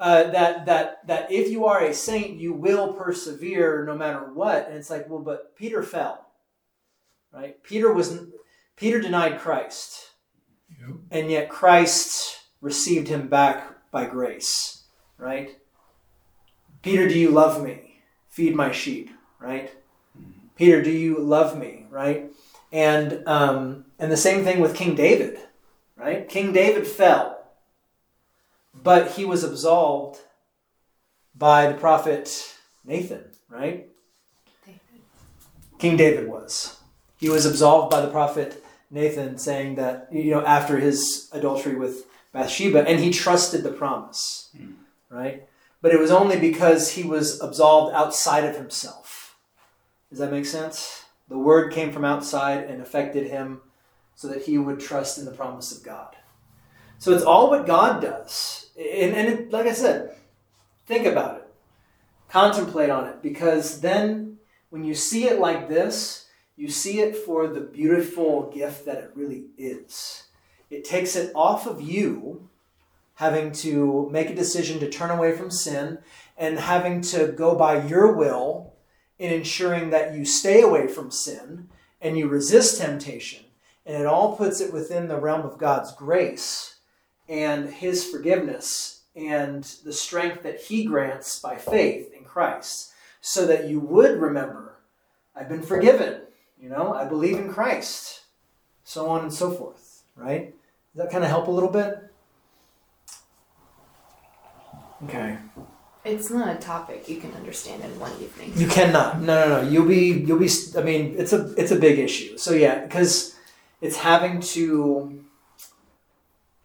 Uh, 0.00 0.30
that 0.30 0.64
that 0.64 1.06
that 1.06 1.30
if 1.30 1.50
you 1.50 1.66
are 1.66 1.84
a 1.84 1.92
saint, 1.92 2.40
you 2.40 2.54
will 2.54 2.94
persevere 2.94 3.84
no 3.84 3.94
matter 3.94 4.32
what. 4.32 4.66
And 4.66 4.76
it's 4.78 4.88
like, 4.88 5.06
well, 5.10 5.20
but 5.20 5.54
Peter 5.56 5.82
fell, 5.82 6.26
right? 7.34 7.62
Peter 7.62 7.92
was 7.92 8.18
Peter 8.76 8.98
denied 8.98 9.38
Christ, 9.38 10.12
Yep. 10.80 10.96
and 11.10 11.30
yet 11.30 11.50
Christ 11.50 12.38
received 12.62 13.08
him 13.08 13.28
back 13.28 13.90
by 13.90 14.06
grace, 14.06 14.84
right? 15.18 15.58
Peter, 16.82 17.06
do 17.06 17.18
you 17.18 17.30
love 17.30 17.62
me? 17.62 18.00
Feed 18.30 18.56
my 18.56 18.72
sheep, 18.72 19.10
right? 19.38 19.70
Peter, 20.56 20.82
do 20.82 20.90
you 20.90 21.18
love 21.18 21.58
me, 21.58 21.86
right? 21.90 22.30
And 22.72 23.22
um, 23.28 23.84
and 23.98 24.10
the 24.10 24.16
same 24.16 24.44
thing 24.44 24.60
with 24.60 24.74
King 24.74 24.94
David, 24.94 25.40
right? 25.96 26.26
King 26.26 26.54
David 26.54 26.86
fell, 26.86 27.29
but 28.82 29.12
he 29.12 29.24
was 29.24 29.44
absolved 29.44 30.20
by 31.34 31.70
the 31.70 31.78
prophet 31.78 32.54
Nathan, 32.84 33.24
right? 33.48 33.88
King 35.78 35.96
David 35.96 36.28
was. 36.28 36.78
He 37.18 37.28
was 37.28 37.46
absolved 37.46 37.90
by 37.90 38.00
the 38.00 38.10
prophet 38.10 38.62
Nathan, 38.90 39.38
saying 39.38 39.76
that 39.76 40.08
you 40.12 40.30
know 40.30 40.44
after 40.44 40.78
his 40.78 41.28
adultery 41.32 41.74
with 41.74 42.04
Bathsheba, 42.32 42.86
and 42.86 43.00
he 43.00 43.10
trusted 43.10 43.62
the 43.62 43.72
promise, 43.72 44.50
hmm. 44.56 44.72
right? 45.08 45.46
But 45.82 45.92
it 45.92 45.98
was 45.98 46.10
only 46.10 46.38
because 46.38 46.92
he 46.92 47.02
was 47.02 47.40
absolved 47.40 47.94
outside 47.94 48.44
of 48.44 48.56
himself. 48.56 49.36
Does 50.10 50.18
that 50.18 50.30
make 50.30 50.46
sense? 50.46 51.04
The 51.28 51.38
word 51.38 51.72
came 51.72 51.92
from 51.92 52.04
outside 52.04 52.64
and 52.64 52.82
affected 52.82 53.28
him 53.28 53.60
so 54.14 54.28
that 54.28 54.42
he 54.42 54.58
would 54.58 54.80
trust 54.80 55.18
in 55.18 55.24
the 55.24 55.30
promise 55.30 55.74
of 55.74 55.84
God. 55.84 56.16
So 56.98 57.12
it's 57.12 57.24
all 57.24 57.48
what 57.48 57.66
God 57.66 58.02
does. 58.02 58.59
And, 58.76 59.14
and 59.14 59.28
it, 59.28 59.50
like 59.52 59.66
I 59.66 59.72
said, 59.72 60.14
think 60.86 61.06
about 61.06 61.36
it, 61.36 61.48
contemplate 62.28 62.90
on 62.90 63.06
it, 63.06 63.22
because 63.22 63.80
then 63.80 64.38
when 64.70 64.84
you 64.84 64.94
see 64.94 65.24
it 65.24 65.40
like 65.40 65.68
this, 65.68 66.26
you 66.56 66.68
see 66.68 67.00
it 67.00 67.16
for 67.16 67.48
the 67.48 67.60
beautiful 67.60 68.50
gift 68.54 68.84
that 68.86 68.98
it 68.98 69.12
really 69.14 69.44
is. 69.56 70.24
It 70.68 70.84
takes 70.84 71.16
it 71.16 71.32
off 71.34 71.66
of 71.66 71.80
you 71.80 72.48
having 73.14 73.52
to 73.52 74.08
make 74.10 74.30
a 74.30 74.34
decision 74.34 74.78
to 74.80 74.88
turn 74.88 75.10
away 75.10 75.36
from 75.36 75.50
sin 75.50 75.98
and 76.38 76.58
having 76.58 77.02
to 77.02 77.28
go 77.28 77.54
by 77.54 77.86
your 77.86 78.14
will 78.14 78.72
in 79.18 79.32
ensuring 79.32 79.90
that 79.90 80.14
you 80.14 80.24
stay 80.24 80.62
away 80.62 80.86
from 80.86 81.10
sin 81.10 81.68
and 82.00 82.16
you 82.16 82.28
resist 82.28 82.80
temptation. 82.80 83.44
And 83.84 83.96
it 83.96 84.06
all 84.06 84.36
puts 84.36 84.60
it 84.60 84.72
within 84.72 85.08
the 85.08 85.18
realm 85.18 85.42
of 85.42 85.58
God's 85.58 85.92
grace 85.92 86.69
and 87.30 87.70
His 87.70 88.04
forgiveness 88.04 89.02
and 89.14 89.64
the 89.84 89.92
strength 89.92 90.42
that 90.42 90.60
He 90.60 90.84
grants 90.84 91.38
by 91.38 91.56
faith 91.56 92.12
in 92.12 92.24
Christ 92.24 92.92
so 93.22 93.46
that 93.46 93.68
you 93.68 93.80
would 93.80 94.20
remember, 94.20 94.74
I've 95.34 95.48
been 95.48 95.62
forgiven, 95.62 96.22
you 96.60 96.68
know, 96.68 96.92
I 96.92 97.04
believe 97.04 97.38
in 97.38 97.52
Christ, 97.52 98.22
so 98.84 99.08
on 99.08 99.22
and 99.22 99.32
so 99.32 99.50
forth, 99.50 100.02
right? 100.16 100.54
Does 100.94 101.04
that 101.04 101.12
kind 101.12 101.22
of 101.22 101.30
help 101.30 101.46
a 101.46 101.50
little 101.50 101.70
bit? 101.70 102.10
Okay. 105.04 105.38
It's 106.04 106.30
not 106.30 106.54
a 106.54 106.58
topic 106.58 107.08
you 107.08 107.18
can 107.20 107.32
understand 107.34 107.84
in 107.84 107.98
one 108.00 108.12
evening. 108.20 108.52
You 108.56 108.66
cannot. 108.66 109.20
No, 109.20 109.48
no, 109.48 109.62
no. 109.62 109.68
You'll 109.68 109.86
be. 109.86 110.12
You'll 110.12 110.38
be. 110.38 110.48
I 110.76 110.82
mean, 110.82 111.14
it's 111.18 111.34
a. 111.34 111.52
It's 111.58 111.72
a 111.72 111.76
big 111.76 111.98
issue. 111.98 112.38
So 112.38 112.52
yeah, 112.52 112.80
because 112.84 113.36
it's 113.82 113.96
having 113.96 114.40
to 114.40 115.22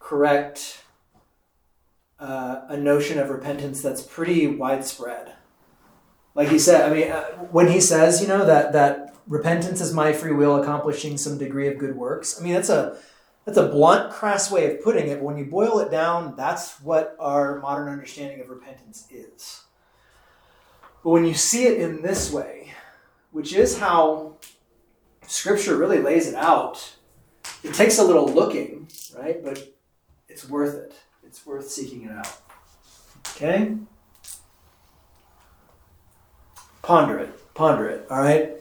correct 0.05 0.83
uh, 2.19 2.61
a 2.69 2.77
notion 2.77 3.17
of 3.17 3.29
repentance 3.29 3.81
that's 3.81 4.03
pretty 4.03 4.45
widespread. 4.45 5.33
Like 6.35 6.49
he 6.49 6.59
said, 6.59 6.89
I 6.89 6.93
mean, 6.93 7.11
uh, 7.11 7.23
when 7.49 7.69
he 7.71 7.81
says, 7.81 8.21
you 8.21 8.27
know, 8.27 8.45
that 8.45 8.71
that 8.73 9.15
repentance 9.27 9.81
is 9.81 9.93
my 9.93 10.13
free 10.13 10.31
will 10.31 10.61
accomplishing 10.61 11.17
some 11.17 11.39
degree 11.39 11.67
of 11.67 11.79
good 11.79 11.95
works. 11.95 12.39
I 12.39 12.43
mean, 12.43 12.53
that's 12.53 12.69
a 12.69 12.97
that's 13.45 13.57
a 13.57 13.67
blunt, 13.67 14.11
crass 14.11 14.51
way 14.51 14.71
of 14.71 14.83
putting 14.83 15.07
it. 15.07 15.15
But 15.15 15.23
when 15.23 15.37
you 15.37 15.45
boil 15.45 15.79
it 15.79 15.89
down, 15.89 16.35
that's 16.35 16.79
what 16.81 17.15
our 17.19 17.59
modern 17.59 17.89
understanding 17.89 18.41
of 18.41 18.49
repentance 18.49 19.07
is. 19.09 19.63
But 21.03 21.09
when 21.09 21.25
you 21.25 21.33
see 21.33 21.65
it 21.65 21.79
in 21.79 22.03
this 22.03 22.31
way, 22.31 22.73
which 23.31 23.53
is 23.53 23.79
how 23.79 24.37
Scripture 25.25 25.77
really 25.77 25.99
lays 25.99 26.27
it 26.27 26.35
out, 26.35 26.95
it 27.63 27.73
takes 27.73 27.97
a 27.97 28.03
little 28.03 28.27
looking, 28.27 28.87
right? 29.15 29.43
But 29.43 29.74
it's 30.35 30.49
worth 30.49 30.75
it. 30.75 30.93
It's 31.25 31.45
worth 31.45 31.69
seeking 31.69 32.03
it 32.03 32.11
out. 32.11 32.27
Okay? 33.37 33.77
Ponder 36.81 37.19
it. 37.19 37.53
Ponder 37.53 37.87
it. 37.87 38.05
All 38.11 38.19
right? 38.19 38.51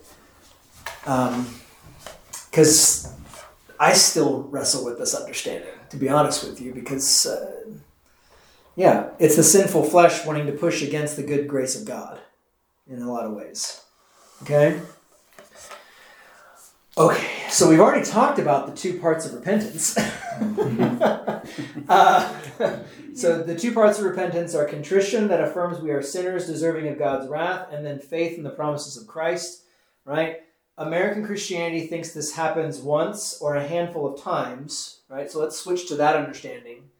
Um 1.05 1.53
because 2.49 3.07
um, 3.07 3.25
I 3.81 3.95
still 3.95 4.45
wrestle 4.45 4.85
with 4.85 5.01
this 5.01 5.13
understanding, 5.13 5.75
to 5.91 5.97
be 5.97 6.09
honest 6.09 6.45
with 6.45 6.61
you, 6.61 6.73
because, 6.73 7.27
uh, 7.27 7.65
yeah, 8.77 9.09
it's 9.19 9.35
the 9.35 9.43
sinful 9.43 9.83
flesh 9.83 10.25
wanting 10.25 10.47
to 10.47 10.53
push 10.53 10.81
against 10.81 11.17
the 11.17 11.25
good 11.25 11.49
grace 11.49 11.75
of 11.75 11.85
God 11.85 12.21
in 12.89 13.03
a 13.03 13.13
lot 13.13 13.25
of 13.25 13.33
ways. 13.33 13.83
Okay? 14.43 14.81
Okay, 16.97 17.29
so 17.51 17.69
we've 17.69 17.81
already 17.81 18.05
talked 18.05 18.39
about 18.39 18.69
the 18.69 18.73
two 18.73 19.01
parts 19.01 19.27
of 19.27 19.35
repentance. 19.35 19.99
uh, 21.89 22.33
so 23.17 23.43
the 23.43 23.59
two 23.59 23.73
parts 23.73 23.99
of 23.99 24.05
repentance 24.05 24.55
are 24.55 24.65
contrition 24.65 25.27
that 25.27 25.43
affirms 25.43 25.81
we 25.81 25.91
are 25.91 26.01
sinners 26.01 26.47
deserving 26.47 26.87
of 26.87 26.97
God's 26.97 27.27
wrath, 27.27 27.67
and 27.73 27.85
then 27.85 27.99
faith 27.99 28.39
in 28.39 28.45
the 28.45 28.51
promises 28.51 28.97
of 28.97 29.09
Christ, 29.09 29.65
right? 30.05 30.43
American 30.79 31.27
Christianity 31.27 31.89
thinks 31.89 32.13
this 32.13 32.37
happens 32.37 32.79
once 32.79 33.41
or 33.41 33.57
a 33.57 33.67
handful 33.67 34.07
of 34.07 34.23
times, 34.23 35.01
right? 35.09 35.29
So 35.29 35.41
let's 35.41 35.59
switch 35.59 35.89
to 35.89 35.97
that 35.97 36.15
understanding. 36.15 36.91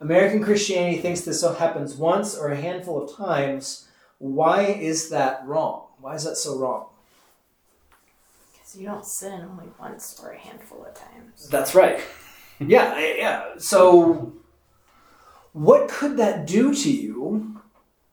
American 0.00 0.42
Christianity 0.42 0.98
thinks 0.98 1.20
this 1.20 1.42
happens 1.42 1.94
once 1.94 2.36
or 2.36 2.48
a 2.48 2.56
handful 2.56 3.00
of 3.00 3.16
times. 3.16 3.86
Why 4.18 4.62
is 4.62 5.08
that 5.10 5.46
wrong? 5.46 5.86
Why 6.00 6.16
is 6.16 6.24
that 6.24 6.36
so 6.36 6.58
wrong? 6.58 6.88
Because 8.74 8.82
you 8.82 8.88
don't 8.88 9.06
sin 9.06 9.46
only 9.48 9.70
once 9.78 10.18
or 10.20 10.30
a 10.30 10.38
handful 10.38 10.84
of 10.84 10.94
times. 10.94 11.48
That's 11.48 11.76
right. 11.76 12.00
yeah, 12.58 12.98
yeah. 12.98 13.44
So, 13.58 14.32
what 15.52 15.88
could 15.88 16.16
that 16.16 16.44
do 16.44 16.74
to 16.74 16.90
you 16.90 17.60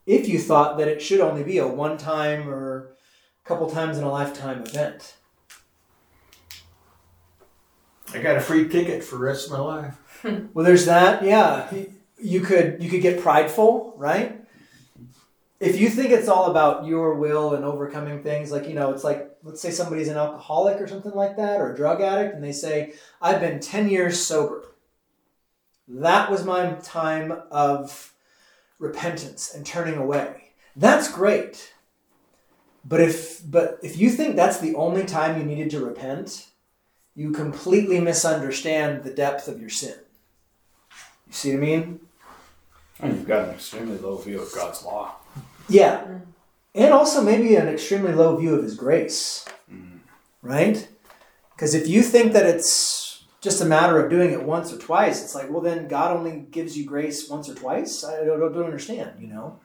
if 0.05 0.27
you 0.27 0.37
thought 0.37 0.77
that 0.77 0.87
it 0.87 1.01
should 1.01 1.19
only 1.19 1.43
be 1.43 1.57
a 1.57 1.67
one 1.67 1.97
time 1.97 2.47
or 2.47 2.95
a 3.43 3.47
couple 3.47 3.71
times 3.71 3.97
in 3.97 4.03
a 4.03 4.11
lifetime 4.11 4.61
event? 4.61 5.15
I 8.13 8.19
got 8.19 8.35
a 8.35 8.41
free 8.41 8.67
ticket 8.67 9.03
for 9.03 9.15
the 9.15 9.23
rest 9.23 9.47
of 9.47 9.53
my 9.53 9.59
life. 9.59 9.97
Well, 10.53 10.63
there's 10.63 10.85
that. 10.85 11.23
Yeah, 11.23 11.73
you 12.19 12.41
could 12.41 12.83
you 12.83 12.91
could 12.91 13.01
get 13.01 13.21
prideful, 13.21 13.95
right? 13.97 14.39
If 15.59 15.79
you 15.79 15.89
think 15.89 16.11
it's 16.11 16.27
all 16.27 16.51
about 16.51 16.85
your 16.85 17.15
will 17.15 17.55
and 17.55 17.65
overcoming 17.65 18.21
things, 18.21 18.51
like 18.51 18.67
you 18.67 18.75
know, 18.75 18.91
it's 18.91 19.03
like 19.03 19.30
let's 19.43 19.61
say 19.61 19.71
somebody's 19.71 20.07
an 20.07 20.17
alcoholic 20.17 20.79
or 20.79 20.87
something 20.87 21.13
like 21.13 21.37
that, 21.37 21.59
or 21.59 21.71
a 21.71 21.75
drug 21.75 22.01
addict, 22.01 22.35
and 22.35 22.43
they 22.43 22.51
say, 22.51 22.93
"I've 23.21 23.41
been 23.41 23.59
ten 23.59 23.89
years 23.89 24.19
sober." 24.19 24.65
That 25.87 26.31
was 26.31 26.45
my 26.45 26.71
time 26.83 27.41
of 27.51 28.13
repentance 28.79 29.53
and 29.53 29.65
turning 29.65 29.97
away. 29.97 30.53
That's 30.75 31.11
great. 31.11 31.73
But 32.83 33.01
if 33.01 33.41
but 33.49 33.79
if 33.83 33.97
you 33.97 34.09
think 34.09 34.35
that's 34.35 34.59
the 34.59 34.75
only 34.75 35.05
time 35.05 35.37
you 35.37 35.43
needed 35.45 35.69
to 35.71 35.85
repent, 35.85 36.47
you 37.15 37.31
completely 37.31 37.99
misunderstand 37.99 39.03
the 39.03 39.13
depth 39.13 39.47
of 39.47 39.59
your 39.59 39.69
sin. 39.69 39.95
You 41.27 41.33
see 41.33 41.51
what 41.51 41.57
I 41.57 41.61
mean? 41.61 41.99
And 42.99 43.13
you've 43.13 43.27
got 43.27 43.47
an 43.47 43.55
extremely 43.55 43.97
low 43.97 44.17
view 44.17 44.41
of 44.41 44.51
God's 44.53 44.83
law. 44.83 45.15
Yeah. 45.69 46.01
Mm-hmm. 46.01 46.17
And 46.73 46.93
also 46.93 47.21
maybe 47.21 47.55
an 47.55 47.67
extremely 47.67 48.13
low 48.13 48.37
view 48.37 48.55
of 48.55 48.63
his 48.63 48.75
grace. 48.75 49.45
Right? 50.41 50.87
Because 51.55 51.75
if 51.75 51.87
you 51.87 52.01
think 52.01 52.33
that 52.33 52.45
it's 52.45 53.23
just 53.41 53.61
a 53.61 53.65
matter 53.65 54.03
of 54.03 54.09
doing 54.09 54.31
it 54.31 54.43
once 54.43 54.71
or 54.71 54.77
twice, 54.77 55.23
it's 55.23 55.35
like, 55.35 55.49
well, 55.49 55.61
then 55.61 55.87
God 55.87 56.15
only 56.15 56.39
gives 56.51 56.77
you 56.77 56.85
grace 56.85 57.29
once 57.29 57.49
or 57.49 57.55
twice. 57.55 58.03
I 58.03 58.23
don't, 58.23 58.39
don't 58.39 58.63
understand, 58.63 59.19
you 59.19 59.27
know? 59.27 59.59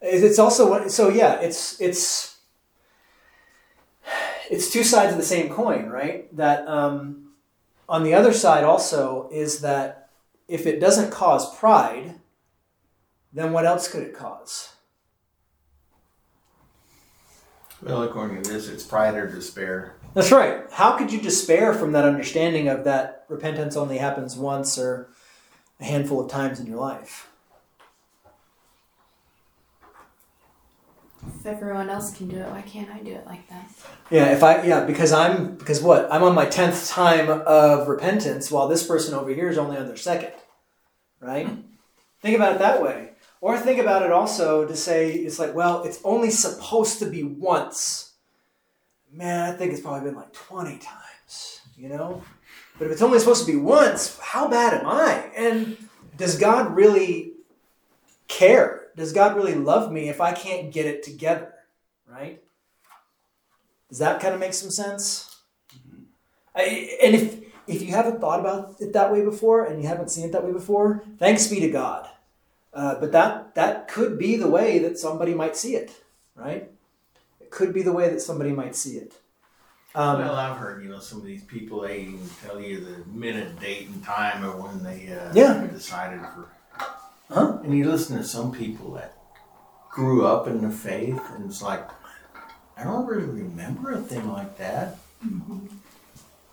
It's 0.00 0.38
also, 0.38 0.86
so 0.88 1.08
yeah, 1.08 1.40
it's, 1.40 1.80
it's, 1.80 2.36
it's 4.50 4.70
two 4.70 4.84
sides 4.84 5.12
of 5.12 5.18
the 5.18 5.24
same 5.24 5.48
coin, 5.48 5.86
right? 5.86 6.34
That 6.36 6.68
um, 6.68 7.32
on 7.88 8.04
the 8.04 8.14
other 8.14 8.32
side 8.32 8.64
also 8.64 9.28
is 9.32 9.60
that 9.60 10.10
if 10.48 10.66
it 10.66 10.78
doesn't 10.78 11.10
cause 11.10 11.56
pride, 11.58 12.14
then 13.32 13.52
what 13.52 13.64
else 13.64 13.88
could 13.88 14.02
it 14.02 14.14
cause? 14.14 14.75
Well, 17.82 18.02
according 18.02 18.42
to 18.42 18.50
this, 18.50 18.68
it's 18.68 18.84
pride 18.84 19.14
or 19.14 19.26
despair. 19.26 19.96
That's 20.14 20.32
right. 20.32 20.62
How 20.72 20.96
could 20.96 21.12
you 21.12 21.20
despair 21.20 21.74
from 21.74 21.92
that 21.92 22.04
understanding 22.04 22.68
of 22.68 22.84
that 22.84 23.26
repentance 23.28 23.76
only 23.76 23.98
happens 23.98 24.36
once 24.36 24.78
or 24.78 25.10
a 25.78 25.84
handful 25.84 26.24
of 26.24 26.30
times 26.30 26.58
in 26.58 26.66
your 26.66 26.78
life? 26.78 27.28
If 31.26 31.44
everyone 31.44 31.90
else 31.90 32.16
can 32.16 32.28
do 32.28 32.38
it, 32.38 32.48
why 32.48 32.62
can't 32.62 32.88
I 32.90 32.98
do 33.00 33.12
it 33.12 33.26
like 33.26 33.48
that? 33.50 33.68
Yeah, 34.10 34.32
if 34.32 34.42
I 34.42 34.62
yeah, 34.62 34.84
because 34.84 35.12
I'm 35.12 35.56
because 35.56 35.82
what? 35.82 36.10
I'm 36.10 36.22
on 36.22 36.34
my 36.34 36.46
10th 36.46 36.88
time 36.90 37.28
of 37.28 37.88
repentance 37.88 38.50
while 38.50 38.68
this 38.68 38.86
person 38.86 39.12
over 39.12 39.30
here 39.30 39.48
is 39.48 39.58
only 39.58 39.76
on 39.76 39.86
their 39.86 39.96
second. 39.96 40.32
Right? 41.20 41.48
Think 42.22 42.36
about 42.36 42.54
it 42.54 42.58
that 42.60 42.82
way. 42.82 43.10
Or 43.40 43.58
think 43.58 43.78
about 43.78 44.02
it 44.02 44.10
also 44.10 44.66
to 44.66 44.74
say 44.74 45.12
it's 45.12 45.38
like, 45.38 45.54
well, 45.54 45.82
it's 45.82 46.00
only 46.04 46.30
supposed 46.30 46.98
to 47.00 47.06
be 47.06 47.22
once. 47.22 48.14
Man, 49.12 49.52
I 49.52 49.56
think 49.56 49.72
it's 49.72 49.80
probably 49.80 50.08
been 50.08 50.16
like 50.16 50.32
20 50.32 50.78
times, 50.78 51.60
you 51.76 51.88
know? 51.88 52.22
But 52.78 52.86
if 52.86 52.92
it's 52.92 53.02
only 53.02 53.18
supposed 53.18 53.46
to 53.46 53.52
be 53.52 53.58
once, 53.58 54.18
how 54.20 54.48
bad 54.48 54.74
am 54.74 54.86
I? 54.86 55.30
And 55.36 55.76
does 56.16 56.38
God 56.38 56.74
really 56.74 57.32
care? 58.28 58.88
Does 58.96 59.12
God 59.12 59.36
really 59.36 59.54
love 59.54 59.92
me 59.92 60.08
if 60.08 60.20
I 60.20 60.32
can't 60.32 60.72
get 60.72 60.86
it 60.86 61.02
together? 61.02 61.52
Right? 62.10 62.42
Does 63.88 63.98
that 63.98 64.20
kind 64.20 64.34
of 64.34 64.40
make 64.40 64.54
some 64.54 64.70
sense? 64.70 65.40
Mm-hmm. 65.74 66.02
I, 66.54 66.98
and 67.02 67.14
if 67.14 67.46
if 67.66 67.82
you 67.82 67.88
haven't 67.88 68.20
thought 68.20 68.40
about 68.40 68.76
it 68.80 68.92
that 68.92 69.12
way 69.12 69.24
before 69.24 69.64
and 69.64 69.82
you 69.82 69.88
haven't 69.88 70.10
seen 70.10 70.26
it 70.26 70.32
that 70.32 70.44
way 70.44 70.52
before, 70.52 71.02
thanks 71.18 71.48
be 71.48 71.60
to 71.60 71.68
God. 71.68 72.08
Uh, 72.76 72.94
but 73.00 73.10
that 73.10 73.54
that 73.54 73.88
could 73.88 74.18
be 74.18 74.36
the 74.36 74.46
way 74.46 74.78
that 74.80 74.98
somebody 74.98 75.32
might 75.32 75.56
see 75.56 75.74
it, 75.76 75.90
right? 76.34 76.68
It 77.40 77.50
could 77.50 77.72
be 77.72 77.80
the 77.82 77.92
way 77.92 78.10
that 78.10 78.20
somebody 78.20 78.52
might 78.52 78.76
see 78.76 78.98
it. 78.98 79.14
Um, 79.94 80.18
well, 80.18 80.34
I've 80.34 80.58
heard 80.58 80.82
you 80.84 80.90
know 80.90 80.98
some 80.98 81.18
of 81.20 81.24
these 81.24 81.42
people 81.44 81.80
they 81.80 82.00
even 82.00 82.28
tell 82.44 82.60
you 82.60 82.84
the 82.84 82.96
minute, 83.08 83.58
date, 83.58 83.88
and 83.88 84.04
time 84.04 84.44
of 84.44 84.62
when 84.62 84.82
they 84.84 85.10
uh, 85.10 85.32
Yeah. 85.32 85.66
decided 85.72 86.20
for. 86.20 86.50
Huh? 87.30 87.58
And 87.64 87.74
you 87.76 87.90
listen 87.90 88.18
to 88.18 88.24
some 88.24 88.52
people 88.52 88.92
that 88.92 89.14
grew 89.90 90.26
up 90.26 90.46
in 90.46 90.60
the 90.60 90.70
faith, 90.70 91.22
and 91.34 91.46
it's 91.50 91.62
like, 91.62 91.82
I 92.76 92.84
don't 92.84 93.06
really 93.06 93.24
remember 93.24 93.92
a 93.92 94.02
thing 94.02 94.30
like 94.30 94.58
that. 94.58 94.98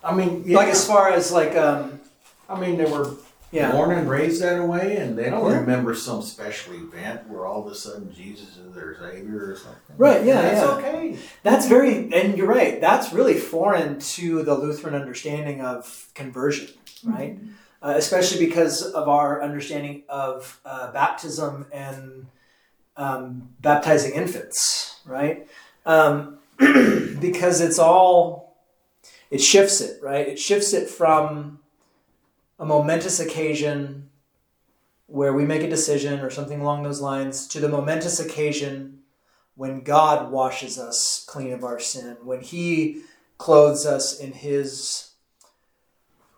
I 0.02 0.14
mean, 0.14 0.42
yeah, 0.46 0.56
Like 0.56 0.68
as 0.68 0.86
far 0.86 1.10
as 1.10 1.30
like 1.30 1.54
um, 1.54 2.00
I 2.48 2.58
mean, 2.58 2.78
there 2.78 2.88
were 2.88 3.10
yeah, 3.54 3.70
born 3.70 3.92
and 3.92 4.10
raised 4.10 4.42
that 4.42 4.66
way, 4.66 4.96
and 4.96 5.16
they 5.16 5.30
don't 5.30 5.48
Yeah. 5.48 5.60
remember 5.60 5.94
some 5.94 6.22
special 6.22 6.74
event 6.74 7.28
where 7.28 7.46
all 7.46 7.64
of 7.64 7.70
a 7.70 7.74
sudden 7.74 8.12
Jesus 8.12 8.56
is 8.56 8.74
their 8.74 8.96
savior 8.98 9.52
or 9.52 9.56
something. 9.56 9.96
Right, 9.96 10.24
yeah, 10.24 10.42
that's 10.42 10.60
yeah. 10.60 10.74
okay. 10.74 11.18
That's 11.44 11.66
very, 11.68 12.12
and 12.12 12.36
you're 12.36 12.48
right. 12.48 12.80
That's 12.80 13.12
really 13.12 13.34
foreign 13.34 14.00
to 14.00 14.42
the 14.42 14.54
Lutheran 14.56 14.96
understanding 14.96 15.60
of 15.60 16.08
conversion, 16.14 16.68
right? 17.04 17.38
Uh, 17.80 17.94
especially 17.96 18.44
because 18.44 18.82
of 18.82 19.08
our 19.08 19.40
understanding 19.40 20.02
of 20.08 20.58
uh, 20.64 20.90
baptism 20.90 21.66
and 21.72 22.26
um, 22.96 23.50
baptizing 23.60 24.14
infants, 24.14 25.00
right? 25.06 25.46
Um, 25.86 26.38
because 26.58 27.60
it's 27.60 27.78
all, 27.78 28.56
it 29.30 29.40
shifts 29.40 29.80
it, 29.80 30.02
right? 30.02 30.26
It 30.26 30.38
shifts 30.40 30.72
it 30.72 30.88
from 30.88 31.60
a 32.58 32.64
momentous 32.64 33.20
occasion 33.20 34.10
where 35.06 35.32
we 35.32 35.44
make 35.44 35.62
a 35.62 35.68
decision 35.68 36.20
or 36.20 36.30
something 36.30 36.60
along 36.60 36.82
those 36.82 37.00
lines 37.00 37.46
to 37.48 37.60
the 37.60 37.68
momentous 37.68 38.18
occasion 38.20 39.00
when 39.54 39.82
God 39.82 40.32
washes 40.32 40.78
us 40.78 41.24
clean 41.28 41.52
of 41.52 41.64
our 41.64 41.78
sin, 41.78 42.16
when 42.24 42.40
He 42.40 43.02
clothes 43.38 43.86
us 43.86 44.18
in 44.18 44.32
His 44.32 45.10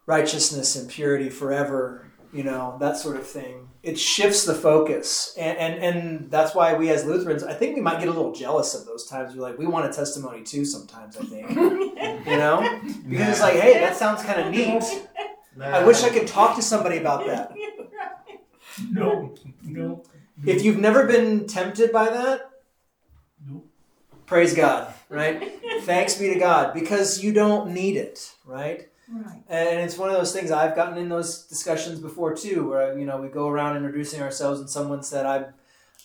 righteousness 0.04 0.76
and 0.76 0.88
purity 0.88 1.30
forever, 1.30 2.10
you 2.32 2.42
know, 2.42 2.76
that 2.80 2.96
sort 2.96 3.16
of 3.16 3.26
thing. 3.26 3.68
It 3.82 3.98
shifts 3.98 4.44
the 4.44 4.54
focus. 4.54 5.34
And, 5.38 5.56
and, 5.58 5.82
and 5.82 6.30
that's 6.30 6.54
why 6.54 6.74
we 6.74 6.90
as 6.90 7.04
Lutherans, 7.04 7.42
I 7.42 7.54
think 7.54 7.76
we 7.76 7.82
might 7.82 8.00
get 8.00 8.08
a 8.08 8.12
little 8.12 8.32
jealous 8.32 8.74
of 8.74 8.84
those 8.84 9.06
times. 9.06 9.34
We're 9.34 9.42
like, 9.42 9.58
we 9.58 9.66
want 9.66 9.86
a 9.86 9.96
testimony 9.96 10.42
too 10.42 10.64
sometimes, 10.64 11.16
I 11.16 11.24
think. 11.24 11.50
you 12.26 12.36
know? 12.36 12.80
Because 13.08 13.28
it's 13.28 13.40
like, 13.40 13.54
hey, 13.54 13.74
that 13.74 13.96
sounds 13.96 14.22
kind 14.22 14.40
of 14.40 14.52
neat. 14.52 14.82
I 15.60 15.84
wish 15.84 16.02
I 16.02 16.10
could 16.10 16.26
talk 16.26 16.56
to 16.56 16.62
somebody 16.62 16.98
about 16.98 17.26
that. 17.26 17.52
No, 18.90 19.34
no. 19.62 20.02
If 20.44 20.62
you've 20.62 20.76
never 20.78 21.06
been 21.06 21.46
tempted 21.46 21.92
by 21.92 22.10
that, 22.10 22.50
No. 23.48 23.62
praise 24.26 24.52
God, 24.54 24.92
right? 25.08 25.50
Thanks 25.82 26.16
be 26.16 26.34
to 26.34 26.38
God 26.38 26.74
because 26.74 27.24
you 27.24 27.32
don't 27.32 27.70
need 27.70 27.96
it, 27.96 28.34
right? 28.44 28.88
Right. 29.10 29.42
And 29.48 29.80
it's 29.80 29.96
one 29.96 30.10
of 30.10 30.16
those 30.16 30.32
things 30.34 30.50
I've 30.50 30.76
gotten 30.76 30.98
in 30.98 31.08
those 31.08 31.44
discussions 31.44 32.00
before 32.00 32.34
too, 32.34 32.68
where 32.68 32.98
you 32.98 33.06
know 33.06 33.18
we 33.18 33.28
go 33.28 33.48
around 33.48 33.76
introducing 33.76 34.20
ourselves, 34.20 34.60
and 34.60 34.68
someone 34.68 35.02
said, 35.02 35.24
"I, 35.24 35.46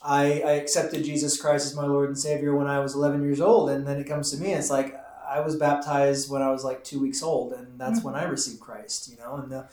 I, 0.01 0.23
I 0.41 0.51
accepted 0.51 1.03
Jesus 1.03 1.41
Christ 1.41 1.65
as 1.65 1.75
my 1.75 1.85
Lord 1.85 2.07
and 2.07 2.17
Savior 2.17 2.55
when 2.55 2.67
I 2.67 2.79
was 2.79 2.93
11 2.95 3.21
years 3.23 3.41
old," 3.41 3.69
and 3.71 3.85
then 3.85 3.97
it 3.99 4.05
comes 4.05 4.31
to 4.31 4.37
me, 4.37 4.51
and 4.51 4.59
it's 4.59 4.69
like 4.69 4.95
I 5.31 5.39
was 5.39 5.55
baptized 5.55 6.29
when 6.29 6.41
I 6.41 6.51
was 6.51 6.65
like 6.65 6.83
two 6.83 6.99
weeks 6.99 7.23
old, 7.23 7.53
and 7.53 7.79
that's 7.79 8.03
when 8.03 8.15
I 8.15 8.23
received 8.23 8.59
Christ, 8.59 9.09
you 9.09 9.17
know, 9.17 9.35
and 9.35 9.49
the, 9.49 9.69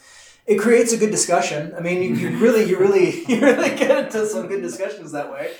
it 0.46 0.56
creates 0.56 0.92
a 0.92 0.96
good 0.96 1.10
discussion. 1.10 1.74
I 1.76 1.80
mean, 1.80 2.00
you, 2.00 2.14
you 2.14 2.38
really, 2.38 2.62
you 2.62 2.78
really, 2.78 3.24
you 3.28 3.40
really 3.40 3.76
get 3.76 4.04
into 4.04 4.24
some 4.26 4.46
good 4.46 4.62
discussions 4.62 5.10
that 5.12 5.32
way, 5.32 5.52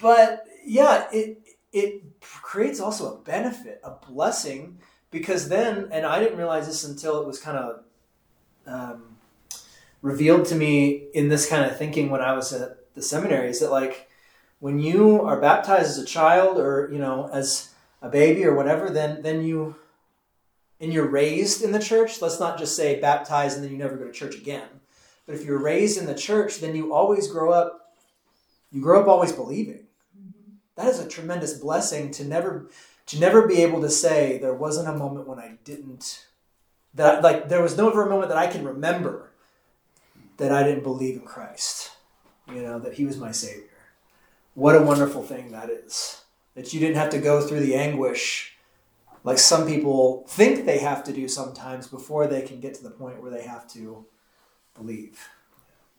but 0.00 0.44
yeah, 0.64 1.06
it 1.10 1.40
it 1.72 2.02
creates 2.20 2.80
also 2.80 3.14
a 3.14 3.18
benefit, 3.18 3.80
a 3.82 3.92
blessing 3.92 4.78
because 5.10 5.48
then, 5.48 5.88
and 5.90 6.04
I 6.04 6.20
didn't 6.20 6.36
realize 6.36 6.66
this 6.66 6.84
until 6.84 7.20
it 7.20 7.26
was 7.26 7.40
kind 7.40 7.56
of 7.56 7.84
um, 8.66 9.16
revealed 10.02 10.46
to 10.46 10.54
me 10.54 11.06
in 11.14 11.28
this 11.28 11.48
kind 11.48 11.64
of 11.64 11.78
thinking 11.78 12.10
when 12.10 12.20
I 12.20 12.34
was 12.34 12.52
at 12.52 12.94
the 12.94 13.02
seminary, 13.02 13.48
is 13.48 13.60
that 13.60 13.70
like 13.70 14.10
when 14.60 14.78
you 14.78 15.22
are 15.22 15.40
baptized 15.40 15.90
as 15.90 15.98
a 15.98 16.04
child 16.04 16.58
or 16.58 16.90
you 16.92 16.98
know 16.98 17.30
as 17.32 17.70
a 18.06 18.10
baby 18.10 18.44
or 18.44 18.54
whatever, 18.54 18.90
then 18.90 19.22
then 19.22 19.42
you 19.44 19.76
and 20.80 20.92
you're 20.92 21.08
raised 21.08 21.62
in 21.62 21.72
the 21.72 21.78
church. 21.78 22.20
Let's 22.20 22.40
not 22.40 22.58
just 22.58 22.76
say 22.76 23.00
baptized 23.00 23.56
and 23.56 23.64
then 23.64 23.72
you 23.72 23.78
never 23.78 23.96
go 23.96 24.06
to 24.06 24.12
church 24.12 24.36
again. 24.36 24.68
But 25.26 25.34
if 25.34 25.44
you're 25.44 25.58
raised 25.58 25.98
in 25.98 26.06
the 26.06 26.14
church, 26.14 26.58
then 26.60 26.76
you 26.76 26.94
always 26.94 27.28
grow 27.28 27.50
up. 27.50 27.94
You 28.70 28.80
grow 28.80 29.00
up 29.00 29.08
always 29.08 29.32
believing. 29.32 29.86
That 30.76 30.88
is 30.88 31.00
a 31.00 31.08
tremendous 31.08 31.54
blessing 31.54 32.10
to 32.12 32.24
never 32.24 32.68
to 33.06 33.18
never 33.18 33.46
be 33.46 33.62
able 33.62 33.80
to 33.80 33.90
say 33.90 34.38
there 34.38 34.54
wasn't 34.54 34.88
a 34.88 34.98
moment 34.98 35.26
when 35.26 35.38
I 35.38 35.58
didn't 35.64 36.26
that 36.94 37.22
like 37.22 37.48
there 37.48 37.62
was 37.62 37.76
never 37.76 38.06
a 38.06 38.10
moment 38.10 38.28
that 38.28 38.38
I 38.38 38.46
can 38.46 38.64
remember 38.64 39.30
that 40.36 40.52
I 40.52 40.62
didn't 40.62 40.82
believe 40.82 41.16
in 41.16 41.26
Christ. 41.26 41.92
You 42.48 42.62
know, 42.62 42.78
that 42.78 42.94
he 42.94 43.04
was 43.04 43.16
my 43.16 43.32
savior. 43.32 43.64
What 44.54 44.76
a 44.76 44.82
wonderful 44.82 45.22
thing 45.22 45.50
that 45.50 45.68
is. 45.68 46.22
That 46.56 46.74
you 46.74 46.80
didn't 46.80 46.96
have 46.96 47.10
to 47.10 47.18
go 47.18 47.40
through 47.40 47.60
the 47.60 47.76
anguish 47.76 48.56
like 49.26 49.38
some 49.38 49.66
people 49.66 50.24
think 50.28 50.66
they 50.66 50.78
have 50.78 51.02
to 51.02 51.12
do 51.12 51.26
sometimes 51.26 51.88
before 51.88 52.28
they 52.28 52.42
can 52.42 52.60
get 52.60 52.74
to 52.74 52.84
the 52.84 52.92
point 52.92 53.20
where 53.20 53.30
they 53.32 53.42
have 53.42 53.68
to 53.72 54.06
believe. 54.76 55.28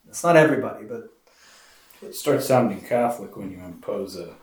It's 0.08 0.24
not 0.24 0.38
everybody, 0.38 0.86
but 0.86 1.10
It 2.02 2.16
starts 2.16 2.48
sounding 2.48 2.80
Catholic 2.80 3.36
when 3.36 3.52
you 3.52 3.60
impose 3.60 4.16
a 4.16 4.36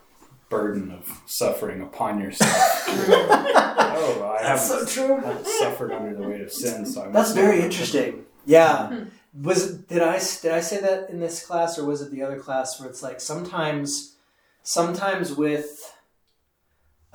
burden 0.51 0.91
of 0.91 1.23
suffering 1.25 1.81
upon 1.81 2.21
yourself. 2.21 2.53
oh, 2.89 4.37
I 4.39 4.43
that's 4.43 4.71
haven't, 4.71 4.89
so 4.89 5.07
true. 5.07 5.17
haven't 5.17 5.47
suffered 5.47 5.91
under 5.91 6.15
the 6.15 6.29
weight 6.29 6.43
of 6.43 6.53
sin, 6.53 6.85
so 6.85 7.05
I'm 7.05 7.13
That's 7.13 7.33
very 7.33 7.63
interesting. 7.63 8.27
Yeah. 8.45 8.91
Mm-hmm. 8.93 9.45
Was 9.45 9.79
did 9.79 10.03
I 10.03 10.19
did 10.19 10.53
I 10.53 10.61
say 10.61 10.79
that 10.83 11.09
in 11.09 11.21
this 11.21 11.45
class 11.45 11.79
or 11.79 11.87
was 11.87 12.03
it 12.03 12.11
the 12.11 12.23
other 12.23 12.39
class 12.39 12.79
where 12.79 12.89
it's 12.89 13.03
like 13.03 13.19
sometimes 13.19 14.17
sometimes 14.63 15.33
with 15.35 15.94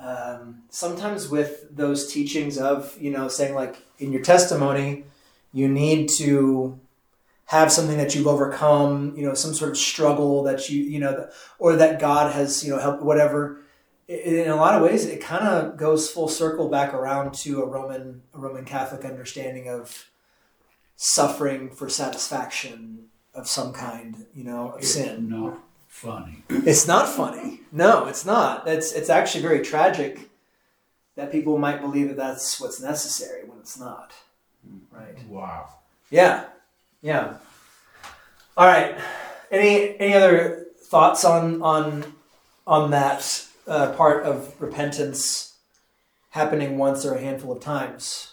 um, 0.00 0.62
sometimes 0.70 1.28
with 1.28 1.66
those 1.76 2.12
teachings 2.12 2.58
of 2.58 2.96
you 3.00 3.10
know 3.10 3.28
saying 3.28 3.54
like 3.54 3.76
in 3.98 4.12
your 4.12 4.22
testimony 4.22 5.04
you 5.52 5.68
need 5.68 6.08
to 6.18 6.78
have 7.46 7.70
something 7.70 7.96
that 7.98 8.14
you've 8.14 8.26
overcome 8.26 9.14
you 9.16 9.26
know 9.26 9.34
some 9.34 9.52
sort 9.54 9.70
of 9.70 9.76
struggle 9.76 10.42
that 10.42 10.70
you 10.70 10.82
you 10.82 10.98
know 10.98 11.28
or 11.58 11.76
that 11.76 12.00
God 12.00 12.32
has 12.32 12.64
you 12.64 12.70
know 12.70 12.78
helped 12.78 13.02
whatever 13.02 13.60
in 14.08 14.48
a 14.48 14.56
lot 14.56 14.74
of 14.74 14.82
ways 14.82 15.04
it 15.04 15.20
kind 15.20 15.46
of 15.46 15.76
goes 15.76 16.10
full 16.10 16.28
circle 16.28 16.68
back 16.68 16.94
around 16.94 17.34
to 17.34 17.62
a 17.62 17.66
Roman 17.66 18.22
a 18.34 18.38
Roman 18.38 18.64
Catholic 18.64 19.04
understanding 19.04 19.68
of 19.68 20.10
suffering 20.96 21.70
for 21.70 21.88
satisfaction 21.88 23.06
of 23.34 23.48
some 23.48 23.72
kind, 23.72 24.26
you 24.34 24.44
know, 24.44 24.72
of 24.72 24.80
It's 24.80 24.94
sin. 24.94 25.28
not 25.28 25.58
funny. 26.00 26.42
It's 26.48 26.86
not 26.86 27.08
funny. 27.08 27.60
No, 27.70 28.06
it's 28.06 28.24
not. 28.24 28.66
It's 28.66 28.92
it's 28.92 29.10
actually 29.10 29.42
very 29.42 29.60
tragic 29.60 30.30
that 31.14 31.30
people 31.30 31.58
might 31.58 31.82
believe 31.82 32.08
that 32.08 32.16
that's 32.16 32.58
what's 32.60 32.80
necessary 32.80 33.44
when 33.44 33.58
it's 33.58 33.78
not. 33.78 34.12
Right. 34.90 35.22
Wow. 35.28 35.68
Yeah. 36.10 36.46
Yeah. 37.02 37.34
All 38.56 38.66
right. 38.66 38.98
Any 39.50 39.98
any 40.00 40.14
other 40.14 40.66
thoughts 40.84 41.24
on 41.24 41.60
on 41.60 42.14
on 42.66 42.90
that 42.92 43.46
uh, 43.66 43.92
part 43.92 44.24
of 44.24 44.54
repentance 44.60 45.58
happening 46.30 46.78
once 46.78 47.04
or 47.04 47.14
a 47.14 47.20
handful 47.20 47.52
of 47.52 47.60
times? 47.60 48.32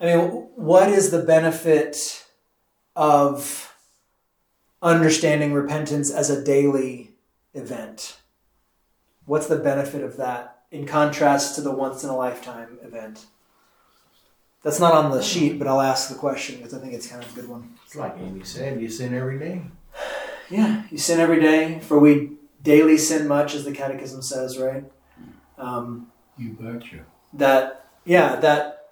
I 0.00 0.06
mean, 0.06 0.48
what 0.54 0.88
is 0.88 1.10
the 1.10 1.22
benefit 1.22 2.24
of 2.96 3.67
understanding 4.82 5.52
repentance 5.52 6.10
as 6.10 6.30
a 6.30 6.42
daily 6.42 7.12
event? 7.54 8.18
What's 9.24 9.46
the 9.46 9.56
benefit 9.56 10.02
of 10.02 10.16
that 10.16 10.62
in 10.70 10.86
contrast 10.86 11.54
to 11.56 11.60
the 11.60 11.72
once 11.72 12.02
in 12.04 12.10
a 12.10 12.16
lifetime 12.16 12.78
event? 12.82 13.26
That's 14.62 14.80
not 14.80 14.94
on 14.94 15.10
the 15.10 15.22
sheet, 15.22 15.58
but 15.58 15.68
I'll 15.68 15.80
ask 15.80 16.08
the 16.08 16.14
question 16.16 16.56
because 16.56 16.74
I 16.74 16.78
think 16.78 16.92
it's 16.92 17.06
kind 17.06 17.22
of 17.22 17.30
a 17.32 17.40
good 17.40 17.48
one. 17.48 17.74
It's 17.86 17.94
like 17.96 18.16
Amy 18.18 18.44
said, 18.44 18.80
you 18.80 18.88
sin 18.88 19.14
every 19.14 19.38
day. 19.38 19.62
Yeah, 20.50 20.84
you 20.90 20.98
sin 20.98 21.20
every 21.20 21.40
day, 21.40 21.78
for 21.80 21.98
we 21.98 22.32
daily 22.62 22.98
sin 22.98 23.28
much, 23.28 23.54
as 23.54 23.64
the 23.64 23.72
Catechism 23.72 24.22
says, 24.22 24.58
right? 24.58 24.84
Um, 25.58 26.10
You 26.36 26.50
betcha. 26.58 27.04
that 27.34 27.86
yeah, 28.04 28.36
that 28.36 28.86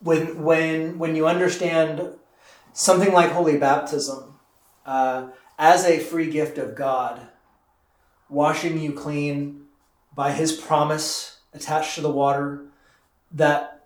when 0.00 0.42
when 0.42 0.98
when 0.98 1.16
you 1.16 1.26
understand 1.26 2.10
something 2.72 3.12
like 3.12 3.32
holy 3.32 3.58
baptism 3.58 4.34
uh, 4.86 5.28
as 5.58 5.84
a 5.84 5.98
free 5.98 6.30
gift 6.30 6.56
of 6.56 6.74
God, 6.74 7.20
washing 8.28 8.78
you 8.78 8.92
clean 8.92 9.66
by 10.14 10.32
His 10.32 10.52
promise 10.52 11.40
attached 11.52 11.94
to 11.96 12.00
the 12.00 12.10
water, 12.10 12.64
that 13.32 13.84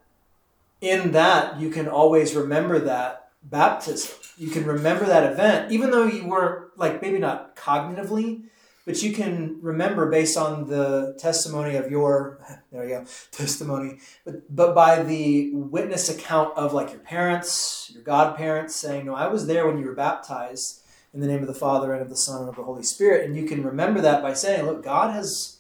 in 0.80 1.12
that 1.12 1.58
you 1.60 1.70
can 1.70 1.88
always 1.88 2.34
remember 2.34 2.78
that 2.78 3.30
baptism. 3.42 4.14
You 4.36 4.50
can 4.50 4.64
remember 4.64 5.04
that 5.06 5.32
event, 5.32 5.72
even 5.72 5.90
though 5.90 6.06
you 6.06 6.26
weren't 6.26 6.78
like 6.78 7.02
maybe 7.02 7.18
not 7.18 7.56
cognitively, 7.56 8.44
but 8.86 9.02
you 9.02 9.12
can 9.12 9.58
remember 9.62 10.10
based 10.10 10.36
on 10.36 10.66
the 10.66 11.14
testimony 11.18 11.76
of 11.76 11.90
your 11.90 12.40
there 12.72 12.84
you 12.84 12.90
go 12.90 13.04
testimony 13.30 13.98
but 14.24 14.54
but 14.54 14.74
by 14.74 15.02
the 15.02 15.50
witness 15.54 16.08
account 16.08 16.56
of 16.56 16.72
like 16.72 16.90
your 16.90 17.00
parents 17.00 17.90
your 17.94 18.02
godparents 18.02 18.74
saying 18.74 19.06
no 19.06 19.14
i 19.14 19.28
was 19.28 19.46
there 19.46 19.66
when 19.66 19.78
you 19.78 19.84
were 19.84 19.94
baptized 19.94 20.79
in 21.12 21.20
the 21.20 21.26
name 21.26 21.40
of 21.40 21.46
the 21.46 21.54
father 21.54 21.92
and 21.92 22.02
of 22.02 22.08
the 22.08 22.16
son 22.16 22.40
and 22.40 22.48
of 22.48 22.56
the 22.56 22.62
holy 22.62 22.82
spirit 22.82 23.24
and 23.24 23.36
you 23.36 23.46
can 23.46 23.62
remember 23.62 24.00
that 24.00 24.22
by 24.22 24.32
saying 24.32 24.64
look 24.64 24.82
god 24.82 25.12
has 25.12 25.58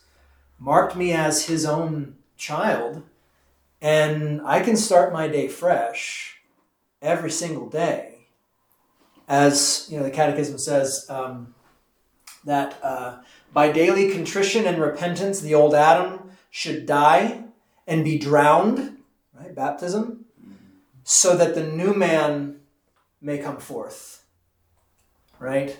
marked 0.58 0.96
me 0.96 1.12
as 1.12 1.46
his 1.46 1.64
own 1.64 2.16
child 2.36 3.02
and 3.80 4.40
i 4.42 4.60
can 4.60 4.76
start 4.76 5.12
my 5.12 5.26
day 5.28 5.48
fresh 5.48 6.40
every 7.02 7.30
single 7.30 7.68
day 7.68 8.26
as 9.28 9.86
you 9.90 9.96
know 9.96 10.02
the 10.02 10.10
catechism 10.10 10.58
says 10.58 11.06
um, 11.08 11.54
that 12.44 12.78
uh, 12.82 13.18
by 13.52 13.72
daily 13.72 14.10
contrition 14.10 14.66
and 14.66 14.80
repentance, 14.80 15.40
the 15.40 15.54
old 15.54 15.74
Adam 15.74 16.30
should 16.50 16.86
die 16.86 17.44
and 17.86 18.04
be 18.04 18.18
drowned, 18.18 18.98
right? 19.38 19.54
Baptism, 19.54 20.24
so 21.04 21.36
that 21.36 21.54
the 21.54 21.64
new 21.64 21.94
man 21.94 22.60
may 23.20 23.38
come 23.38 23.58
forth, 23.58 24.19
right? 25.40 25.76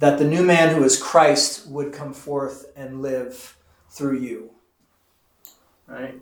That 0.00 0.18
the 0.18 0.24
new 0.24 0.42
man 0.42 0.74
who 0.74 0.82
is 0.82 1.00
Christ 1.00 1.68
would 1.68 1.92
come 1.92 2.12
forth 2.12 2.66
and 2.74 3.00
live 3.00 3.56
through 3.90 4.18
you, 4.18 4.50
right? 5.86 6.20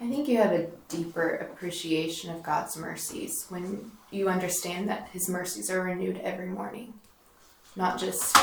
I 0.00 0.08
think 0.08 0.28
you 0.28 0.36
have 0.36 0.52
a 0.52 0.68
deeper 0.88 1.34
appreciation 1.34 2.30
of 2.30 2.44
God's 2.44 2.76
mercies 2.76 3.46
when 3.48 3.90
you 4.12 4.28
understand 4.28 4.88
that 4.88 5.08
His 5.08 5.28
mercies 5.28 5.70
are 5.70 5.82
renewed 5.82 6.18
every 6.18 6.46
morning, 6.46 6.94
not 7.74 7.98
just 7.98 8.36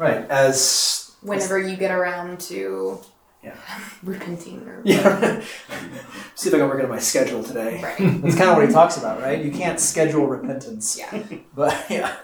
Right. 0.00 0.26
As 0.30 1.14
whenever 1.20 1.58
you 1.58 1.76
get 1.76 1.90
around 1.90 2.40
to 2.40 3.00
repenting 4.02 4.66
or 4.68 4.80
Yeah. 4.84 5.40
See 6.34 6.48
if 6.48 6.54
I 6.54 6.58
can 6.58 6.68
work 6.68 6.78
it 6.78 6.84
on 6.84 6.90
my 6.90 6.98
schedule 6.98 7.42
today. 7.42 7.82
right. 7.82 7.98
That's 8.22 8.36
kind 8.36 8.50
of 8.50 8.56
what 8.56 8.66
he 8.66 8.72
talks 8.72 8.96
about, 8.96 9.20
right? 9.20 9.42
You 9.44 9.50
can't 9.50 9.80
schedule 9.80 10.26
repentance. 10.26 10.98
Yeah. 10.98 11.22
But 11.54 11.86
yeah, 11.90 12.16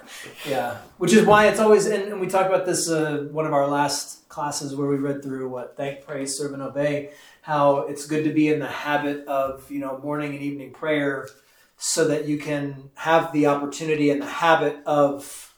yeah. 0.49 0.79
Which 0.99 1.13
is 1.13 1.27
why 1.27 1.49
it's 1.49 1.61
always, 1.61 1.87
and, 1.87 2.05
and 2.05 2.21
we 2.21 2.27
talked 2.27 2.49
about 2.49 2.65
this 2.67 2.89
uh, 2.89 3.29
one 3.31 3.47
of 3.47 3.53
our 3.53 3.67
last 3.67 4.29
classes 4.29 4.75
where 4.75 4.89
we 4.89 4.97
read 4.97 5.23
through 5.23 5.49
what 5.49 5.77
thank, 5.77 6.05
praise, 6.07 6.37
serve, 6.37 6.53
and 6.53 6.63
obey. 6.63 7.11
How 7.43 7.81
it's 7.81 8.07
good 8.07 8.25
to 8.25 8.33
be 8.33 8.49
in 8.49 8.59
the 8.59 8.67
habit 8.67 9.27
of 9.27 9.71
you 9.71 9.79
know 9.79 9.99
morning 9.99 10.35
and 10.35 10.43
evening 10.43 10.73
prayer, 10.73 11.29
so 11.77 12.07
that 12.09 12.27
you 12.27 12.39
can 12.39 12.91
have 12.95 13.33
the 13.33 13.47
opportunity 13.47 14.11
and 14.11 14.21
the 14.21 14.27
habit 14.27 14.79
of 14.87 15.55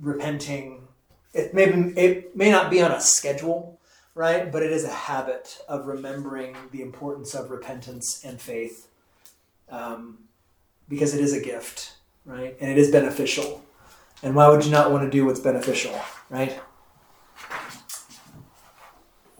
repenting. 0.00 0.88
It 1.32 1.52
may 1.54 1.70
be, 1.70 1.98
it 1.98 2.36
may 2.36 2.50
not 2.50 2.70
be 2.70 2.80
on 2.80 2.92
a 2.92 3.00
schedule, 3.00 3.73
right? 4.14 4.50
But 4.50 4.62
it 4.62 4.72
is 4.72 4.84
a 4.84 4.90
habit 4.90 5.58
of 5.68 5.86
remembering 5.86 6.56
the 6.70 6.82
importance 6.82 7.34
of 7.34 7.50
repentance 7.50 8.24
and 8.24 8.40
faith, 8.40 8.88
um, 9.68 10.18
because 10.88 11.14
it 11.14 11.20
is 11.20 11.32
a 11.32 11.40
gift, 11.40 11.94
right? 12.24 12.56
And 12.60 12.70
it 12.70 12.78
is 12.78 12.90
beneficial. 12.90 13.64
And 14.22 14.34
why 14.34 14.48
would 14.48 14.64
you 14.64 14.70
not 14.70 14.90
want 14.90 15.04
to 15.04 15.10
do 15.10 15.26
what's 15.26 15.40
beneficial, 15.40 15.98
right? 16.30 16.58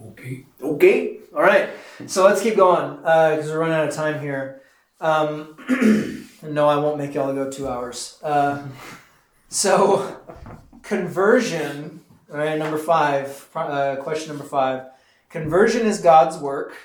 Okay. 0.08 0.44
Okay. 0.62 1.18
All 1.34 1.42
right. 1.42 1.70
So 2.06 2.24
let's 2.24 2.42
keep 2.42 2.56
going 2.56 2.96
because 2.96 3.50
we're 3.50 3.58
running 3.58 3.74
out 3.74 3.88
of 3.88 3.94
time 3.94 4.20
here. 4.20 4.62
Um, 5.00 6.28
no, 6.42 6.68
I 6.68 6.76
won't 6.76 6.98
make 6.98 7.14
y'all 7.14 7.32
go 7.32 7.50
two 7.50 7.68
hours. 7.68 8.18
Uh, 8.22 8.66
so 9.48 10.20
conversion. 10.82 12.03
All 12.30 12.38
right, 12.38 12.58
number 12.58 12.78
five. 12.78 13.48
Uh, 13.54 13.96
question 13.96 14.28
number 14.28 14.44
five. 14.44 14.86
Conversion 15.28 15.86
is 15.86 16.00
God's 16.00 16.38
work. 16.38 16.76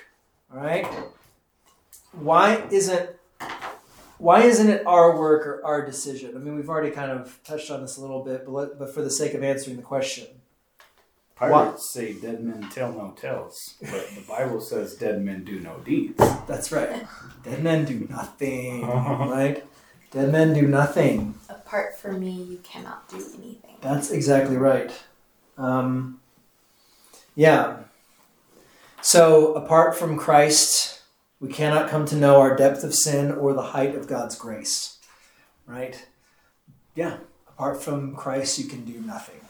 All 0.53 0.59
right. 0.59 0.87
Why 2.11 2.63
isn't 2.71 3.09
why 4.17 4.41
isn't 4.41 4.69
it 4.69 4.85
our 4.85 5.17
work 5.17 5.47
or 5.47 5.65
our 5.65 5.85
decision? 5.85 6.35
I 6.35 6.39
mean, 6.39 6.55
we've 6.55 6.69
already 6.69 6.91
kind 6.91 7.11
of 7.11 7.39
touched 7.43 7.71
on 7.71 7.81
this 7.81 7.97
a 7.97 8.01
little 8.01 8.23
bit, 8.23 8.43
but 8.45 8.51
let, 8.51 8.79
but 8.79 8.93
for 8.93 9.01
the 9.01 9.09
sake 9.09 9.33
of 9.33 9.43
answering 9.43 9.77
the 9.77 9.83
question, 9.83 10.27
Pirates 11.35 11.93
say 11.93 12.13
dead 12.13 12.43
men 12.43 12.69
tell 12.69 12.91
no 12.91 13.11
tales, 13.11 13.75
but 13.79 14.09
the 14.13 14.25
Bible 14.27 14.59
says 14.59 14.95
dead 14.95 15.21
men 15.21 15.45
do 15.45 15.61
no 15.61 15.77
deeds. 15.85 16.17
That's 16.47 16.69
right. 16.73 17.07
Dead 17.43 17.63
men 17.63 17.85
do 17.85 18.07
nothing, 18.09 18.81
right? 18.87 19.63
Dead 20.11 20.31
men 20.33 20.53
do 20.53 20.63
nothing. 20.63 21.35
Apart 21.47 21.97
from 21.97 22.19
me, 22.19 22.31
you 22.31 22.57
cannot 22.57 23.07
do 23.07 23.17
anything. 23.17 23.77
That's 23.79 24.11
exactly 24.11 24.57
right. 24.57 24.91
Um, 25.59 26.19
yeah. 27.35 27.77
So, 29.01 29.53
apart 29.53 29.95
from 29.95 30.17
Christ, 30.17 31.01
we 31.39 31.49
cannot 31.49 31.89
come 31.89 32.05
to 32.07 32.15
know 32.15 32.39
our 32.39 32.55
depth 32.55 32.83
of 32.83 32.95
sin 32.95 33.31
or 33.31 33.53
the 33.53 33.61
height 33.61 33.95
of 33.95 34.07
God's 34.07 34.35
grace, 34.35 34.97
right? 35.67 36.07
Yeah. 36.95 37.17
Apart 37.47 37.83
from 37.83 38.15
Christ, 38.15 38.57
you 38.57 38.65
can 38.65 38.85
do 38.85 38.99
nothing. 39.01 39.41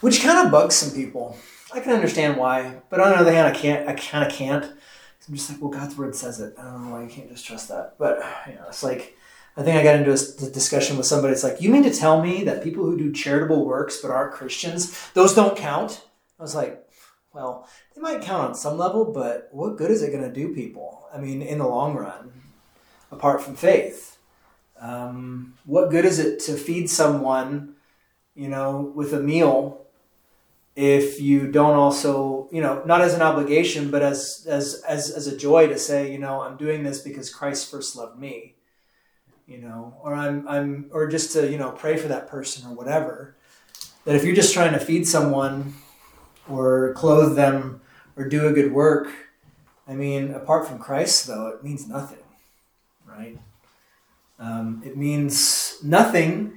Which 0.00 0.22
kind 0.22 0.46
of 0.46 0.52
bugs 0.52 0.76
some 0.76 0.94
people. 0.94 1.36
I 1.72 1.80
can 1.80 1.92
understand 1.92 2.36
why, 2.36 2.80
but 2.88 3.00
on 3.00 3.10
the 3.10 3.16
other 3.16 3.32
hand, 3.32 3.46
I 3.46 3.56
can't. 3.56 3.88
I 3.88 3.94
kind 3.94 4.26
of 4.26 4.32
can't. 4.32 4.64
I'm 4.64 5.34
just 5.34 5.50
like, 5.50 5.60
well, 5.60 5.70
God's 5.70 5.96
word 5.96 6.16
says 6.16 6.40
it. 6.40 6.54
I 6.58 6.62
don't 6.62 6.86
know 6.86 6.92
why 6.92 7.04
you 7.04 7.08
can't 7.08 7.28
just 7.28 7.46
trust 7.46 7.68
that. 7.68 7.94
But 7.98 8.16
you 8.48 8.54
know, 8.54 8.64
it's 8.68 8.82
like 8.82 9.16
I 9.56 9.62
think 9.62 9.76
I 9.76 9.82
got 9.82 9.96
into 9.96 10.12
a 10.12 10.50
discussion 10.50 10.96
with 10.96 11.06
somebody. 11.06 11.32
It's 11.32 11.44
like, 11.44 11.60
you 11.60 11.70
mean 11.70 11.82
to 11.82 11.92
tell 11.92 12.22
me 12.22 12.44
that 12.44 12.62
people 12.62 12.84
who 12.84 12.96
do 12.96 13.12
charitable 13.12 13.64
works 13.64 13.98
but 13.98 14.10
aren't 14.10 14.32
Christians, 14.32 15.10
those 15.12 15.34
don't 15.34 15.56
count? 15.56 16.02
I 16.38 16.42
was 16.42 16.54
like, 16.54 16.86
well, 17.32 17.68
they 17.94 18.00
might 18.00 18.22
count 18.22 18.48
on 18.48 18.54
some 18.54 18.78
level, 18.78 19.04
but 19.04 19.48
what 19.52 19.76
good 19.76 19.90
is 19.90 20.02
it 20.02 20.12
going 20.12 20.24
to 20.24 20.32
do 20.32 20.54
people? 20.54 21.06
I 21.12 21.18
mean, 21.18 21.42
in 21.42 21.58
the 21.58 21.66
long 21.66 21.94
run, 21.94 22.32
apart 23.12 23.42
from 23.42 23.56
faith, 23.56 24.18
um, 24.80 25.54
what 25.64 25.90
good 25.90 26.04
is 26.04 26.18
it 26.18 26.40
to 26.40 26.54
feed 26.54 26.88
someone, 26.88 27.74
you 28.34 28.48
know, 28.48 28.92
with 28.94 29.12
a 29.12 29.20
meal 29.20 29.80
if 30.76 31.20
you 31.20 31.50
don't 31.50 31.76
also, 31.76 32.48
you 32.50 32.62
know, 32.62 32.82
not 32.86 33.02
as 33.02 33.12
an 33.12 33.20
obligation, 33.20 33.90
but 33.90 34.02
as 34.02 34.46
as 34.48 34.82
as 34.88 35.10
as 35.10 35.26
a 35.26 35.36
joy 35.36 35.66
to 35.66 35.78
say, 35.78 36.10
you 36.10 36.18
know, 36.18 36.40
I'm 36.40 36.56
doing 36.56 36.84
this 36.84 37.00
because 37.00 37.28
Christ 37.28 37.70
first 37.70 37.96
loved 37.96 38.18
me 38.18 38.54
you 39.50 39.58
know, 39.58 39.96
or 40.02 40.14
I'm 40.14 40.46
I'm 40.46 40.88
or 40.92 41.08
just 41.08 41.32
to, 41.32 41.50
you 41.50 41.58
know, 41.58 41.72
pray 41.72 41.96
for 41.96 42.06
that 42.08 42.28
person 42.28 42.70
or 42.70 42.74
whatever. 42.74 43.34
That 44.04 44.14
if 44.14 44.24
you're 44.24 44.34
just 44.34 44.54
trying 44.54 44.72
to 44.72 44.78
feed 44.78 45.06
someone 45.08 45.74
or 46.48 46.94
clothe 46.94 47.34
them 47.36 47.80
or 48.16 48.28
do 48.28 48.46
a 48.46 48.52
good 48.52 48.72
work, 48.72 49.08
I 49.88 49.94
mean, 49.94 50.32
apart 50.32 50.68
from 50.68 50.78
Christ 50.78 51.26
though, 51.26 51.48
it 51.48 51.64
means 51.64 51.88
nothing. 51.88 52.22
Right? 53.04 53.38
Um, 54.38 54.82
it 54.86 54.96
means 54.96 55.76
nothing 55.82 56.56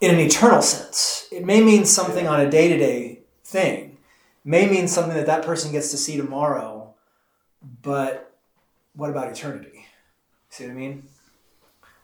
in 0.00 0.14
an 0.14 0.20
eternal 0.20 0.62
sense. 0.62 1.26
It 1.32 1.44
may 1.44 1.60
mean 1.60 1.84
something 1.84 2.28
on 2.28 2.40
a 2.40 2.48
day-to-day 2.48 3.20
thing. 3.44 3.98
May 4.44 4.66
mean 4.66 4.86
something 4.86 5.14
that 5.14 5.26
that 5.26 5.44
person 5.44 5.72
gets 5.72 5.90
to 5.90 5.98
see 5.98 6.16
tomorrow, 6.16 6.94
but 7.82 8.32
what 8.94 9.10
about 9.10 9.30
eternity? 9.30 9.77
See 10.50 10.64
what 10.64 10.72
I 10.72 10.74
mean? 10.74 11.02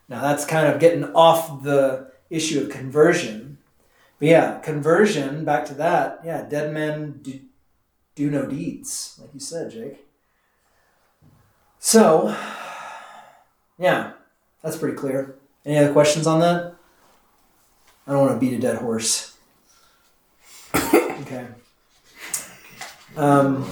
Now 0.09 0.21
that's 0.23 0.45
kind 0.45 0.67
of 0.67 0.81
getting 0.81 1.05
off 1.15 1.63
the 1.63 2.11
issue 2.31 2.61
of 2.63 2.71
conversion. 2.71 3.59
But 4.19 4.29
yeah, 4.29 4.59
conversion, 4.61 5.45
back 5.45 5.65
to 5.67 5.75
that, 5.75 6.21
yeah, 6.25 6.43
dead 6.43 6.73
men 6.73 7.21
do, 7.23 7.41
do 8.15 8.31
no 8.31 8.47
deeds, 8.47 9.19
like 9.21 9.35
you 9.35 9.41
said, 9.41 9.71
Jake. 9.71 10.07
So, 11.79 12.35
yeah, 13.79 14.13
that's 14.63 14.77
pretty 14.77 14.97
clear. 14.97 15.37
Any 15.67 15.79
other 15.79 15.93
questions 15.93 16.27
on 16.27 16.41
that? 16.41 16.75
I 18.07 18.13
don't 18.13 18.21
want 18.21 18.33
to 18.33 18.39
beat 18.39 18.57
a 18.57 18.61
dead 18.61 18.77
horse. 18.77 19.37
okay. 20.75 21.47
Um, 23.17 23.65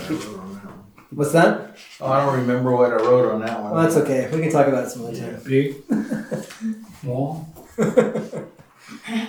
what's 1.14 1.32
that? 1.32 1.76
Oh, 2.00 2.10
I 2.10 2.24
don't 2.24 2.40
remember 2.40 2.72
what 2.72 2.92
I 2.92 2.96
wrote 2.96 3.32
on 3.32 3.40
that 3.40 3.60
one. 3.62 3.72
Well, 3.72 3.82
that's 3.82 3.96
okay. 3.96 4.28
We 4.32 4.42
can 4.42 4.52
talk 4.52 4.66
about 4.66 4.84
it 4.84 4.90
some 4.90 5.06
other 5.06 5.16
time. 5.16 5.40
Big, 5.44 5.76
small, 7.00 7.52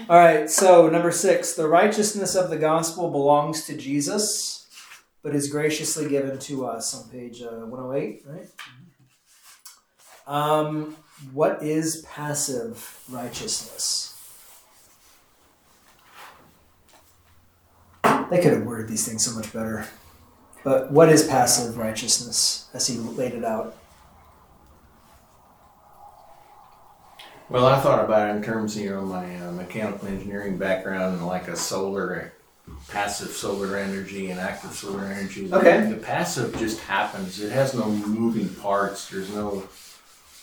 All 0.10 0.20
right, 0.20 0.50
so 0.50 0.90
number 0.90 1.12
six, 1.12 1.54
the 1.54 1.68
righteousness 1.68 2.36
of 2.36 2.50
the 2.50 2.58
gospel 2.58 3.10
belongs 3.10 3.66
to 3.66 3.78
Jesus, 3.78 4.68
but 5.22 5.34
is 5.34 5.48
graciously 5.50 6.10
given 6.10 6.38
to 6.40 6.66
us 6.66 6.94
on 6.94 7.10
page 7.10 7.42
uh, 7.42 7.66
108, 7.66 8.26
right? 8.28 8.48
Um, 10.28 10.96
what 11.32 11.64
is 11.64 12.06
passive 12.12 13.02
righteousness? 13.10 14.10
They 18.04 18.42
could 18.42 18.54
have 18.54 18.64
worded 18.64 18.90
these 18.90 19.08
things 19.08 19.24
so 19.24 19.34
much 19.36 19.52
better. 19.54 19.88
But 20.64 20.92
what 20.92 21.10
is 21.10 21.28
passive 21.28 21.78
righteousness 21.78 22.70
as 22.74 22.88
he 22.88 22.98
laid 22.98 23.34
it 23.34 23.44
out? 23.44 23.76
Well, 27.50 27.66
I 27.66 27.80
thought 27.80 28.04
about 28.04 28.30
it 28.30 28.38
in 28.38 28.44
terms 28.44 28.76
of 28.76 28.82
you 28.84 28.90
know 28.90 29.02
my 29.02 29.36
uh, 29.36 29.52
mechanical 29.52 30.08
engineering 30.08 30.58
background 30.58 31.18
and 31.18 31.28
like 31.28 31.48
a 31.48 31.56
solar, 31.56 32.34
passive 32.88 33.30
solar 33.30 33.78
energy 33.78 34.32
and 34.32 34.40
active 34.40 34.72
solar 34.72 35.06
energy. 35.06 35.52
Okay. 35.54 35.86
The 35.86 35.98
passive 35.98 36.58
just 36.58 36.80
happens. 36.80 37.40
It 37.42 37.52
has 37.52 37.74
no 37.74 37.86
moving 37.86 38.50
parts. 38.56 39.10
There's 39.10 39.30
no 39.34 39.68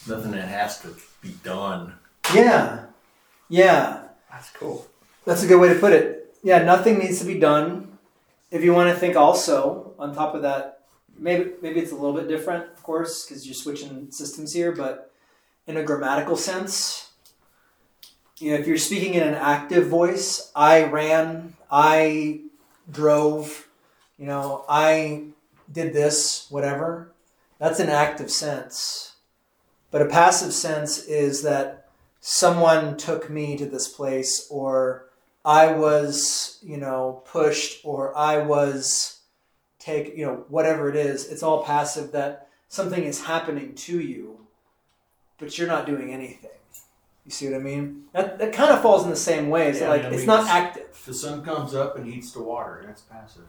nothing 0.06 0.32
that 0.32 0.48
has 0.48 0.80
to 0.82 0.94
be 1.22 1.34
done. 1.42 1.94
Yeah. 2.34 2.84
Yeah. 3.48 4.02
That's 4.30 4.50
cool. 4.50 4.86
That's 5.24 5.42
a 5.42 5.46
good 5.46 5.60
way 5.60 5.72
to 5.72 5.80
put 5.80 5.92
it. 5.92 6.36
Yeah, 6.42 6.62
nothing 6.62 6.98
needs 6.98 7.18
to 7.20 7.26
be 7.26 7.38
done. 7.38 7.98
If 8.50 8.62
you 8.62 8.72
want 8.72 8.90
to 8.90 8.96
think 8.96 9.16
also 9.16 9.89
on 10.00 10.14
top 10.14 10.34
of 10.34 10.42
that, 10.42 10.80
maybe 11.18 11.52
maybe 11.62 11.80
it's 11.80 11.92
a 11.92 11.94
little 11.94 12.14
bit 12.14 12.28
different, 12.28 12.72
of 12.72 12.82
course, 12.82 13.24
because 13.24 13.46
you're 13.46 13.54
switching 13.54 14.10
systems 14.10 14.52
here. 14.52 14.72
But 14.72 15.12
in 15.66 15.76
a 15.76 15.82
grammatical 15.82 16.36
sense, 16.36 17.10
you 18.38 18.50
know, 18.50 18.58
if 18.58 18.66
you're 18.66 18.78
speaking 18.78 19.14
in 19.14 19.22
an 19.22 19.34
active 19.34 19.86
voice, 19.86 20.50
I 20.56 20.84
ran, 20.84 21.54
I 21.70 22.40
drove, 22.90 23.68
you 24.18 24.26
know, 24.26 24.64
I 24.68 25.24
did 25.70 25.92
this, 25.92 26.46
whatever. 26.50 27.12
That's 27.58 27.78
an 27.78 27.90
active 27.90 28.30
sense. 28.30 29.12
But 29.90 30.02
a 30.02 30.06
passive 30.06 30.52
sense 30.52 31.04
is 31.04 31.42
that 31.42 31.88
someone 32.20 32.96
took 32.96 33.28
me 33.28 33.56
to 33.56 33.66
this 33.66 33.88
place 33.88 34.46
or 34.50 35.06
I 35.44 35.72
was, 35.72 36.58
you 36.62 36.76
know, 36.76 37.22
pushed 37.26 37.84
or 37.84 38.16
I 38.16 38.38
was 38.38 39.19
take, 39.80 40.16
you 40.16 40.24
know, 40.24 40.44
whatever 40.48 40.88
it 40.88 40.94
is. 40.94 41.26
It's 41.26 41.42
all 41.42 41.64
passive 41.64 42.12
that 42.12 42.48
something 42.68 43.02
is 43.02 43.24
happening 43.24 43.74
to 43.74 43.98
you, 43.98 44.46
but 45.38 45.58
you're 45.58 45.66
not 45.66 45.86
doing 45.86 46.12
anything. 46.12 46.50
You 47.24 47.30
see 47.32 47.46
what 47.48 47.56
I 47.56 47.58
mean? 47.58 48.04
That, 48.12 48.38
that 48.38 48.52
kind 48.52 48.70
of 48.70 48.80
falls 48.80 49.04
in 49.04 49.10
the 49.10 49.16
same 49.16 49.50
way. 49.50 49.68
It's 49.68 49.80
Yeah, 49.80 49.88
like 49.88 50.04
I 50.04 50.08
it's 50.10 50.26
not 50.26 50.48
active. 50.48 51.02
The 51.04 51.14
sun 51.14 51.44
comes 51.44 51.74
up 51.74 51.96
and 51.96 52.06
heats 52.06 52.32
the 52.32 52.42
water, 52.42 52.82
that's 52.86 53.02
passive. 53.02 53.42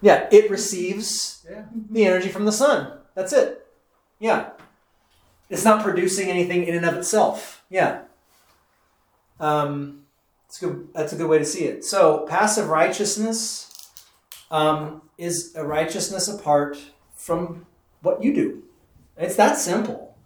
Yeah, 0.00 0.28
it 0.32 0.50
receives 0.50 1.46
Yeah. 1.48 1.64
the 1.90 2.04
energy 2.04 2.28
from 2.28 2.44
the 2.44 2.52
sun. 2.52 2.98
That's 3.14 3.32
it. 3.32 3.66
Yeah. 4.18 4.50
It's 5.50 5.64
not 5.64 5.82
producing 5.82 6.28
anything 6.28 6.64
in 6.64 6.74
and 6.76 6.84
of 6.84 6.96
itself. 6.96 7.64
Yeah. 7.70 8.02
Um, 9.40 10.02
it's 10.46 10.58
good. 10.58 10.88
That's 10.94 11.12
a 11.12 11.16
good 11.16 11.28
way 11.28 11.38
to 11.38 11.44
see 11.44 11.64
it. 11.64 11.84
So 11.84 12.26
passive 12.28 12.68
righteousness 12.68 13.90
um, 14.50 15.02
is 15.18 15.52
a 15.56 15.64
righteousness 15.64 16.28
apart 16.28 16.78
from 17.14 17.66
what 18.00 18.22
you 18.22 18.32
do. 18.32 18.62
It's 19.16 19.36
that 19.36 19.56
simple. 19.56 20.16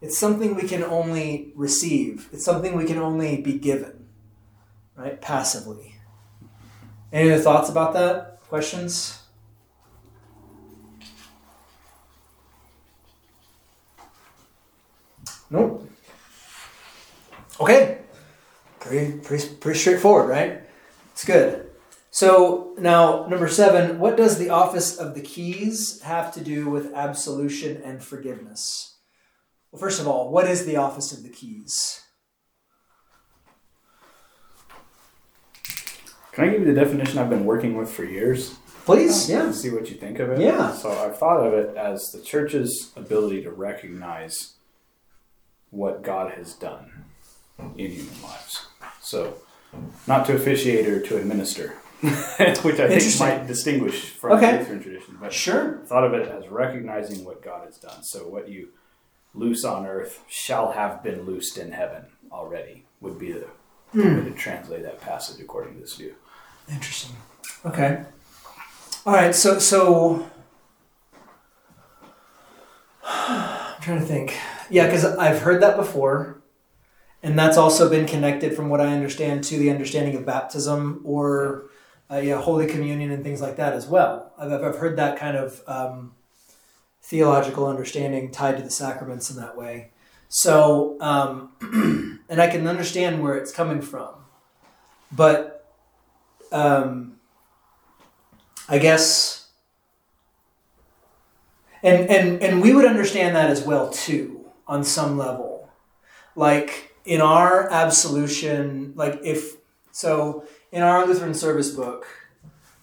It's 0.00 0.18
something 0.18 0.54
we 0.54 0.66
can 0.66 0.82
only 0.82 1.52
receive. 1.54 2.30
It's 2.32 2.44
something 2.44 2.74
we 2.74 2.86
can 2.86 2.96
only 2.96 3.42
be 3.42 3.58
given, 3.58 4.06
right? 4.96 5.20
Passively. 5.20 5.96
Any 7.12 7.30
other 7.30 7.42
thoughts 7.42 7.68
about 7.68 7.92
that? 7.92 8.40
Questions? 8.48 9.18
Nope. 15.50 15.88
Okay. 17.60 17.98
Pretty, 18.78 19.18
pretty, 19.18 19.54
pretty 19.56 19.78
straightforward, 19.78 20.30
right? 20.30 20.62
It's 21.12 21.24
good. 21.24 21.69
So 22.20 22.74
now, 22.76 23.24
number 23.28 23.48
seven, 23.48 23.98
what 23.98 24.14
does 24.14 24.36
the 24.36 24.50
office 24.50 24.98
of 24.98 25.14
the 25.14 25.22
keys 25.22 26.02
have 26.02 26.34
to 26.34 26.44
do 26.44 26.68
with 26.68 26.92
absolution 26.92 27.80
and 27.82 28.04
forgiveness? 28.04 28.98
Well, 29.72 29.80
first 29.80 30.02
of 30.02 30.06
all, 30.06 30.30
what 30.30 30.46
is 30.46 30.66
the 30.66 30.76
office 30.76 31.12
of 31.12 31.22
the 31.22 31.30
keys? 31.30 32.02
Can 36.32 36.44
I 36.44 36.50
give 36.50 36.60
you 36.60 36.66
the 36.66 36.78
definition 36.78 37.16
I've 37.16 37.30
been 37.30 37.46
working 37.46 37.74
with 37.74 37.90
for 37.90 38.04
years? 38.04 38.58
Please, 38.84 39.30
um, 39.30 39.36
yeah. 39.46 39.52
See 39.52 39.70
what 39.70 39.88
you 39.88 39.96
think 39.96 40.18
of 40.18 40.28
it. 40.28 40.40
Yeah. 40.40 40.74
So 40.74 40.90
I've 40.90 41.16
thought 41.16 41.46
of 41.46 41.54
it 41.54 41.74
as 41.74 42.12
the 42.12 42.20
church's 42.20 42.92
ability 42.96 43.44
to 43.44 43.50
recognize 43.50 44.56
what 45.70 46.02
God 46.02 46.32
has 46.32 46.52
done 46.52 47.06
in 47.78 47.92
human 47.92 48.22
lives. 48.22 48.66
So, 49.00 49.38
not 50.06 50.26
to 50.26 50.34
officiate 50.34 50.86
or 50.86 51.00
to 51.00 51.16
administer, 51.16 51.78
which 52.62 52.80
I 52.80 52.98
think 52.98 53.20
might 53.20 53.46
distinguish 53.46 54.10
from 54.10 54.32
Okay. 54.32 54.52
the 54.52 54.58
Lutheran 54.58 54.82
tradition. 54.82 55.18
But 55.20 55.32
Sure. 55.32 55.80
thought 55.84 56.04
of 56.04 56.14
it 56.14 56.28
as 56.28 56.48
recognizing 56.48 57.24
what 57.24 57.42
God 57.42 57.66
has 57.66 57.76
done. 57.76 58.02
So 58.02 58.26
what 58.26 58.48
you 58.48 58.68
loose 59.34 59.64
on 59.64 59.86
earth 59.86 60.22
shall 60.28 60.72
have 60.72 61.02
been 61.02 61.22
loosed 61.22 61.58
in 61.58 61.72
heaven 61.72 62.06
already 62.32 62.84
would 63.00 63.18
be 63.18 63.32
the 63.32 63.46
hmm. 63.92 64.18
way 64.18 64.24
to 64.24 64.30
translate 64.32 64.82
that 64.82 65.00
passage 65.00 65.40
according 65.40 65.74
to 65.74 65.80
this 65.80 65.96
view. 65.96 66.14
Interesting. 66.70 67.16
Okay. 67.64 68.02
All 69.04 69.14
right. 69.14 69.34
So 69.34 69.58
so 69.58 70.26
I'm 73.04 73.80
trying 73.82 74.00
to 74.00 74.06
think. 74.06 74.36
Yeah, 74.68 74.86
because 74.86 75.04
I've 75.04 75.40
heard 75.40 75.62
that 75.62 75.76
before, 75.76 76.40
and 77.22 77.38
that's 77.38 77.56
also 77.56 77.88
been 77.88 78.06
connected, 78.06 78.54
from 78.54 78.68
what 78.68 78.80
I 78.80 78.92
understand, 78.92 79.42
to 79.44 79.58
the 79.58 79.70
understanding 79.70 80.16
of 80.16 80.24
baptism 80.24 81.00
or 81.04 81.64
uh, 82.10 82.18
yeah, 82.18 82.40
Holy 82.40 82.66
Communion 82.66 83.10
and 83.12 83.22
things 83.22 83.40
like 83.40 83.56
that 83.56 83.72
as 83.72 83.86
well. 83.86 84.32
I've 84.38 84.52
I've 84.52 84.76
heard 84.76 84.96
that 84.96 85.18
kind 85.18 85.36
of 85.36 85.62
um, 85.66 86.12
theological 87.02 87.66
understanding 87.66 88.30
tied 88.30 88.56
to 88.56 88.62
the 88.62 88.70
sacraments 88.70 89.30
in 89.30 89.36
that 89.36 89.56
way. 89.56 89.90
So, 90.28 90.96
um, 91.00 91.52
and 92.28 92.40
I 92.40 92.48
can 92.48 92.66
understand 92.66 93.22
where 93.22 93.36
it's 93.36 93.52
coming 93.52 93.80
from, 93.80 94.14
but 95.12 95.68
um, 96.52 97.16
I 98.68 98.78
guess, 98.78 99.48
and 101.82 102.08
and 102.10 102.42
and 102.42 102.60
we 102.60 102.74
would 102.74 102.86
understand 102.86 103.36
that 103.36 103.50
as 103.50 103.62
well 103.62 103.90
too 103.90 104.46
on 104.66 104.82
some 104.82 105.16
level, 105.16 105.68
like 106.34 106.94
in 107.04 107.20
our 107.20 107.70
absolution, 107.70 108.92
like 108.96 109.20
if 109.22 109.56
so 109.92 110.44
in 110.72 110.82
our 110.82 111.06
Lutheran 111.06 111.34
service 111.34 111.70
book, 111.70 112.06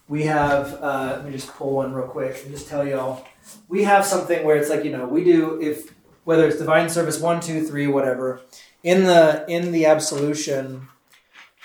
we 0.08 0.24
have. 0.24 0.74
Uh, 0.74 1.14
let 1.16 1.24
me 1.26 1.32
just 1.32 1.48
pull 1.48 1.74
one 1.74 1.92
real 1.92 2.06
quick 2.06 2.42
and 2.44 2.52
just 2.52 2.68
tell 2.68 2.86
y'all. 2.86 3.26
We 3.68 3.84
have 3.84 4.04
something 4.04 4.44
where 4.44 4.56
it's 4.56 4.70
like 4.70 4.84
you 4.84 4.92
know 4.92 5.06
we 5.06 5.24
do 5.24 5.60
if 5.60 5.92
whether 6.24 6.46
it's 6.46 6.58
divine 6.58 6.90
service 6.90 7.18
one 7.18 7.40
two 7.40 7.66
three 7.66 7.86
whatever 7.86 8.42
in 8.82 9.04
the 9.04 9.44
in 9.48 9.72
the 9.72 9.86
absolution 9.86 10.88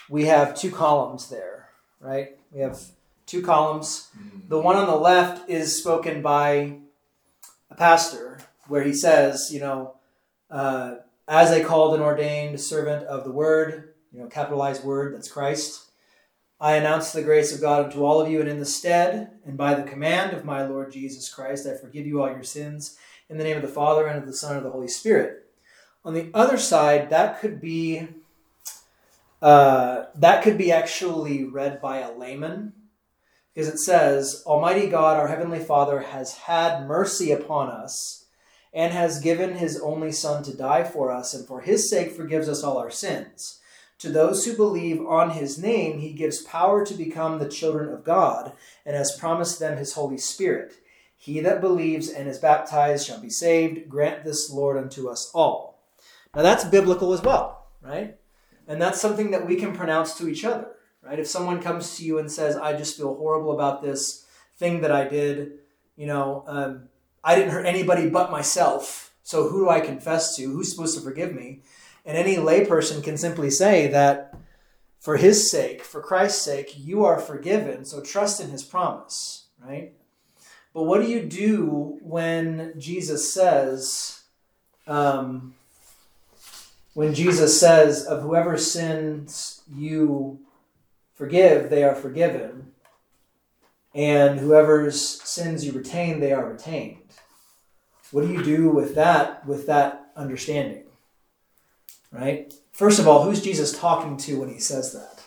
we 0.09 0.25
have 0.25 0.55
two 0.55 0.71
columns 0.71 1.29
there 1.29 1.69
right 1.99 2.37
we 2.51 2.61
have 2.61 2.79
two 3.25 3.41
columns 3.41 4.09
the 4.47 4.59
one 4.59 4.75
on 4.75 4.87
the 4.87 4.95
left 4.95 5.49
is 5.49 5.77
spoken 5.77 6.21
by 6.21 6.77
a 7.69 7.75
pastor 7.75 8.39
where 8.67 8.83
he 8.83 8.93
says 8.93 9.49
you 9.51 9.59
know 9.59 9.95
uh, 10.49 10.95
as 11.27 11.51
a 11.51 11.63
called 11.63 11.93
and 11.93 12.03
ordained 12.03 12.59
servant 12.59 13.05
of 13.07 13.23
the 13.25 13.31
word 13.31 13.93
you 14.13 14.19
know 14.21 14.27
capitalized 14.27 14.83
word 14.83 15.13
that's 15.13 15.29
christ 15.29 15.91
i 16.63 16.75
announce 16.75 17.11
the 17.11 17.21
grace 17.21 17.53
of 17.53 17.61
god 17.61 17.85
unto 17.85 18.03
all 18.03 18.19
of 18.19 18.31
you 18.31 18.39
and 18.39 18.49
in 18.49 18.59
the 18.59 18.65
stead 18.65 19.29
and 19.45 19.55
by 19.55 19.75
the 19.75 19.83
command 19.83 20.33
of 20.33 20.45
my 20.45 20.65
lord 20.65 20.91
jesus 20.91 21.31
christ 21.31 21.67
i 21.67 21.75
forgive 21.75 22.07
you 22.07 22.21
all 22.21 22.29
your 22.29 22.43
sins 22.43 22.97
in 23.29 23.37
the 23.37 23.43
name 23.43 23.55
of 23.55 23.61
the 23.61 23.67
father 23.67 24.07
and 24.07 24.17
of 24.17 24.25
the 24.25 24.33
son 24.33 24.51
and 24.51 24.57
of 24.59 24.63
the 24.63 24.71
holy 24.71 24.87
spirit 24.87 25.45
on 26.03 26.15
the 26.15 26.31
other 26.33 26.57
side 26.57 27.09
that 27.11 27.39
could 27.39 27.61
be 27.61 28.07
uh, 29.41 30.05
that 30.15 30.41
could 30.41 30.57
be 30.57 30.71
actually 30.71 31.43
read 31.43 31.81
by 31.81 31.97
a 31.99 32.17
layman 32.17 32.71
because 33.53 33.69
it 33.69 33.77
says, 33.77 34.43
Almighty 34.45 34.87
God, 34.87 35.19
our 35.19 35.27
Heavenly 35.27 35.59
Father, 35.59 35.99
has 35.99 36.33
had 36.33 36.87
mercy 36.87 37.31
upon 37.31 37.69
us 37.69 38.25
and 38.73 38.91
has 38.91 39.19
given 39.19 39.55
his 39.55 39.79
only 39.79 40.11
Son 40.11 40.43
to 40.43 40.57
die 40.57 40.83
for 40.83 41.11
us, 41.11 41.35
and 41.35 41.45
for 41.45 41.61
his 41.61 41.87
sake 41.89 42.11
forgives 42.11 42.49
us 42.49 42.63
all 42.63 42.79
our 42.79 42.89
sins. 42.89 43.59
To 43.99 44.09
those 44.09 44.45
who 44.45 44.55
believe 44.55 45.05
on 45.05 45.31
his 45.31 45.57
name, 45.57 45.99
he 45.99 46.13
gives 46.13 46.41
power 46.41 46.85
to 46.85 46.93
become 46.93 47.39
the 47.39 47.47
children 47.47 47.93
of 47.93 48.03
God, 48.03 48.53
and 48.85 48.95
has 48.95 49.17
promised 49.17 49.59
them 49.59 49.77
his 49.77 49.93
Holy 49.93 50.17
Spirit. 50.17 50.73
He 51.15 51.39
that 51.39 51.61
believes 51.61 52.09
and 52.09 52.27
is 52.27 52.37
baptized 52.37 53.07
shall 53.07 53.21
be 53.21 53.29
saved. 53.29 53.87
Grant 53.87 54.25
this, 54.25 54.51
Lord, 54.51 54.75
unto 54.75 55.07
us 55.07 55.31
all. 55.33 55.81
Now 56.35 56.41
that's 56.41 56.65
biblical 56.65 57.13
as 57.13 57.21
well, 57.21 57.67
right? 57.81 58.17
And 58.67 58.81
that's 58.81 58.99
something 58.99 59.31
that 59.31 59.47
we 59.47 59.55
can 59.55 59.73
pronounce 59.73 60.17
to 60.17 60.27
each 60.27 60.43
other, 60.43 60.67
right? 61.01 61.19
If 61.19 61.27
someone 61.27 61.61
comes 61.61 61.95
to 61.95 62.03
you 62.03 62.17
and 62.17 62.29
says, 62.29 62.57
I 62.57 62.75
just 62.75 62.97
feel 62.97 63.15
horrible 63.15 63.53
about 63.53 63.81
this 63.81 64.25
thing 64.57 64.81
that 64.81 64.91
I 64.91 65.07
did, 65.07 65.59
you 65.95 66.07
know, 66.07 66.43
um, 66.47 66.89
I 67.23 67.35
didn't 67.35 67.51
hurt 67.51 67.65
anybody 67.65 68.09
but 68.09 68.31
myself. 68.31 69.13
So 69.23 69.47
who 69.47 69.63
do 69.63 69.69
I 69.69 69.79
confess 69.79 70.35
to? 70.35 70.43
Who's 70.43 70.71
supposed 70.71 70.97
to 70.97 71.03
forgive 71.03 71.33
me? 71.33 71.61
And 72.05 72.17
any 72.17 72.35
layperson 72.35 73.03
can 73.03 73.17
simply 73.17 73.49
say 73.49 73.87
that 73.87 74.35
for 74.99 75.17
his 75.17 75.49
sake, 75.49 75.83
for 75.83 76.01
Christ's 76.01 76.41
sake, 76.41 76.73
you 76.77 77.03
are 77.05 77.19
forgiven. 77.19 77.85
So 77.85 78.01
trust 78.01 78.39
in 78.39 78.49
his 78.49 78.63
promise, 78.63 79.47
right? 79.61 79.93
But 80.73 80.83
what 80.83 81.01
do 81.01 81.07
you 81.07 81.21
do 81.21 81.99
when 82.01 82.73
Jesus 82.77 83.33
says, 83.33 84.23
um, 84.87 85.53
when 86.93 87.13
Jesus 87.13 87.59
says, 87.59 88.05
of 88.05 88.21
whoever 88.21 88.57
sins 88.57 89.61
you 89.73 90.39
forgive, 91.13 91.69
they 91.69 91.83
are 91.83 91.95
forgiven, 91.95 92.71
and 93.93 94.39
whoever's 94.39 94.99
sins 95.21 95.65
you 95.65 95.71
retain, 95.71 96.19
they 96.19 96.33
are 96.33 96.49
retained. 96.49 96.97
What 98.11 98.21
do 98.21 98.33
you 98.33 98.43
do 98.43 98.69
with 98.69 98.95
that 98.95 99.45
with 99.45 99.67
that 99.67 100.11
understanding? 100.15 100.82
Right? 102.13 102.53
First 102.71 102.99
of 102.99 103.07
all, 103.07 103.23
who's 103.23 103.41
Jesus 103.41 103.77
talking 103.77 104.17
to 104.17 104.39
when 104.39 104.49
he 104.49 104.59
says 104.59 104.93
that? 104.93 105.23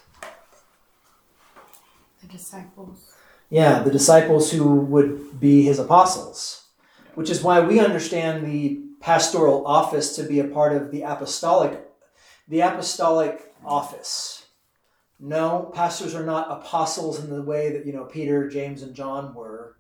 The 2.23 2.29
disciples. 2.29 3.13
Yeah, 3.51 3.83
the 3.83 3.91
disciples 3.91 4.53
who 4.53 4.77
would 4.77 5.41
be 5.41 5.63
his 5.63 5.79
apostles, 5.79 6.65
which 7.15 7.29
is 7.29 7.43
why 7.43 7.61
we 7.61 7.81
understand 7.81 8.47
the 8.47 8.81
pastoral 9.01 9.67
office 9.67 10.17
to 10.17 10.23
be 10.23 10.41
a 10.41 10.45
part 10.45 10.73
of 10.73 10.91
the 10.91 11.03
apostolic 11.03 11.83
the 12.49 12.61
apostolic 12.61 13.53
office. 13.65 14.47
No, 15.19 15.71
pastors 15.75 16.15
are 16.15 16.25
not 16.25 16.51
apostles 16.51 17.19
in 17.19 17.31
the 17.31 17.43
way 17.43 17.73
that, 17.73 17.87
you 17.87 17.93
know, 17.93 18.05
Peter, 18.05 18.49
James 18.49 18.83
and 18.83 18.95
John 18.95 19.35
were. 19.35 19.77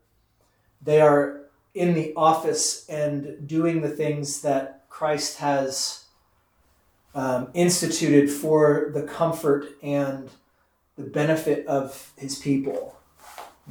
They 0.82 1.00
are 1.00 1.42
in 1.74 1.94
the 1.94 2.12
office 2.16 2.88
and 2.88 3.46
doing 3.46 3.82
the 3.82 3.88
things 3.88 4.40
that 4.40 4.86
Christ 4.88 5.38
has 5.38 6.05
um, 7.16 7.48
instituted 7.54 8.30
for 8.30 8.90
the 8.92 9.02
comfort 9.02 9.66
and 9.82 10.28
the 10.96 11.02
benefit 11.04 11.66
of 11.66 12.12
his 12.16 12.38
people. 12.38 12.94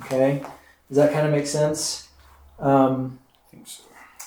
Okay, 0.02 0.44
does 0.90 0.98
that 0.98 1.14
kind 1.14 1.28
of 1.28 1.32
make 1.32 1.46
sense? 1.46 2.10
Um, 2.60 3.20
I 3.48 3.52
think 3.52 3.68
so. 3.68 3.84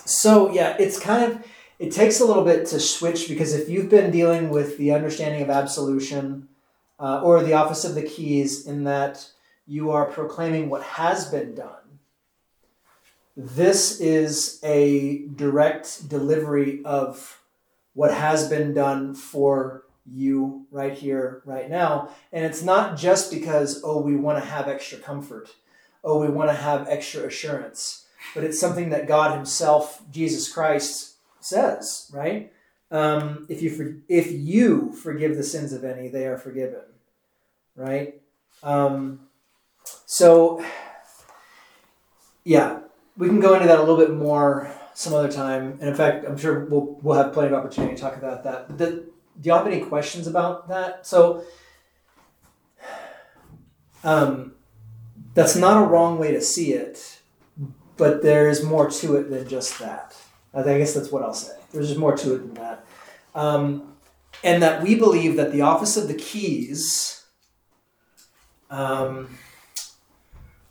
so 0.07 0.53
yeah, 0.53 0.77
it's 0.79 1.01
kind 1.01 1.31
of 1.31 1.45
it 1.81 1.91
takes 1.91 2.21
a 2.21 2.25
little 2.25 2.45
bit 2.45 2.67
to 2.67 2.79
switch 2.79 3.29
because 3.29 3.55
if 3.55 3.69
you've 3.69 3.91
been 3.91 4.13
dealing 4.13 4.51
with 4.51 4.79
the 4.79 4.93
understanding 4.93 5.43
of 5.43 5.51
absolution 5.51 6.49
uh, 7.01 7.21
or 7.21 7.43
the 7.43 7.55
office 7.55 7.85
of 7.85 7.97
the 7.97 8.03
keys, 8.03 8.67
in 8.67 8.85
that 8.85 9.29
you 9.67 9.91
are 9.91 10.05
proclaiming 10.05 10.71
what 10.71 10.83
has 10.83 11.29
been 11.29 11.57
done, 11.57 11.99
this 13.37 14.01
is 14.01 14.61
a 14.63 15.27
direct 15.35 16.09
delivery 16.09 16.83
of 16.85 17.41
what 17.99 18.15
has 18.15 18.49
been 18.49 18.73
done 18.73 19.13
for 19.13 19.83
you 20.07 20.65
right 20.71 20.93
here, 20.93 21.43
right 21.45 21.69
now. 21.69 22.09
And 22.33 22.45
it's 22.45 22.63
not 22.63 22.97
just 22.97 23.29
because, 23.29 23.83
oh, 23.83 24.01
we 24.01 24.15
want 24.15 24.39
to 24.39 24.49
have 24.49 24.69
extra 24.69 24.99
comfort, 24.99 25.49
oh, 26.05 26.21
we 26.21 26.29
want 26.29 26.49
to 26.49 26.55
have 26.55 26.87
extra 26.87 27.25
assurance, 27.25 28.07
but 28.37 28.45
it's 28.45 28.61
something 28.61 28.91
that 28.91 29.09
God 29.09 29.35
Himself, 29.35 30.01
Jesus 30.13 30.49
Christ, 30.49 31.17
says, 31.41 32.09
right? 32.15 32.53
Um, 32.93 33.47
if 33.49 33.63
you 33.63 33.71
for, 33.71 33.97
if 34.09 34.31
you 34.31 34.93
forgive 34.93 35.37
the 35.37 35.43
sins 35.43 35.73
of 35.73 35.83
any, 35.83 36.07
they 36.07 36.27
are 36.27 36.39
forgiven, 36.39 36.85
right? 37.75 38.23
Um, 38.63 39.27
so, 40.07 40.65
yeah, 42.45 42.79
we 43.19 43.27
can 43.29 43.41
go 43.41 43.55
into 43.55 43.67
that 43.67 43.79
a 43.79 43.83
little 43.83 43.97
bit 43.97 44.13
more 44.13 44.73
some 44.95 45.13
other 45.13 45.31
time. 45.31 45.73
And 45.81 45.91
in 45.91 45.95
fact, 45.95 46.25
I'm 46.27 46.39
sure 46.39 46.65
we'll 46.65 46.99
we'll 47.03 47.17
have 47.17 47.33
plenty 47.33 47.49
of 47.49 47.55
opportunity 47.55 47.95
to 47.95 48.01
talk 48.01 48.17
about 48.17 48.45
that. 48.45 48.69
But 48.69 48.79
the, 48.79 48.91
do 49.41 49.49
y'all 49.49 49.59
have 49.59 49.67
any 49.67 49.81
questions 49.81 50.27
about 50.27 50.69
that? 50.69 51.07
So, 51.07 51.45
um, 54.03 54.55
that's 55.35 55.55
not 55.55 55.83
a 55.83 55.87
wrong 55.87 56.19
way 56.19 56.33
to 56.33 56.41
see 56.41 56.73
it, 56.73 57.21
but 57.97 58.23
there's 58.23 58.63
more 58.65 58.91
to 58.91 59.17
it 59.17 59.31
than 59.31 59.49
just 59.49 59.79
that. 59.79 60.17
I 60.55 60.63
guess 60.63 60.95
that's 60.95 61.13
what 61.13 61.23
I'll 61.23 61.35
say. 61.35 61.57
There's 61.73 61.89
just 61.89 62.01
more 62.01 62.17
to 62.17 62.35
it 62.35 62.39
than 62.39 62.55
that. 62.55 62.85
Um, 63.35 63.95
and 64.43 64.63
that 64.63 64.83
we 64.83 64.95
believe 64.95 65.37
that 65.37 65.53
the 65.53 65.61
office 65.61 65.97
of 65.97 66.09
the 66.09 66.15
keys, 66.15 67.25
um, 68.71 69.39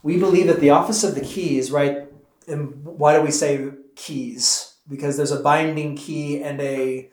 we 0.03 0.17
believe 0.17 0.47
that 0.47 0.59
the 0.59 0.71
office 0.71 1.03
of 1.03 1.15
the 1.15 1.21
keys, 1.21 1.71
right? 1.71 2.06
And 2.47 2.83
why 2.85 3.15
do 3.15 3.21
we 3.21 3.31
say 3.31 3.69
keys? 3.95 4.75
Because 4.87 5.17
there's 5.17 5.31
a 5.31 5.41
binding 5.41 5.95
key 5.95 6.41
and 6.41 6.61
a 6.61 7.09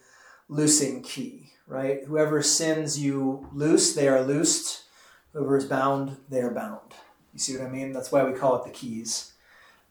loosing 0.48 1.02
key, 1.02 1.50
right? 1.66 2.04
Whoever 2.04 2.42
sins 2.42 2.98
you 2.98 3.48
loose, 3.52 3.94
they 3.94 4.06
are 4.08 4.22
loosed. 4.22 4.84
Whoever 5.32 5.56
is 5.56 5.64
bound, 5.64 6.16
they 6.28 6.40
are 6.40 6.52
bound. 6.52 6.94
You 7.32 7.40
see 7.40 7.56
what 7.56 7.66
I 7.66 7.70
mean? 7.70 7.92
That's 7.92 8.12
why 8.12 8.22
we 8.22 8.38
call 8.38 8.56
it 8.56 8.64
the 8.64 8.70
keys. 8.70 9.32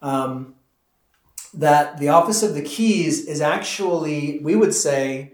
Um, 0.02 0.56
that 1.54 1.98
the 1.98 2.10
office 2.10 2.42
of 2.42 2.56
the 2.56 2.62
keys 2.62 3.26
is 3.26 3.42
actually, 3.42 4.40
we 4.40 4.56
would 4.56 4.74
say, 4.74 5.34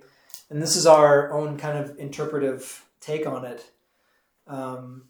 and 0.49 0.61
this 0.61 0.75
is 0.75 0.87
our 0.87 1.31
own 1.31 1.57
kind 1.57 1.77
of 1.77 1.97
interpretive 1.99 2.83
take 2.99 3.27
on 3.27 3.45
it. 3.45 3.71
Um, 4.47 5.08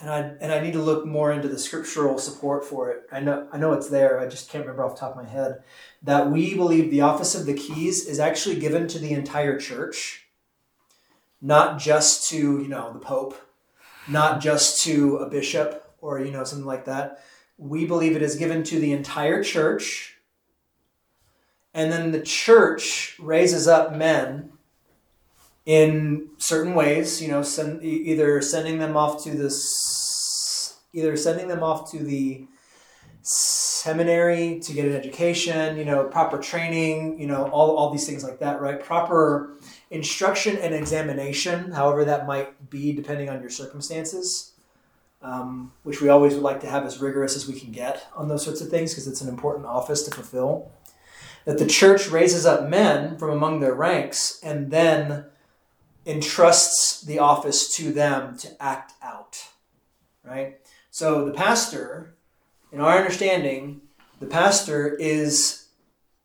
and 0.00 0.10
I 0.10 0.18
and 0.40 0.52
I 0.52 0.60
need 0.60 0.72
to 0.72 0.82
look 0.82 1.06
more 1.06 1.32
into 1.32 1.48
the 1.48 1.58
scriptural 1.58 2.18
support 2.18 2.64
for 2.64 2.90
it. 2.90 3.04
I 3.12 3.20
know 3.20 3.48
I 3.52 3.58
know 3.58 3.72
it's 3.72 3.88
there. 3.88 4.18
I 4.18 4.26
just 4.26 4.50
can't 4.50 4.64
remember 4.64 4.84
off 4.84 4.94
the 4.94 5.00
top 5.00 5.16
of 5.16 5.22
my 5.24 5.28
head 5.28 5.62
that 6.02 6.30
we 6.30 6.54
believe 6.54 6.90
the 6.90 7.00
office 7.00 7.34
of 7.34 7.46
the 7.46 7.54
keys 7.54 8.06
is 8.06 8.18
actually 8.18 8.58
given 8.58 8.88
to 8.88 8.98
the 8.98 9.12
entire 9.12 9.58
church, 9.58 10.26
not 11.40 11.78
just 11.78 12.28
to 12.30 12.36
you 12.36 12.68
know 12.68 12.92
the 12.92 12.98
pope, 12.98 13.40
not 14.08 14.40
just 14.40 14.82
to 14.84 15.16
a 15.18 15.28
bishop 15.28 15.94
or 16.00 16.20
you 16.20 16.32
know 16.32 16.44
something 16.44 16.66
like 16.66 16.86
that. 16.86 17.22
We 17.56 17.86
believe 17.86 18.16
it 18.16 18.22
is 18.22 18.34
given 18.34 18.64
to 18.64 18.80
the 18.80 18.92
entire 18.92 19.44
church, 19.44 20.16
and 21.72 21.92
then 21.92 22.10
the 22.10 22.20
church 22.20 23.16
raises 23.20 23.68
up 23.68 23.94
men 23.94 24.53
in 25.66 26.28
certain 26.38 26.74
ways, 26.74 27.22
you 27.22 27.28
know, 27.28 27.42
send, 27.42 27.82
either 27.82 28.40
sending 28.42 28.78
them 28.78 28.96
off 28.96 29.24
to 29.24 29.30
this, 29.30 30.76
either 30.92 31.16
sending 31.16 31.48
them 31.48 31.62
off 31.62 31.90
to 31.92 31.98
the 31.98 32.46
seminary 33.22 34.60
to 34.60 34.72
get 34.74 34.86
an 34.86 34.94
education, 34.94 35.78
you 35.78 35.84
know, 35.84 36.04
proper 36.04 36.38
training, 36.38 37.18
you 37.18 37.26
know, 37.26 37.48
all, 37.48 37.76
all 37.76 37.90
these 37.90 38.06
things 38.06 38.22
like 38.22 38.38
that, 38.38 38.60
right? 38.60 38.82
Proper 38.82 39.56
instruction 39.90 40.58
and 40.58 40.74
examination, 40.74 41.72
however 41.72 42.04
that 42.04 42.26
might 42.26 42.70
be 42.70 42.92
depending 42.92 43.30
on 43.30 43.40
your 43.40 43.50
circumstances, 43.50 44.52
um, 45.22 45.72
which 45.84 46.02
we 46.02 46.10
always 46.10 46.34
would 46.34 46.42
like 46.42 46.60
to 46.60 46.66
have 46.66 46.84
as 46.84 47.00
rigorous 47.00 47.34
as 47.34 47.48
we 47.48 47.58
can 47.58 47.72
get 47.72 48.06
on 48.14 48.28
those 48.28 48.44
sorts 48.44 48.60
of 48.60 48.68
things 48.68 48.92
because 48.92 49.08
it's 49.08 49.22
an 49.22 49.28
important 49.28 49.64
office 49.64 50.02
to 50.02 50.10
fulfill. 50.10 50.70
That 51.46 51.58
the 51.58 51.66
church 51.66 52.08
raises 52.08 52.44
up 52.44 52.68
men 52.68 53.16
from 53.18 53.30
among 53.30 53.60
their 53.60 53.74
ranks 53.74 54.38
and 54.42 54.70
then 54.70 55.26
entrusts 56.06 57.00
the 57.02 57.18
office 57.18 57.74
to 57.76 57.92
them 57.92 58.36
to 58.38 58.62
act 58.62 58.92
out. 59.02 59.44
Right? 60.22 60.58
So 60.90 61.24
the 61.24 61.32
pastor, 61.32 62.14
in 62.72 62.80
our 62.80 62.98
understanding, 62.98 63.82
the 64.20 64.26
pastor 64.26 64.94
is 64.94 65.66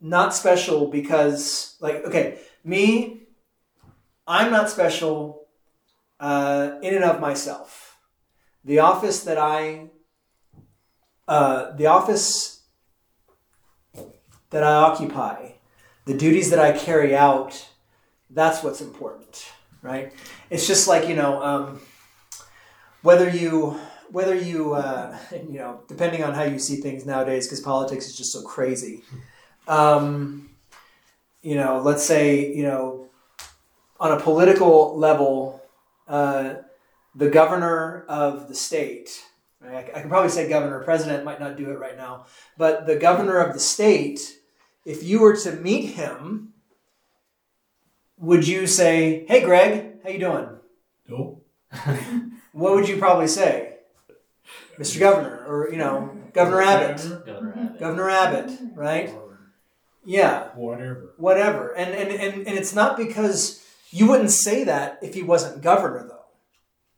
not 0.02 0.34
special 0.34 0.88
because, 0.88 1.76
like, 1.82 2.06
okay, 2.06 2.40
me, 2.64 3.24
I'm 4.28 4.52
not 4.52 4.70
special 4.70 5.48
uh, 6.20 6.78
in 6.82 6.96
and 6.96 7.04
of 7.04 7.20
myself. 7.20 7.98
The 8.64 8.80
office 8.80 9.24
that 9.24 9.38
I, 9.38 9.90
uh, 11.28 11.72
the 11.76 11.88
office 11.88 12.64
that 14.52 14.64
I 14.64 14.74
occupy, 14.74 15.54
the 16.06 16.14
duties 16.14 16.50
that 16.52 16.60
I 16.60 16.78
carry 16.78 17.16
out, 17.16 17.68
that's 18.30 18.64
what's 18.64 18.82
important 18.82 19.52
right? 19.82 20.14
It's 20.50 20.68
just 20.68 20.88
like 20.88 21.08
you 21.08 21.16
know, 21.16 21.42
um, 21.42 21.82
whether 23.02 23.30
you 23.30 23.80
whether 24.12 24.36
you 24.36 24.74
uh, 24.74 25.18
you 25.32 25.60
know, 25.60 25.82
depending 25.88 26.24
on 26.24 26.34
how 26.34 26.44
you 26.44 26.60
see 26.60 26.78
things 26.78 27.06
nowadays, 27.06 27.48
because 27.48 27.62
politics 27.62 28.08
is 28.08 28.18
just 28.18 28.32
so 28.32 28.42
crazy. 28.42 29.04
Um, 29.68 30.50
you 31.42 31.56
know, 31.56 31.82
let's 31.82 32.04
say 32.04 32.54
you 32.54 32.64
know, 32.64 33.10
on 34.00 34.12
a 34.12 34.20
political 34.20 34.98
level, 34.98 35.62
uh, 36.08 36.56
the 37.16 37.30
governor 37.30 38.06
of 38.08 38.48
the 38.48 38.56
state. 38.56 39.26
I, 39.62 39.80
I 39.80 40.00
can 40.00 40.10
probably 40.10 40.30
say 40.30 40.48
governor. 40.48 40.82
President 40.84 41.26
might 41.26 41.40
not 41.40 41.58
do 41.58 41.70
it 41.70 41.80
right 41.80 41.98
now, 41.98 42.26
but 42.58 42.86
the 42.86 42.96
governor 42.96 43.38
of 43.38 43.54
the 43.54 43.60
state. 43.60 44.36
If 44.86 45.04
you 45.04 45.20
were 45.20 45.36
to 45.36 45.52
meet 45.52 45.92
him 45.92 46.54
would 48.20 48.48
you 48.48 48.68
say, 48.68 49.26
"Hey, 49.28 49.42
Greg, 49.42 50.02
how 50.04 50.10
you 50.10 50.20
doing?" 50.20 50.48
Nope. 51.08 51.46
what 52.54 52.74
would 52.76 52.88
you 52.90 52.98
probably 52.98 53.28
say, 53.28 53.78
Mr. 54.78 55.00
Governor, 55.00 55.44
or 55.48 55.70
you 55.72 55.78
know, 55.78 56.16
Governor 56.34 56.62
Abbott, 56.62 57.26
Governor 57.26 57.54
Abbott. 57.58 57.80
Governor 57.80 58.10
Abbott, 58.10 58.60
right? 58.76 59.14
Yeah, 60.06 60.50
Whatever. 60.56 61.14
whatever. 61.18 61.74
And 61.76 61.92
and 61.94 62.10
and 62.12 62.48
and 62.48 62.58
it's 62.58 62.74
not 62.74 62.98
because 62.98 63.64
you 63.92 64.08
wouldn't 64.08 64.32
say 64.32 64.64
that 64.64 65.00
if 65.02 65.14
he 65.14 65.24
wasn't 65.24 65.62
governor, 65.62 66.06
though. 66.08 66.16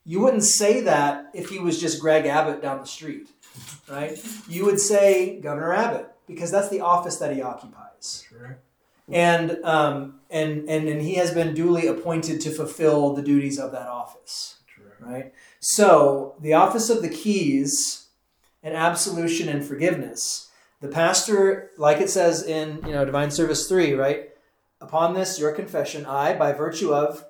You 0.06 0.20
wouldn't 0.20 0.44
say 0.44 0.82
that 0.82 1.30
if 1.34 1.50
he 1.50 1.60
was 1.60 1.80
just 1.80 2.00
Greg 2.02 2.26
Abbott 2.26 2.62
down 2.62 2.80
the 2.80 2.88
street, 2.88 3.30
right? 3.90 4.18
You 4.48 4.66
would 4.66 4.80
say 4.80 5.40
Governor 5.42 5.74
Abbott 5.74 6.08
because 6.28 6.52
that's 6.52 6.70
the 6.70 6.82
office 6.82 7.18
that 7.18 7.34
he 7.36 7.42
occupies. 7.42 8.26
Correct. 8.30 8.64
And 9.10 9.64
um, 9.64 10.20
and 10.30 10.70
and 10.70 10.88
and 10.88 11.02
he 11.02 11.16
has 11.16 11.34
been 11.34 11.54
duly 11.54 11.88
appointed 11.88 12.42
to 12.42 12.52
fulfill 12.52 13.14
the 13.14 13.22
duties 13.22 13.60
of 13.60 13.72
that 13.72 13.88
office. 13.88 14.58
Correct. 14.76 15.02
Right. 15.02 15.34
So 15.60 16.36
the 16.40 16.54
office 16.54 16.90
of 16.90 17.02
the 17.02 17.10
keys 17.10 18.08
and 18.64 18.76
absolution 18.76 19.50
and 19.50 19.64
forgiveness. 19.64 20.50
The 20.80 20.88
pastor, 20.88 21.72
like 21.78 22.00
it 22.00 22.10
says 22.10 22.44
in 22.44 22.82
you 22.86 22.94
know 22.94 23.06
Divine 23.06 23.32
Service 23.32 23.68
three, 23.68 23.94
right? 23.94 24.30
Upon 24.80 25.14
this, 25.14 25.40
your 25.40 25.52
confession, 25.52 26.08
I, 26.08 26.34
by 26.34 26.54
virtue 26.54 26.92
of 26.92 27.24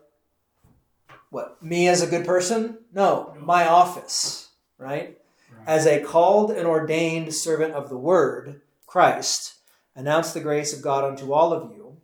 what 1.31 1.61
me 1.61 1.87
as 1.87 2.01
a 2.01 2.07
good 2.07 2.25
person, 2.25 2.77
no, 2.93 3.35
my 3.39 3.67
office, 3.67 4.49
right? 4.77 5.17
Right. 5.51 5.67
As 5.67 5.85
a 5.85 6.01
called 6.01 6.51
and 6.51 6.65
ordained 6.65 7.33
servant 7.33 7.73
of 7.73 7.89
the 7.89 7.97
Word, 7.97 8.61
Christ, 8.85 9.55
announce 9.95 10.33
the 10.33 10.39
grace 10.39 10.73
of 10.75 10.81
God 10.81 11.03
unto 11.03 11.33
all 11.33 11.53
of 11.53 11.71
you, 11.71 11.97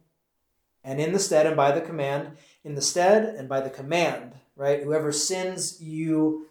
and 0.84 1.00
in 1.00 1.14
the 1.14 1.20
stead 1.20 1.46
and 1.46 1.56
by 1.56 1.72
the 1.72 1.82
command, 1.82 2.38
in 2.64 2.76
the 2.76 2.82
stead 2.82 3.36
and 3.36 3.50
by 3.50 3.62
the 3.62 3.70
command, 3.70 4.36
right? 4.56 4.84
Whoever 4.84 5.12
sins 5.12 5.82
you, 5.82 6.48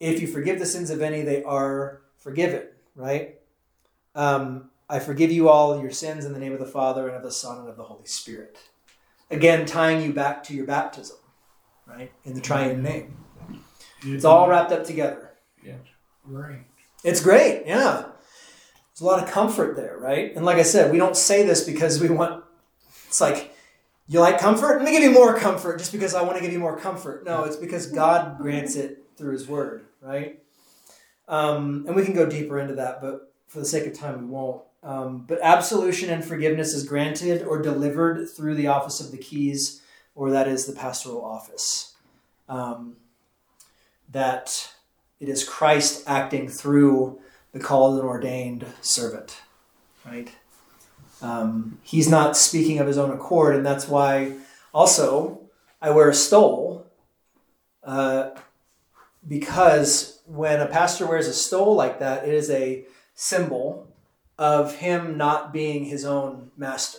if 0.00 0.20
you 0.20 0.26
forgive 0.26 0.58
the 0.58 0.66
sins 0.66 0.90
of 0.90 1.02
any, 1.02 1.22
they 1.22 1.42
are 1.44 2.00
forgiven, 2.16 2.64
right? 2.94 3.36
Um, 4.14 4.70
I 4.88 4.98
forgive 4.98 5.32
you 5.32 5.48
all 5.48 5.80
your 5.80 5.90
sins 5.90 6.24
in 6.24 6.32
the 6.32 6.38
name 6.38 6.52
of 6.52 6.58
the 6.58 6.66
Father 6.66 7.08
and 7.08 7.16
of 7.16 7.22
the 7.22 7.32
Son 7.32 7.58
and 7.58 7.68
of 7.68 7.76
the 7.76 7.84
Holy 7.84 8.06
Spirit. 8.06 8.58
Again, 9.30 9.66
tying 9.66 10.04
you 10.04 10.12
back 10.12 10.44
to 10.44 10.54
your 10.54 10.66
baptism, 10.66 11.16
right? 11.86 12.12
In 12.24 12.34
the 12.34 12.40
triune 12.40 12.82
name. 12.82 13.16
It's 14.02 14.24
all 14.24 14.48
wrapped 14.48 14.72
up 14.72 14.84
together. 14.84 15.32
Yeah 15.64 15.74
Great. 16.28 16.58
It's 17.04 17.20
great, 17.20 17.62
yeah. 17.66 18.06
There's 18.96 19.02
a 19.02 19.10
lot 19.12 19.22
of 19.22 19.30
comfort 19.30 19.76
there, 19.76 19.98
right? 19.98 20.34
And 20.34 20.46
like 20.46 20.56
I 20.56 20.62
said, 20.62 20.90
we 20.90 20.96
don't 20.96 21.16
say 21.16 21.44
this 21.44 21.64
because 21.64 22.00
we 22.00 22.08
want 22.08 22.42
It's 23.08 23.20
like 23.20 23.54
you 24.08 24.20
like 24.20 24.38
comfort. 24.38 24.78
Let 24.78 24.86
me 24.86 24.90
give 24.90 25.02
you 25.02 25.10
more 25.10 25.38
comfort, 25.38 25.78
just 25.78 25.92
because 25.92 26.14
I 26.14 26.22
want 26.22 26.36
to 26.36 26.42
give 26.42 26.50
you 26.50 26.58
more 26.58 26.78
comfort. 26.78 27.26
No, 27.26 27.44
it's 27.44 27.56
because 27.56 27.88
God 27.88 28.38
grants 28.38 28.74
it 28.74 29.04
through 29.18 29.32
His 29.32 29.46
Word, 29.46 29.84
right? 30.00 30.42
Um, 31.28 31.84
and 31.86 31.94
we 31.94 32.06
can 32.06 32.14
go 32.14 32.24
deeper 32.24 32.58
into 32.58 32.74
that, 32.76 33.02
but 33.02 33.34
for 33.48 33.58
the 33.58 33.66
sake 33.66 33.86
of 33.86 33.92
time, 33.92 34.22
we 34.22 34.26
won't. 34.28 34.62
Um, 34.82 35.24
but 35.26 35.40
absolution 35.42 36.08
and 36.08 36.24
forgiveness 36.24 36.72
is 36.72 36.84
granted 36.84 37.42
or 37.42 37.60
delivered 37.60 38.30
through 38.30 38.54
the 38.54 38.68
office 38.68 39.00
of 39.00 39.10
the 39.10 39.18
keys, 39.18 39.82
or 40.14 40.30
that 40.30 40.48
is 40.48 40.64
the 40.64 40.72
pastoral 40.72 41.22
office. 41.22 41.96
Um, 42.48 42.96
that 44.10 44.72
it 45.20 45.28
is 45.28 45.46
Christ 45.46 46.04
acting 46.06 46.48
through 46.48 47.20
the 47.56 47.64
called 47.64 47.98
and 47.98 48.08
ordained 48.08 48.66
servant, 48.80 49.40
right? 50.04 50.30
Um, 51.22 51.78
he's 51.82 52.08
not 52.08 52.36
speaking 52.36 52.78
of 52.78 52.86
his 52.86 52.98
own 52.98 53.10
accord, 53.10 53.56
and 53.56 53.64
that's 53.64 53.88
why 53.88 54.34
also 54.74 55.40
I 55.80 55.90
wear 55.90 56.10
a 56.10 56.14
stole 56.14 56.86
uh, 57.82 58.30
because 59.26 60.20
when 60.26 60.60
a 60.60 60.66
pastor 60.66 61.06
wears 61.06 61.28
a 61.28 61.32
stole 61.32 61.74
like 61.74 62.00
that, 62.00 62.26
it 62.26 62.34
is 62.34 62.50
a 62.50 62.84
symbol 63.14 63.88
of 64.38 64.76
him 64.76 65.16
not 65.16 65.52
being 65.52 65.84
his 65.84 66.04
own 66.04 66.50
master. 66.56 66.98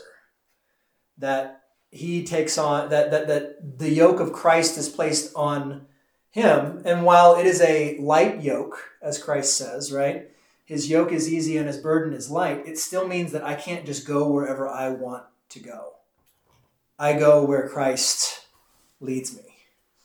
That 1.20 1.62
he 1.92 2.24
takes 2.24 2.58
on 2.58 2.90
that 2.90 3.12
that 3.12 3.28
that 3.28 3.80
the 3.80 3.90
yoke 3.90 4.20
of 4.20 4.34
Christ 4.34 4.78
is 4.78 4.90
placed 4.90 5.34
on 5.36 5.88
him, 6.32 6.82
and 6.86 7.04
while 7.04 7.36
it 7.36 7.46
is 7.46 7.62
a 7.62 7.98
light 7.98 8.42
yoke, 8.42 8.78
as 9.02 9.22
Christ 9.22 9.58
says, 9.58 9.92
right? 9.92 10.30
His 10.68 10.90
yoke 10.90 11.14
is 11.14 11.32
easy 11.32 11.56
and 11.56 11.66
his 11.66 11.78
burden 11.78 12.14
is 12.14 12.30
light. 12.30 12.68
It 12.68 12.78
still 12.78 13.08
means 13.08 13.32
that 13.32 13.44
I 13.44 13.56
can't 13.56 13.86
just 13.86 14.06
go 14.06 14.28
wherever 14.28 14.68
I 14.68 14.90
want 14.90 15.24
to 15.50 15.60
go. 15.60 15.94
I 17.00 17.14
go 17.14 17.46
where 17.46 17.70
Christ 17.70 18.46
leads 19.00 19.34
me. 19.34 19.44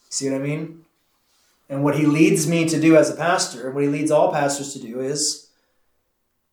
See 0.09 0.31
what 0.31 0.41
I 0.41 0.43
mean? 0.43 0.85
And 1.69 1.83
what 1.83 1.97
he 1.97 2.07
leads 2.07 2.47
me 2.47 2.69
to 2.69 2.81
do 2.81 2.97
as 2.97 3.11
a 3.11 3.17
pastor, 3.17 3.67
and 3.67 3.75
what 3.75 3.83
he 3.83 3.91
leads 3.91 4.13
all 4.13 4.31
pastors 4.31 4.73
to 4.75 4.79
do 4.79 5.01
is 5.01 5.49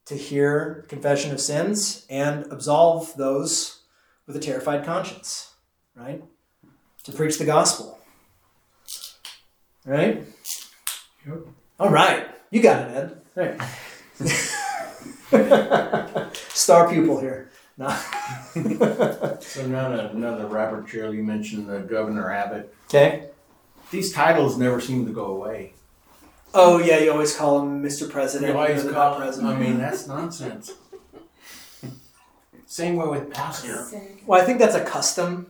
to 0.05 0.15
hear 0.15 0.85
confession 0.89 1.31
of 1.31 1.39
sins 1.39 2.07
and 2.09 2.47
absolve 2.51 3.15
those 3.15 3.81
with 4.25 4.35
a 4.35 4.39
terrified 4.39 4.83
conscience, 4.83 5.53
right? 5.95 6.23
To 7.03 7.11
preach 7.11 7.37
the 7.37 7.45
gospel. 7.45 7.99
Right? 9.85 10.25
Yep. 11.27 11.39
All 11.79 11.89
right. 11.89 12.27
You 12.49 12.63
got 12.63 12.89
it, 12.89 12.95
Ed. 12.95 13.21
Right. 13.35 13.69
Star 16.49 16.89
pupil 16.89 17.19
here. 17.19 17.49
No. 17.77 17.87
So 19.41 19.61
another, 19.63 20.09
another 20.13 20.45
Robert 20.47 20.85
Trail, 20.87 21.13
you 21.13 21.23
mentioned 21.23 21.69
the 21.69 21.79
Governor 21.79 22.31
Abbott. 22.31 22.73
okay. 22.87 23.29
These 23.91 24.11
titles 24.13 24.57
never 24.57 24.79
seem 24.81 25.05
to 25.07 25.11
go 25.11 25.25
away. 25.27 25.73
Oh 26.53 26.77
yeah, 26.79 26.99
you 26.99 27.11
always 27.11 27.35
call 27.35 27.61
him 27.61 27.81
Mr. 27.81 28.07
President. 28.09 28.51
You 28.51 28.57
always 28.57 28.71
even 28.71 28.83
though 28.87 28.91
they're 28.91 29.01
call- 29.01 29.15
president. 29.17 29.53
I 29.53 29.57
mean, 29.59 29.77
that's 29.79 30.07
nonsense. 30.07 30.73
Same 32.67 32.97
way 32.97 33.07
with 33.07 33.31
pastor. 33.31 33.87
Well, 34.27 34.39
I 34.39 34.45
think 34.45 34.59
that's 34.59 34.75
a 34.75 34.83
custom. 34.83 35.47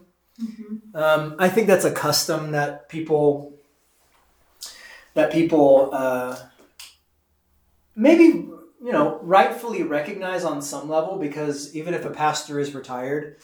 Um, 0.93 1.35
I 1.37 1.49
think 1.49 1.67
that's 1.67 1.83
a 1.83 1.91
custom 1.91 2.51
that 2.51 2.87
people 2.87 3.55
that 5.15 5.33
people 5.33 5.89
uh, 5.91 6.37
maybe 7.95 8.47
you 8.81 8.91
know 8.91 9.19
rightfully 9.21 9.83
recognize 9.83 10.43
on 10.43 10.61
some 10.61 10.89
level 10.89 11.17
because 11.17 11.75
even 11.75 11.93
if 11.93 12.05
a 12.05 12.09
pastor 12.09 12.59
is 12.59 12.73
retired, 12.73 13.37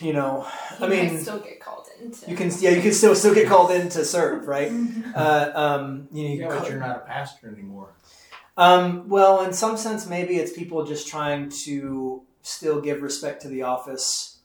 you 0.00 0.12
know, 0.12 0.46
He 0.78 0.84
I 0.84 0.88
mean, 0.88 1.18
still 1.20 1.38
get 1.40 1.60
called 1.60 1.88
in. 2.00 2.10
To, 2.10 2.30
you 2.30 2.36
can 2.36 2.50
yeah 2.60 2.70
you 2.70 2.82
can 2.82 2.92
still 2.92 3.14
still 3.14 3.34
get 3.34 3.48
called 3.48 3.70
in 3.70 3.88
to 3.90 4.04
serve, 4.04 4.46
right? 4.56 4.72
Uh, 5.14 5.50
um, 5.54 6.08
you 6.12 6.24
know, 6.24 6.30
you 6.34 6.40
Yeah, 6.40 6.48
can 6.48 6.48
but 6.48 6.58
call- 6.60 6.70
you're 6.70 6.80
not 6.80 6.96
a 6.96 7.00
pastor 7.00 7.48
anymore. 7.48 7.88
Um, 8.58 9.08
well, 9.08 9.42
in 9.44 9.52
some 9.52 9.76
sense, 9.76 10.06
maybe 10.06 10.36
it's 10.36 10.52
people 10.52 10.84
just 10.86 11.08
trying 11.08 11.50
to 11.64 12.22
still 12.42 12.80
give 12.80 13.02
respect 13.02 13.42
to 13.42 13.48
the 13.48 13.62
office 13.62 14.38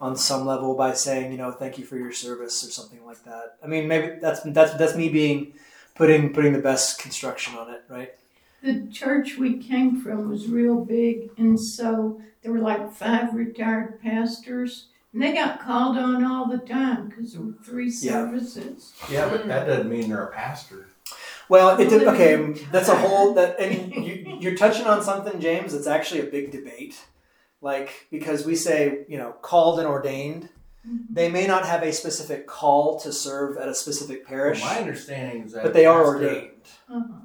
on 0.00 0.16
some 0.16 0.44
level 0.44 0.74
by 0.74 0.92
saying, 0.92 1.32
you 1.32 1.38
know, 1.38 1.50
thank 1.52 1.78
you 1.78 1.84
for 1.84 1.96
your 1.96 2.12
service 2.12 2.62
or 2.66 2.70
something 2.70 3.04
like 3.06 3.24
that. 3.24 3.56
I 3.62 3.66
mean, 3.66 3.88
maybe 3.88 4.18
that's 4.20 4.40
that's 4.40 4.74
that's 4.74 4.94
me 4.96 5.08
being 5.08 5.54
putting 5.94 6.32
putting 6.34 6.52
the 6.52 6.58
best 6.58 6.98
construction 6.98 7.54
on 7.56 7.70
it, 7.72 7.84
right? 7.88 8.12
The 8.64 8.88
church 8.90 9.36
we 9.36 9.58
came 9.58 10.00
from 10.00 10.30
was 10.30 10.48
real 10.48 10.82
big, 10.82 11.28
and 11.36 11.60
so 11.60 12.18
there 12.42 12.50
were 12.50 12.60
like 12.60 12.90
five 12.94 13.34
retired 13.34 14.00
pastors, 14.00 14.86
and 15.12 15.22
they 15.22 15.34
got 15.34 15.60
called 15.60 15.98
on 15.98 16.24
all 16.24 16.48
the 16.48 16.56
time 16.56 17.08
because 17.08 17.34
there 17.34 17.42
were 17.42 17.52
three 17.62 17.90
Yeah. 18.00 18.12
services. 18.12 18.94
Yeah, 19.10 19.28
but 19.28 19.46
that 19.48 19.66
doesn't 19.66 19.90
mean 19.90 20.08
they're 20.08 20.24
a 20.24 20.32
pastor. 20.32 20.86
Well, 21.50 21.78
it 21.78 21.90
did, 21.90 22.08
okay. 22.08 22.52
That's 22.72 22.88
a 22.88 22.96
whole 22.96 23.34
that, 23.34 23.60
and 23.60 23.94
you, 23.94 24.38
you're 24.40 24.56
touching 24.56 24.86
on 24.86 25.02
something, 25.02 25.40
James. 25.40 25.74
That's 25.74 25.86
actually 25.86 26.20
a 26.20 26.30
big 26.30 26.50
debate. 26.50 26.98
Like 27.60 28.06
because 28.10 28.46
we 28.46 28.56
say, 28.56 29.04
you 29.08 29.18
know, 29.18 29.32
called 29.42 29.78
and 29.78 29.86
ordained. 29.86 30.48
They 31.10 31.30
may 31.30 31.46
not 31.46 31.64
have 31.66 31.82
a 31.82 31.92
specific 31.92 32.46
call 32.46 33.00
to 33.00 33.10
serve 33.12 33.56
at 33.56 33.68
a 33.68 33.74
specific 33.74 34.26
parish, 34.26 34.60
Well, 34.60 34.74
my 34.74 34.80
understanding 34.80 35.44
is 35.44 35.52
that 35.52 35.62
but 35.62 35.72
they 35.72 35.86
are 35.86 36.02
pastor 36.12 36.26
ordained. 36.28 36.50
Uh-huh. 36.90 37.23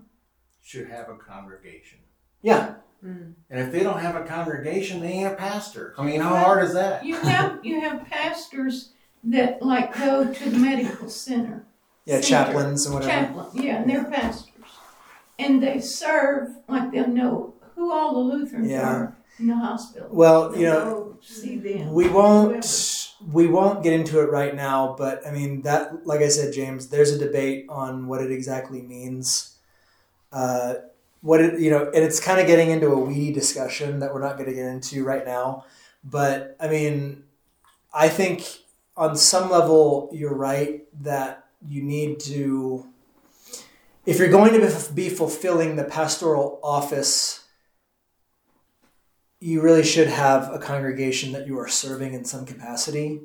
Should 0.70 0.88
have 0.90 1.10
a 1.10 1.16
congregation, 1.16 1.98
Yeah, 2.44 2.76
Mm. 3.04 3.34
and 3.50 3.60
if 3.60 3.72
they 3.72 3.80
don't 3.82 3.98
have 4.02 4.16
a 4.16 4.24
congregation, 4.24 5.00
they 5.02 5.08
ain't 5.14 5.34
a 5.34 5.36
pastor. 5.36 5.96
I 5.98 6.04
mean, 6.04 6.22
how 6.22 6.36
hard 6.36 6.64
is 6.64 6.74
that? 6.76 7.04
You 7.04 7.16
have 7.16 7.66
you 7.66 7.82
have 7.82 8.06
pastors 8.06 8.92
that 9.24 9.64
like 9.64 9.98
go 9.98 10.32
to 10.32 10.50
the 10.52 10.60
medical 10.60 11.10
center. 11.10 11.66
yeah, 12.06 12.22
Center. 12.22 12.28
chaplains 12.28 12.86
and 12.86 12.94
whatever. 12.94 13.12
Chaplain, 13.12 13.48
yeah, 13.66 13.78
and 13.82 13.90
they're 13.90 14.04
pastors, 14.04 14.52
and 15.40 15.64
they 15.64 15.80
serve 15.80 16.50
like 16.68 16.92
they'll 16.92 17.08
know 17.08 17.56
who 17.74 17.92
all 17.92 18.14
the 18.14 18.20
Lutherans 18.36 18.70
Yeah. 18.70 18.88
are 18.88 19.18
in 19.40 19.48
the 19.48 19.56
hospital. 19.56 20.08
Well, 20.12 20.52
you 20.56 20.68
They'll 20.68 20.86
know, 20.86 21.18
see 21.24 21.58
them. 21.58 21.94
we 21.94 22.10
won't 22.10 23.16
we 23.34 23.48
won't 23.48 23.82
get 23.82 23.94
into 23.94 24.20
it 24.20 24.30
right 24.30 24.54
now, 24.56 24.94
but 25.00 25.26
I 25.26 25.32
mean 25.32 25.64
that, 25.64 26.06
like 26.06 26.22
I 26.22 26.28
said, 26.28 26.54
James, 26.54 26.90
there's 26.90 27.12
a 27.12 27.18
debate 27.18 27.66
on 27.70 28.08
what 28.08 28.22
it 28.22 28.30
exactly 28.32 28.84
means. 28.84 29.56
Uh, 30.32 30.76
what 31.22 31.42
it 31.42 31.60
you 31.60 31.70
know, 31.70 31.86
and 31.86 32.04
it's 32.04 32.20
kind 32.20 32.40
of 32.40 32.48
getting 32.48 32.70
into 32.70 32.88
a 32.88 33.00
weedy 33.00 33.34
discussion 33.34 34.00
that 34.00 34.14
we're 34.14 34.22
not 34.22 34.38
going 34.38 34.50
to 34.50 34.56
get 34.56 34.66
into 34.66 35.04
right 35.04 35.26
now. 35.26 35.66
But 36.04 36.56
I 36.60 36.68
mean, 36.68 37.24
I 37.94 38.08
think 38.10 38.46
on 38.96 39.16
some 39.16 39.50
level 39.50 40.10
you're 40.14 40.34
right 40.34 40.86
that 41.04 41.46
you 41.68 41.82
need 41.84 42.20
to, 42.22 42.86
if 44.06 44.18
you're 44.18 44.30
going 44.30 44.54
to 44.54 44.94
be 44.94 45.10
fulfilling 45.10 45.76
the 45.76 45.84
pastoral 45.84 46.60
office 46.64 47.40
you 49.40 49.62
really 49.62 49.84
should 49.84 50.08
have 50.08 50.54
a 50.54 50.60
congregation 50.60 51.32
that 51.32 51.48
you 51.48 51.58
are 51.60 51.68
serving 51.68 52.14
in 52.14 52.26
some 52.26 52.46
capacity 52.46 53.22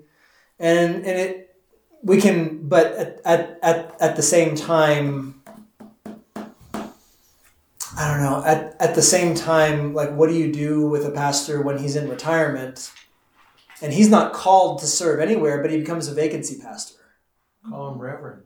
and 0.59 0.97
and 0.97 1.07
it 1.07 1.57
we 2.03 2.21
can 2.21 2.69
but 2.69 2.87
at 2.93 3.21
at, 3.25 3.59
at, 3.63 4.01
at 4.01 4.17
the 4.17 4.23
same 4.23 4.55
time 4.55 5.43
i 7.97 8.09
don't 8.11 8.21
know 8.23 8.43
at, 8.45 8.77
at 8.81 8.95
the 8.95 9.03
same 9.03 9.35
time 9.35 9.95
like 9.95 10.11
what 10.13 10.29
do 10.29 10.35
you 10.35 10.53
do 10.53 10.87
with 10.87 11.05
a 11.05 11.11
pastor 11.11 11.63
when 11.63 11.79
he's 11.79 11.97
in 11.97 12.09
retirement 12.09 12.93
and 13.83 13.93
he's 13.93 14.09
not 14.09 14.33
called 14.33 14.81
to 14.81 14.87
serve 14.87 15.21
anywhere 15.21 15.61
but 15.63 15.71
he 15.71 15.79
becomes 15.79 16.09
a 16.09 16.15
vacancy 16.15 16.59
pastor 16.61 17.01
Call 17.69 17.93
him 17.93 17.99
reverend. 17.99 18.43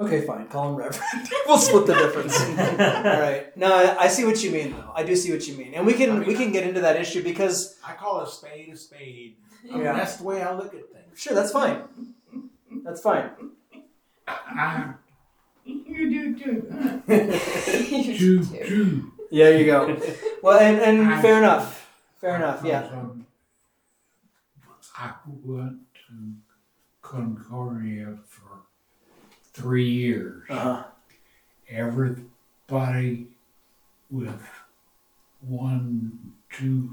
okay 0.00 0.22
fine 0.26 0.46
call 0.48 0.70
him 0.70 0.76
reverend 0.76 1.28
we'll 1.46 1.58
split 1.58 1.86
the 1.86 1.94
difference 1.94 2.38
all 2.40 3.20
right 3.20 3.56
no 3.56 3.74
I, 3.74 4.04
I 4.04 4.08
see 4.08 4.24
what 4.24 4.42
you 4.42 4.50
mean 4.50 4.72
though 4.72 4.92
i 4.94 5.02
do 5.02 5.14
see 5.16 5.32
what 5.32 5.46
you 5.48 5.56
mean 5.56 5.74
and 5.74 5.84
we 5.86 5.94
can 5.94 6.24
we 6.24 6.34
can 6.34 6.52
get 6.52 6.64
into 6.66 6.80
that 6.80 6.96
issue 7.00 7.22
because 7.22 7.78
I 7.84 7.94
call 7.94 8.20
a 8.20 8.26
spade 8.28 8.72
a 8.72 8.76
spade. 8.76 9.36
I 9.68 9.74
mean, 9.74 9.82
Yeah. 9.84 9.92
that's 9.94 10.16
the 10.16 10.24
way 10.24 10.42
I 10.42 10.54
look 10.54 10.74
at 10.74 10.88
things. 10.92 11.20
Sure, 11.20 11.34
that's 11.34 11.52
fine. 11.52 11.82
That's 12.84 13.00
fine. 13.00 13.30
I, 14.26 14.94
You 15.64 16.10
do 16.10 16.38
too. 16.38 16.66
huh? 16.72 16.98
Jew, 18.16 18.44
Jew. 18.44 19.12
Yeah, 19.30 19.44
there 19.46 19.58
you 19.60 19.66
go. 19.66 20.00
Well, 20.42 20.58
and, 20.58 20.78
and 20.80 21.22
fair 21.22 21.38
enough. 21.38 21.90
Fair 22.20 22.36
enough. 22.36 22.64
Yeah. 22.64 22.82
Um, 22.92 23.26
I 24.96 25.12
went 25.44 25.78
to 26.08 26.34
Concordia 27.00 28.18
for 28.26 28.60
three 29.52 29.88
years. 29.88 30.44
Uh-huh. 30.50 30.84
Everybody 31.68 33.28
with 34.10 34.42
one, 35.40 36.34
two 36.50 36.90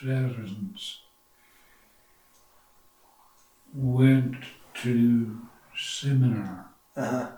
sevens 0.00 1.00
went 3.74 4.36
to 4.82 5.38
seminar. 5.76 6.66
Uh-huh. 6.96 7.28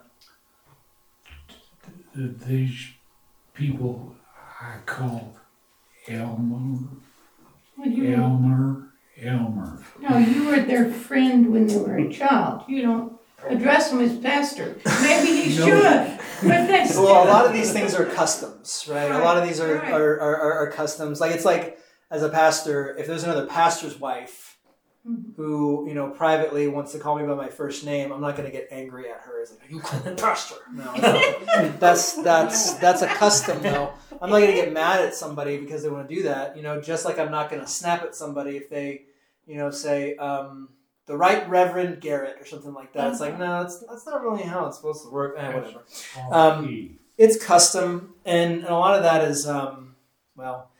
Th- 2.14 2.30
These 2.46 2.88
people 3.54 4.14
I 4.60 4.78
called 4.86 5.36
Elmer, 6.08 6.78
What 7.76 7.90
you 7.90 8.02
mean? 8.04 8.14
Elmer, 8.14 8.92
Elmer. 9.22 9.82
No, 10.00 10.18
you 10.18 10.46
were 10.46 10.60
their 10.60 10.90
friend 10.90 11.52
when 11.52 11.66
they 11.66 11.76
were 11.76 11.96
a 11.98 12.12
child. 12.12 12.62
You 12.68 12.82
don't 12.82 13.12
address 13.46 13.90
them 13.90 14.00
as 14.00 14.16
pastor. 14.18 14.76
Maybe 15.02 15.42
he 15.42 15.58
No. 15.58 15.66
should, 15.66 16.18
but 16.48 16.66
that's 16.66 16.96
well, 16.96 17.24
a 17.24 17.28
lot 17.28 17.46
of 17.46 17.52
these 17.52 17.72
things 17.72 17.94
are 17.94 18.04
customs, 18.06 18.86
right? 18.90 19.10
A 19.10 19.18
lot 19.18 19.36
of 19.36 19.44
these 19.46 19.60
are, 19.60 19.74
Right. 19.76 19.92
are, 19.92 20.20
are, 20.20 20.36
are, 20.36 20.52
are 20.66 20.70
customs. 20.72 21.20
Like 21.20 21.32
it's 21.32 21.44
like 21.44 21.78
as 22.10 22.22
a 22.22 22.28
pastor, 22.30 22.96
if 22.98 23.06
there's 23.06 23.24
another 23.24 23.46
pastor's 23.46 24.00
wife 24.00 24.47
Mhm. 25.08 25.36
who 25.36 25.86
you 25.88 25.94
know 25.94 26.10
privately 26.10 26.68
wants 26.68 26.92
to 26.92 26.98
call 26.98 27.16
me 27.18 27.26
by 27.26 27.34
my 27.34 27.48
first 27.48 27.84
name, 27.84 28.12
I'm 28.12 28.20
not 28.20 28.36
going 28.36 28.50
to 28.50 28.56
get 28.56 28.68
angry 28.70 29.10
at 29.10 29.20
her. 29.20 29.40
It's 29.40 29.52
like 29.52 29.70
you 29.70 29.80
call 29.80 30.00
me 30.00 30.14
pastor. 30.14 30.56
No, 30.72 30.92
no. 30.94 31.72
that's 31.80 32.14
that's 32.22 32.74
that's 32.74 33.02
a 33.02 33.06
custom 33.06 33.62
though. 33.62 33.92
I'm 34.20 34.30
not 34.30 34.40
going 34.40 34.50
to 34.50 34.60
get 34.60 34.72
mad 34.72 35.04
at 35.04 35.14
somebody 35.14 35.58
because 35.58 35.82
they 35.82 35.88
want 35.88 36.08
to 36.08 36.14
do 36.14 36.22
that. 36.24 36.56
You 36.56 36.62
know, 36.62 36.80
just 36.80 37.04
like 37.04 37.18
I'm 37.18 37.30
not 37.30 37.48
going 37.50 37.62
to 37.62 37.68
snap 37.68 38.02
at 38.02 38.14
somebody 38.14 38.56
if 38.56 38.68
they, 38.68 39.02
you 39.46 39.56
know, 39.56 39.70
say. 39.70 40.16
Um, 40.16 40.70
the 41.06 41.16
Right 41.16 41.48
Reverend 41.48 42.02
Garrett 42.02 42.36
or 42.38 42.44
something 42.44 42.74
like 42.74 42.92
that. 42.92 43.10
It's 43.10 43.18
like, 43.18 43.38
no, 43.38 43.62
that's, 43.62 43.78
that's 43.78 44.04
not 44.04 44.22
really 44.22 44.42
how 44.42 44.66
it's 44.66 44.76
supposed 44.76 45.04
to 45.04 45.10
work. 45.10 45.36
Eh, 45.38 45.54
whatever 45.54 45.80
Um, 46.30 46.98
it's 47.16 47.42
custom 47.42 48.14
and, 48.26 48.56
and 48.56 48.64
a 48.68 48.76
lot 48.76 48.94
of 48.94 49.02
that 49.04 49.24
is 49.24 49.46
um, 49.46 49.96
well 50.36 50.70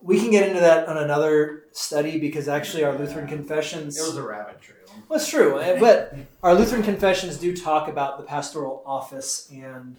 we 0.00 0.18
can 0.18 0.30
get 0.30 0.48
into 0.48 0.60
that 0.60 0.88
on 0.88 0.96
another 0.96 1.61
study 1.76 2.18
because 2.18 2.48
actually 2.48 2.84
our 2.84 2.96
lutheran 2.96 3.26
confessions 3.26 3.98
It 3.98 4.02
was 4.02 4.16
a 4.16 4.22
rabbit 4.22 4.60
trail. 4.60 4.78
well, 5.08 5.18
it's 5.18 5.28
true 5.28 5.58
eh, 5.60 5.78
but 5.80 6.14
our 6.42 6.54
lutheran 6.54 6.82
confessions 6.82 7.36
do 7.38 7.56
talk 7.56 7.88
about 7.88 8.18
the 8.18 8.24
pastoral 8.24 8.82
office 8.86 9.48
and 9.50 9.96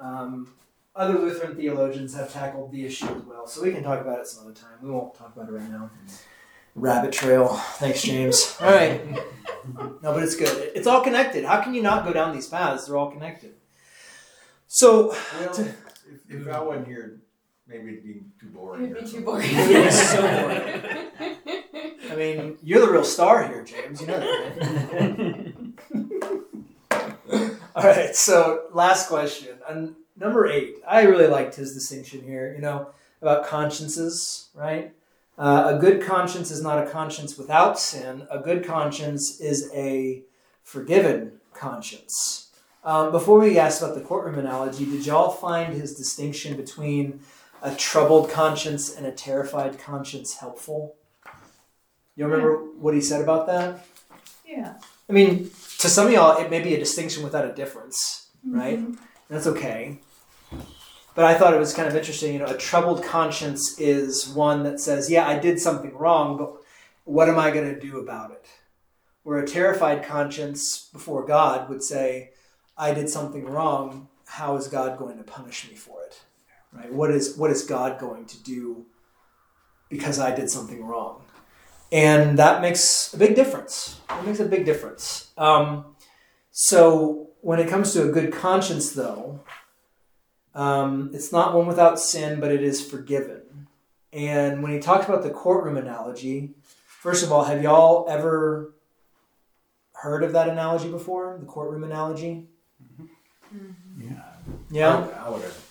um, 0.00 0.52
other 0.94 1.18
lutheran 1.18 1.56
theologians 1.56 2.14
have 2.14 2.32
tackled 2.32 2.72
the 2.72 2.84
issue 2.84 3.06
as 3.06 3.22
well. 3.22 3.46
So 3.46 3.62
we 3.62 3.72
can 3.72 3.82
talk 3.82 4.00
about 4.00 4.18
it 4.20 4.26
some 4.26 4.44
other 4.44 4.54
time. 4.54 4.78
We 4.82 4.90
won't 4.90 5.14
talk 5.14 5.34
about 5.34 5.48
it 5.48 5.52
right 5.52 5.70
now. 5.70 5.90
Rabbit 6.74 7.12
trail. 7.12 7.48
Thanks 7.78 8.02
james. 8.02 8.56
All 8.60 8.70
right. 8.70 9.00
No 10.02 10.12
but 10.14 10.22
it's 10.22 10.36
good. 10.36 10.72
It's 10.74 10.86
all 10.86 11.02
connected. 11.02 11.44
How 11.44 11.60
can 11.62 11.74
you 11.74 11.82
not 11.82 12.04
go 12.04 12.12
down 12.12 12.32
these 12.34 12.46
paths? 12.46 12.86
They're 12.86 12.96
all 12.96 13.10
connected. 13.10 13.54
So 14.66 15.08
Well, 15.40 15.60
if, 15.60 15.76
if 16.28 16.48
I 16.48 16.60
wasn't 16.60 16.86
here, 16.88 17.20
maybe 17.68 17.92
it'd 17.92 18.04
be 18.04 18.22
too 18.40 18.46
boring. 18.46 18.84
It'd 18.84 18.94
be 18.96 19.00
too 19.02 19.06
something. 19.06 19.24
boring. 19.24 19.48
It 19.50 19.86
is 19.86 20.10
so 20.10 20.22
I 22.10 22.16
mean, 22.16 22.56
you're 22.62 22.80
the 22.80 22.90
real 22.90 23.04
star 23.04 23.46
here, 23.46 23.62
James. 23.62 24.00
You 24.00 24.06
know 24.06 24.18
that. 24.18 25.54
Right? 26.90 27.52
All 27.76 27.84
right. 27.84 28.16
So, 28.16 28.64
last 28.72 29.08
question. 29.08 29.58
And 29.68 29.94
number 30.16 30.46
eight. 30.46 30.76
I 30.86 31.02
really 31.02 31.26
liked 31.26 31.54
his 31.54 31.74
distinction 31.74 32.22
here. 32.22 32.52
You 32.54 32.62
know 32.62 32.90
about 33.20 33.46
consciences, 33.46 34.48
right? 34.54 34.94
Uh, 35.36 35.74
a 35.76 35.78
good 35.78 36.02
conscience 36.02 36.50
is 36.50 36.62
not 36.62 36.84
a 36.84 36.90
conscience 36.90 37.36
without 37.36 37.78
sin. 37.78 38.26
A 38.30 38.38
good 38.38 38.64
conscience 38.64 39.38
is 39.40 39.70
a 39.74 40.22
forgiven 40.62 41.32
conscience. 41.52 42.50
Um, 42.84 43.12
before 43.12 43.38
we 43.38 43.58
asked 43.58 43.82
about 43.82 43.94
the 43.94 44.00
courtroom 44.00 44.38
analogy, 44.38 44.86
did 44.86 45.04
y'all 45.04 45.30
find 45.30 45.74
his 45.74 45.94
distinction 45.94 46.56
between 46.56 47.20
a 47.62 47.74
troubled 47.74 48.30
conscience 48.30 48.94
and 48.94 49.06
a 49.06 49.12
terrified 49.12 49.78
conscience 49.78 50.36
helpful? 50.38 50.94
You 52.16 52.26
remember 52.26 52.56
what 52.56 52.94
he 52.94 53.00
said 53.00 53.20
about 53.20 53.46
that? 53.46 53.86
yeah. 54.46 54.74
I 55.08 55.12
mean, 55.12 55.50
to 55.78 55.88
some 55.88 56.06
of 56.06 56.12
y'all, 56.12 56.38
it 56.38 56.50
may 56.50 56.60
be 56.60 56.74
a 56.74 56.78
distinction 56.78 57.22
without 57.22 57.44
a 57.44 57.52
difference, 57.52 58.28
right? 58.46 58.78
Mhm. 58.78 58.98
That's 59.28 59.46
okay. 59.46 60.00
But 61.14 61.24
I 61.24 61.34
thought 61.34 61.54
it 61.54 61.58
was 61.58 61.74
kind 61.74 61.88
of 61.88 61.96
interesting. 61.96 62.32
You 62.32 62.40
know, 62.40 62.46
a 62.46 62.56
troubled 62.56 63.02
conscience 63.02 63.78
is 63.78 64.28
one 64.28 64.62
that 64.64 64.80
says, 64.80 65.10
"Yeah, 65.10 65.26
I 65.26 65.38
did 65.38 65.60
something 65.60 65.96
wrong, 65.96 66.36
but 66.36 66.52
what 67.04 67.28
am 67.28 67.38
I 67.38 67.50
going 67.50 67.72
to 67.74 67.80
do 67.80 67.98
about 67.98 68.30
it?" 68.32 68.46
Where 69.22 69.38
a 69.38 69.46
terrified 69.46 70.04
conscience 70.04 70.88
before 70.92 71.24
God 71.24 71.68
would 71.68 71.82
say, 71.82 72.30
"I 72.76 72.92
did 72.92 73.08
something 73.10 73.44
wrong. 73.46 74.08
How 74.26 74.56
is 74.56 74.68
God 74.68 74.98
going 74.98 75.18
to 75.18 75.24
punish 75.24 75.68
me 75.68 75.74
for 75.74 76.02
it?" 76.04 76.20
Right? 76.72 76.92
What 76.92 77.10
is 77.10 77.36
what 77.36 77.50
is 77.50 77.62
God 77.64 77.98
going 77.98 78.26
to 78.26 78.42
do 78.42 78.86
because 79.88 80.18
I 80.18 80.34
did 80.34 80.50
something 80.50 80.84
wrong? 80.84 81.22
And 81.90 82.38
that 82.38 82.60
makes 82.60 83.14
a 83.14 83.16
big 83.16 83.34
difference. 83.34 84.00
It 84.10 84.26
makes 84.26 84.40
a 84.40 84.44
big 84.44 84.66
difference. 84.66 85.30
Um, 85.38 85.96
so 86.50 87.30
when 87.40 87.58
it 87.58 87.68
comes 87.68 87.92
to 87.94 88.06
a 88.06 88.12
good 88.12 88.32
conscience, 88.32 88.92
though, 88.92 89.40
um, 90.54 91.10
it's 91.14 91.32
not 91.32 91.54
one 91.54 91.66
without 91.66 91.98
sin, 91.98 92.40
but 92.40 92.50
it 92.50 92.62
is 92.62 92.84
forgiven. 92.84 93.68
And 94.12 94.62
when 94.62 94.72
he 94.72 94.80
talks 94.80 95.06
about 95.06 95.22
the 95.22 95.30
courtroom 95.30 95.76
analogy, 95.76 96.54
first 96.86 97.24
of 97.24 97.32
all, 97.32 97.44
have 97.44 97.62
y'all 97.62 98.06
ever 98.08 98.74
heard 99.92 100.22
of 100.22 100.32
that 100.32 100.48
analogy 100.48 100.90
before? 100.90 101.36
The 101.40 101.46
courtroom 101.46 101.84
analogy? 101.84 102.48
Yeah. 103.98 104.22
Yeah. 104.70 105.06
I, 105.24 105.30
would 105.30 105.42
have 105.42 105.67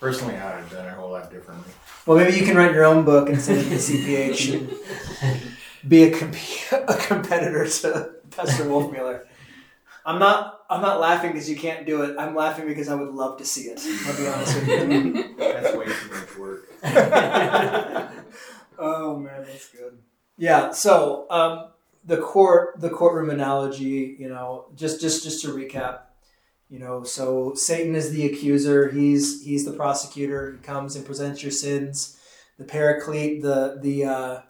personally, 0.00 0.36
I 0.36 0.54
would 0.54 0.64
have 0.64 0.70
done 0.70 0.86
it 0.86 0.90
a 0.90 0.94
whole 0.94 1.10
lot 1.10 1.30
differently. 1.30 1.72
Well, 2.06 2.16
maybe 2.16 2.36
you 2.36 2.44
can 2.44 2.56
write 2.56 2.72
your 2.72 2.84
own 2.84 3.04
book 3.04 3.28
and 3.28 3.40
send 3.40 3.58
it 3.58 3.68
to 3.68 3.76
CPH 3.76 4.54
and 5.22 5.40
be 5.86 6.04
a, 6.04 6.18
comp- 6.18 6.34
a 6.72 6.94
competitor 6.94 7.68
to 7.68 8.10
Pastor 8.30 8.64
Wolfmueller. 8.64 9.24
I'm 10.04 10.18
not. 10.18 10.54
I'm 10.70 10.82
not 10.82 11.00
laughing 11.00 11.32
because 11.32 11.48
you 11.48 11.56
can't 11.56 11.86
do 11.86 12.02
it. 12.02 12.16
I'm 12.18 12.34
laughing 12.34 12.66
because 12.66 12.88
I 12.88 12.94
would 12.94 13.12
love 13.12 13.38
to 13.38 13.44
see 13.44 13.62
it. 13.62 13.80
I'll 14.06 14.16
be 14.16 14.26
honest 14.26 14.54
with 14.54 14.68
you. 14.68 15.34
That's 15.38 15.74
way 15.76 15.86
too 15.86 16.10
much 16.10 16.36
work. 16.38 16.68
oh 18.78 19.18
man, 19.18 19.44
that's 19.44 19.68
good. 19.68 19.98
Yeah. 20.36 20.72
So 20.72 21.26
um, 21.30 21.70
the 22.04 22.18
court, 22.18 22.80
the 22.80 22.90
courtroom 22.90 23.30
analogy. 23.30 24.16
You 24.18 24.28
know, 24.28 24.66
just 24.76 25.00
just 25.00 25.24
just 25.24 25.42
to 25.42 25.48
recap. 25.48 26.00
You 26.68 26.78
know, 26.78 27.02
so 27.02 27.54
Satan 27.54 27.94
is 27.94 28.10
the 28.10 28.26
accuser. 28.26 28.90
He's 28.90 29.42
he's 29.42 29.64
the 29.64 29.72
prosecutor. 29.72 30.52
He 30.52 30.58
comes 30.58 30.96
and 30.96 31.06
presents 31.06 31.42
your 31.42 31.52
sins. 31.52 32.18
The 32.58 32.64
paraclete, 32.64 33.42
the 33.42 33.78
the 33.80 34.04
uh, 34.04 34.40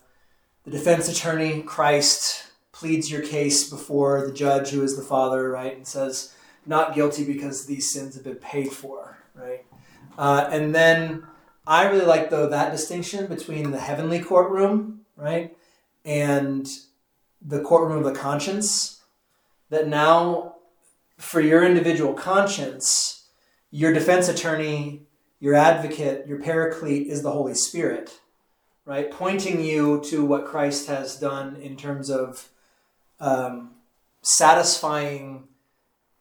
the 0.64 0.70
defense 0.70 1.08
attorney, 1.08 1.62
Christ 1.62 2.46
pleads 2.72 3.10
your 3.10 3.22
case 3.22 3.70
before 3.70 4.26
the 4.26 4.32
judge, 4.32 4.70
who 4.70 4.82
is 4.82 4.96
the 4.96 5.02
Father, 5.02 5.48
right, 5.50 5.76
and 5.76 5.86
says 5.86 6.34
not 6.66 6.94
guilty 6.94 7.24
because 7.24 7.66
these 7.66 7.90
sins 7.90 8.14
have 8.14 8.24
been 8.24 8.36
paid 8.36 8.70
for, 8.70 9.18
right. 9.34 9.64
Uh, 10.16 10.48
and 10.50 10.74
then 10.74 11.24
I 11.66 11.88
really 11.88 12.04
like 12.04 12.30
though 12.30 12.48
that 12.48 12.72
distinction 12.72 13.26
between 13.26 13.70
the 13.70 13.78
heavenly 13.78 14.20
courtroom, 14.20 15.02
right, 15.16 15.56
and 16.04 16.68
the 17.40 17.62
courtroom 17.62 17.98
of 17.98 18.04
the 18.04 18.18
conscience. 18.18 19.00
That 19.70 19.86
now, 19.86 20.56
for 21.18 21.40
your 21.40 21.64
individual 21.64 22.14
conscience, 22.14 23.26
your 23.70 23.92
defense 23.92 24.28
attorney, 24.28 25.02
your 25.40 25.54
advocate, 25.54 26.26
your 26.26 26.40
paraclete 26.40 27.08
is 27.08 27.22
the 27.22 27.32
Holy 27.32 27.54
Spirit, 27.54 28.20
right, 28.86 29.10
pointing 29.10 29.60
you 29.60 30.00
to 30.06 30.24
what 30.24 30.46
Christ 30.46 30.88
has 30.88 31.18
done 31.18 31.56
in 31.56 31.76
terms 31.76 32.08
of 32.08 32.48
um, 33.20 33.72
satisfying 34.22 35.48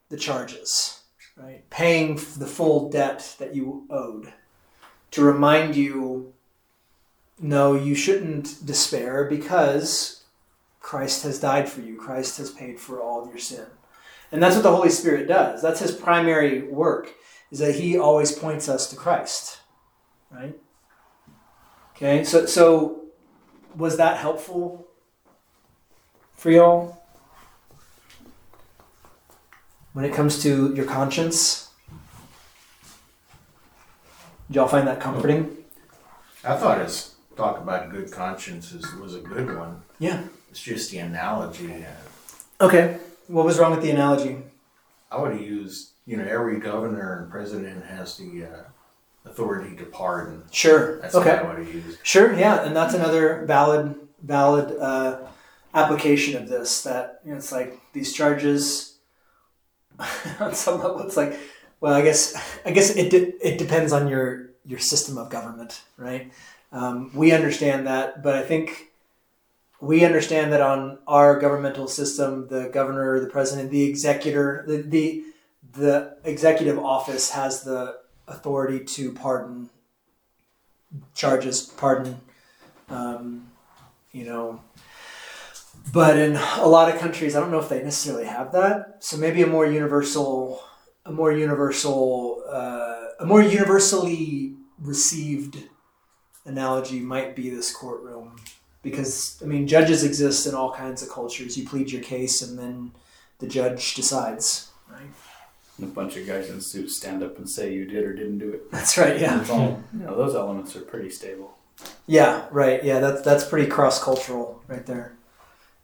the 0.10 0.18
charges, 0.18 1.02
right, 1.36 1.68
paying 1.70 2.16
the 2.16 2.48
full 2.48 2.90
debt 2.90 3.36
that 3.40 3.56
you 3.56 3.86
owed 3.90 4.34
to 5.12 5.24
remind 5.24 5.76
you 5.76 6.34
no, 7.40 7.76
you 7.76 7.94
shouldn't 7.94 8.66
despair 8.66 9.26
because 9.26 10.24
Christ 10.80 11.24
has 11.24 11.40
died 11.40 11.70
for 11.70 11.82
you. 11.82 11.96
Christ 11.96 12.40
has 12.40 12.50
paid 12.50 12.80
for 12.80 13.00
all 13.00 13.24
of 13.24 13.30
your 13.30 13.38
sin. 13.38 13.68
And 14.32 14.44
that's 14.44 14.56
what 14.56 14.64
the 14.64 14.76
Holy 14.76 14.90
Spirit 14.90 15.28
does. 15.28 15.62
That's 15.62 15.80
his 15.80 15.92
primary 15.92 16.64
work, 16.64 17.14
is 17.52 17.60
that 17.60 17.76
he 17.76 17.98
always 17.98 18.32
points 18.32 18.68
us 18.68 18.90
to 18.90 18.96
Christ. 18.96 19.60
Right? 20.32 20.56
Okay, 21.96 22.24
so 22.24 22.46
so 22.46 23.06
was 23.76 23.98
that 23.98 24.18
helpful 24.18 24.88
for 26.34 26.52
y'all? 26.52 27.02
When 29.94 30.06
it 30.06 30.14
comes 30.14 30.44
to 30.44 30.74
your 30.76 30.86
conscience? 30.86 31.70
Did 34.48 34.58
y'all 34.58 34.68
find 34.68 34.88
that 34.88 35.00
comforting? 35.00 35.58
I 36.44 36.56
thought 36.56 36.80
his 36.80 37.16
talk 37.36 37.58
about 37.60 37.90
good 37.90 38.12
consciences 38.12 38.94
was 38.96 39.16
a 39.16 39.20
good 39.20 39.58
one. 39.58 39.82
Yeah. 40.00 40.24
It's 40.50 40.62
just 40.62 40.92
the 40.92 41.00
analogy. 41.00 41.86
Okay. 42.62 42.98
What 43.28 43.46
was 43.46 43.60
wrong 43.60 43.72
with 43.72 43.82
the 43.82 43.92
analogy? 43.92 44.38
I 45.12 45.20
would 45.22 45.34
have 45.34 45.42
used, 45.42 45.92
you 46.06 46.18
know, 46.18 46.26
every 46.26 46.60
governor 46.60 47.22
and 47.22 47.32
president 47.32 47.86
has 47.86 48.18
the 48.18 48.46
uh, 48.46 48.64
authority 49.26 49.76
to 49.78 49.86
pardon. 49.86 50.44
Sure. 50.52 51.00
That's 51.02 51.14
what 51.14 51.28
okay. 51.28 51.38
I 51.38 51.44
would 51.44 51.60
have 51.60 51.74
used. 51.74 52.00
Sure. 52.04 52.34
Yeah, 52.34 52.66
and 52.66 52.76
that's 52.76 52.94
another 52.94 53.46
valid 53.46 53.96
valid 54.22 54.78
uh, 54.80 55.20
application 55.74 56.42
of 56.42 56.50
this. 56.50 56.84
That 56.84 57.22
you 57.24 57.32
know, 57.32 57.38
it's 57.38 57.52
like 57.52 57.80
these 57.94 58.14
charges. 58.14 58.94
on 60.40 60.54
some 60.54 60.80
level, 60.80 61.00
it's 61.00 61.18
like, 61.18 61.40
well, 61.82 61.94
I 61.94 62.04
guess 62.04 62.36
I 62.66 62.72
guess 62.72 62.96
it 62.96 63.10
de- 63.10 63.34
it 63.46 63.58
depends 63.58 63.92
on 63.92 64.08
your 64.08 64.52
your 64.64 64.80
system 64.80 65.18
of 65.18 65.30
government, 65.30 65.82
right? 65.98 66.32
Um, 66.72 67.10
we 67.16 67.32
understand 67.32 67.88
that, 67.88 68.22
but 68.22 68.36
I 68.36 68.44
think 68.44 68.87
we 69.80 70.04
understand 70.04 70.52
that 70.54 70.62
on 70.62 71.00
our 71.08 71.40
governmental 71.40 71.88
system, 71.88 72.48
the 72.48 72.70
governor, 72.70 73.20
the 73.20 73.28
president, 73.28 73.70
the 73.72 73.84
executor, 73.84 74.64
the 74.68 74.82
the, 74.82 75.24
the 75.74 76.18
executive 76.24 76.80
office 76.80 77.32
has 77.32 77.64
the 77.64 77.98
authority 78.28 78.84
to 78.84 79.12
pardon 79.12 79.70
charges, 81.14 81.62
pardon, 81.62 82.20
um, 82.90 83.52
you 84.12 84.26
know. 84.26 84.62
But 85.94 86.18
in 86.18 86.36
a 86.36 86.68
lot 86.68 86.94
of 86.94 87.00
countries, 87.00 87.36
I 87.36 87.40
don't 87.40 87.52
know 87.52 87.60
if 87.60 87.70
they 87.70 87.82
necessarily 87.82 88.26
have 88.26 88.52
that. 88.54 88.98
So 89.00 89.18
maybe 89.18 89.42
a 89.44 89.48
more 89.48 89.66
universal, 89.66 90.62
a 91.06 91.12
more 91.12 91.32
universal, 91.32 92.44
uh, 92.50 93.06
a 93.20 93.26
more 93.26 93.42
universally 93.42 94.56
received 94.80 95.58
analogy 96.46 97.00
might 97.00 97.36
be 97.36 97.50
this 97.50 97.74
courtroom 97.74 98.36
because 98.90 99.40
I 99.44 99.46
mean 99.46 99.68
judges 99.68 100.04
exist 100.04 100.48
in 100.48 100.56
all 100.56 100.74
kinds 100.74 101.02
of 101.02 101.10
cultures. 101.10 101.58
You 101.58 101.68
plead 101.68 101.92
your 101.92 102.02
case 102.02 102.42
and 102.42 102.58
then 102.58 102.92
the 103.40 103.48
judge 103.48 103.96
decides. 103.96 104.70
Right. 104.90 105.02
And 105.78 105.88
a 105.88 105.94
bunch 105.94 106.18
of 106.18 106.26
guys 106.26 106.50
in 106.50 106.62
suits 106.62 106.98
stand 106.98 107.22
up 107.22 107.38
and 107.38 107.50
say 107.50 107.74
you 107.74 107.86
did 107.86 108.04
or 108.04 108.14
didn't 108.14 108.40
do 108.40 108.50
it. 108.50 108.72
That's 108.72 108.98
right. 108.98 109.20
Yeah. 109.20 109.40
It's 109.42 109.50
all, 109.50 109.84
you 109.94 110.00
know, 110.00 110.16
those 110.16 110.36
elements 110.36 110.76
are 110.76 110.82
pretty 110.82 111.10
stable. 111.10 111.58
Yeah. 112.08 112.46
Right. 112.52 112.84
Yeah. 112.84 113.00
That's 113.00 113.22
that's 113.22 113.46
pretty 113.46 113.70
cross 113.70 114.04
cultural 114.04 114.62
right 114.68 114.86
there. 114.86 115.14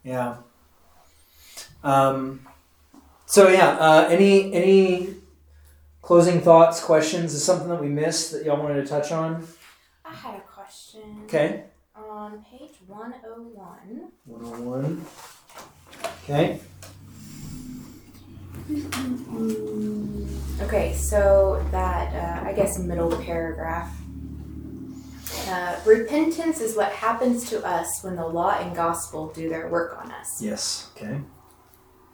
Yeah. 0.02 0.36
Um. 1.82 2.46
So 3.26 3.48
yeah. 3.48 3.76
Uh, 3.78 4.08
any 4.10 4.52
any 4.52 5.14
closing 6.02 6.40
thoughts, 6.40 6.82
questions? 6.82 7.34
Is 7.34 7.44
something 7.44 7.68
that 7.68 7.80
we 7.80 7.88
missed 7.88 8.32
that 8.32 8.44
y'all 8.44 8.60
wanted 8.60 8.82
to 8.82 8.86
touch 8.86 9.12
on? 9.12 9.46
I 10.04 10.12
had 10.12 10.34
a 10.36 10.40
question. 10.40 11.22
Okay. 11.24 11.64
On 12.24 12.42
page 12.50 12.70
101. 12.86 14.10
101. 14.24 15.06
Okay. 16.22 16.58
Okay, 20.62 20.94
so 20.94 21.62
that, 21.70 22.14
uh, 22.14 22.48
I 22.48 22.54
guess, 22.54 22.78
middle 22.78 23.14
paragraph. 23.18 23.94
Uh, 25.48 25.78
repentance 25.84 26.62
is 26.62 26.74
what 26.74 26.92
happens 26.92 27.50
to 27.50 27.62
us 27.62 28.02
when 28.02 28.16
the 28.16 28.26
law 28.26 28.58
and 28.58 28.74
gospel 28.74 29.30
do 29.34 29.50
their 29.50 29.68
work 29.68 29.98
on 30.02 30.10
us. 30.10 30.40
Yes. 30.40 30.88
Okay. 30.96 31.20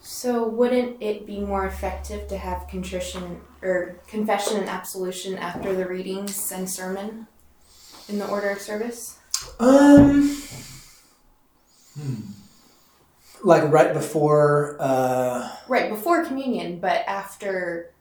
So, 0.01 0.49
wouldn't 0.49 1.01
it 1.01 1.25
be 1.25 1.39
more 1.39 1.67
effective 1.67 2.27
to 2.31 2.37
have 2.37 2.67
contrition 2.67 3.43
or 3.63 4.01
confession 4.09 4.57
and 4.57 4.69
absolution 4.69 5.39
after 5.39 5.73
the 5.73 5.87
readings 5.87 6.51
and 6.51 6.69
sermon 6.69 7.29
in 8.09 8.19
the 8.19 8.27
order 8.27 8.51
of 8.51 8.61
service? 8.61 9.20
Um. 9.59 10.37
Like 13.43 13.65
right 13.73 13.93
before. 13.95 14.77
Uh, 14.79 15.51
Right 15.69 15.89
before 15.91 16.25
communion, 16.25 16.79
but 16.81 17.05
after 17.07 17.93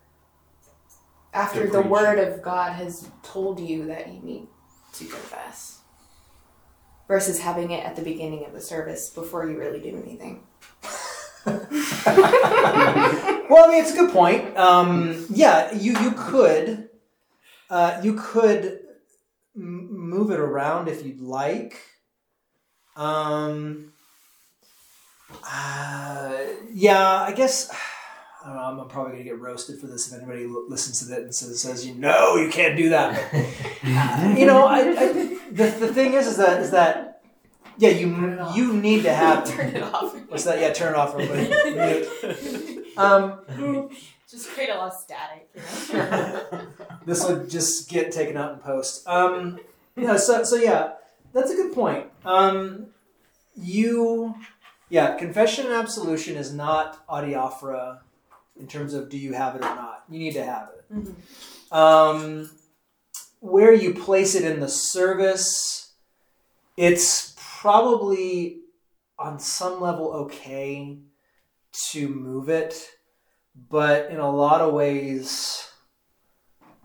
after 1.34 1.62
The 1.66 1.68
preaching. 1.72 1.90
word 1.90 2.20
of 2.20 2.42
God 2.42 2.74
has 2.74 3.08
told 3.24 3.60
you 3.60 3.86
that 3.88 4.08
you 4.12 4.20
need 4.22 4.48
to 4.94 5.06
confess, 5.06 5.80
versus 7.08 7.40
having 7.40 7.70
it 7.72 7.86
at 7.86 7.96
the 7.96 8.02
beginning 8.02 8.46
of 8.46 8.54
the 8.54 8.60
service 8.62 9.10
before 9.12 9.48
you 9.48 9.58
really 9.60 9.80
do 9.80 9.96
anything. 10.04 10.48
well, 11.46 11.68
I 13.66 13.68
mean, 13.70 13.82
it's 13.84 13.94
a 13.94 13.96
good 13.96 14.12
point. 14.12 14.58
Um, 14.58 15.26
yeah, 15.30 15.72
you 15.74 15.94
you 16.00 16.12
could 16.12 16.90
uh, 17.70 18.02
you 18.04 18.16
could 18.16 18.80
move 20.10 20.32
it 20.32 20.40
around 20.40 20.88
if 20.88 21.06
you'd 21.06 21.22
like. 21.22 21.80
Um, 22.96 23.94
uh, 25.46 26.34
yeah, 26.72 27.22
I 27.24 27.34
guess. 27.34 27.72
I 28.42 28.48
don't 28.48 28.56
know, 28.78 28.84
I'm 28.84 28.88
probably 28.90 29.12
gonna 29.12 29.24
get 29.26 29.40
roasted 29.40 29.82
for 29.82 29.88
this 29.88 30.08
if 30.12 30.18
anybody 30.18 30.46
l- 30.46 30.66
listens 30.70 31.00
to 31.00 31.06
that 31.10 31.20
and 31.24 31.36
says, 31.36 31.60
says 31.62 31.86
you 31.86 31.94
know 31.96 32.38
you 32.38 32.50
can't 32.50 32.78
do 32.78 32.88
that. 32.90 33.30
But, 33.34 33.90
uh, 33.90 34.34
you 34.38 34.46
know, 34.46 34.66
I, 34.66 34.80
I 34.80 35.14
the, 35.52 35.66
the 35.78 35.94
thing 35.94 36.14
is 36.14 36.26
is 36.26 36.38
that 36.38 36.62
is 36.62 36.72
that 36.72 37.22
yeah 37.78 37.90
you 37.90 38.06
Turn 38.16 38.32
it 38.34 38.40
off. 38.40 38.56
you 38.56 38.74
need 38.74 39.04
to 39.04 39.14
have 39.14 39.44
Turn 39.56 39.76
it 39.76 39.84
off. 39.84 40.16
what's 40.30 40.46
that 40.46 40.60
yeah 40.62 40.72
turn 40.72 40.94
it 40.94 40.98
off 40.98 41.16
everybody. 41.20 41.50
Mute. 42.80 42.98
Um, 42.98 43.90
Just 44.32 44.50
create 44.52 44.70
a 44.70 44.76
lot 44.76 44.94
of 44.94 44.98
static. 44.98 45.50
You 45.90 45.96
know? 45.98 46.68
this 47.06 47.28
would 47.28 47.50
just 47.50 47.90
get 47.90 48.14
taken 48.14 48.38
out 48.38 48.54
in 48.54 48.60
post. 48.60 49.06
Um, 49.06 49.60
yeah, 50.00 50.18
so 50.18 50.44
so 50.44 50.56
yeah, 50.56 50.94
that's 51.34 51.52
a 51.52 51.56
good 51.56 51.74
point. 51.74 52.08
Um, 52.26 52.88
you, 53.56 54.36
yeah, 54.90 55.16
confession 55.18 55.66
and 55.66 55.76
absolution 55.76 56.36
is 56.36 56.54
not 56.54 57.06
adiaphora 57.08 58.00
in 58.60 58.68
terms 58.68 58.94
of 58.94 59.10
do 59.10 59.18
you 59.18 59.34
have 59.34 59.56
it 59.56 59.64
or 59.64 59.76
not. 59.76 60.04
You 60.10 60.20
need 60.20 60.34
to 60.34 60.44
have 60.44 60.70
it. 60.70 60.94
Mhm. 60.94 61.76
Um, 61.76 62.50
where 63.40 63.74
you 63.74 63.94
place 63.94 64.36
it 64.36 64.44
in 64.44 64.60
the 64.60 64.68
service, 64.68 65.94
it's 66.76 67.36
probably 67.62 68.62
on 69.18 69.40
some 69.40 69.80
level 69.82 70.12
okay 70.14 70.98
to 71.92 72.08
move 72.10 72.50
it, 72.50 72.90
but 73.70 74.10
in 74.10 74.20
a 74.20 74.30
lot 74.30 74.62
of 74.62 74.74
ways, 74.74 75.70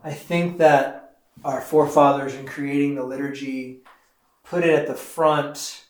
I 0.02 0.12
think 0.12 0.58
that 0.58 1.03
our 1.44 1.60
forefathers 1.60 2.34
in 2.34 2.46
creating 2.46 2.94
the 2.94 3.04
liturgy 3.04 3.80
put 4.44 4.64
it 4.64 4.70
at 4.74 4.86
the 4.86 4.94
front 4.94 5.84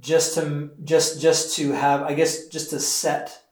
just 0.00 0.34
to 0.34 0.70
just 0.84 1.20
just 1.20 1.56
to 1.56 1.72
have 1.72 2.02
I 2.02 2.14
guess 2.14 2.46
just 2.46 2.70
to 2.70 2.80
set 2.80 3.42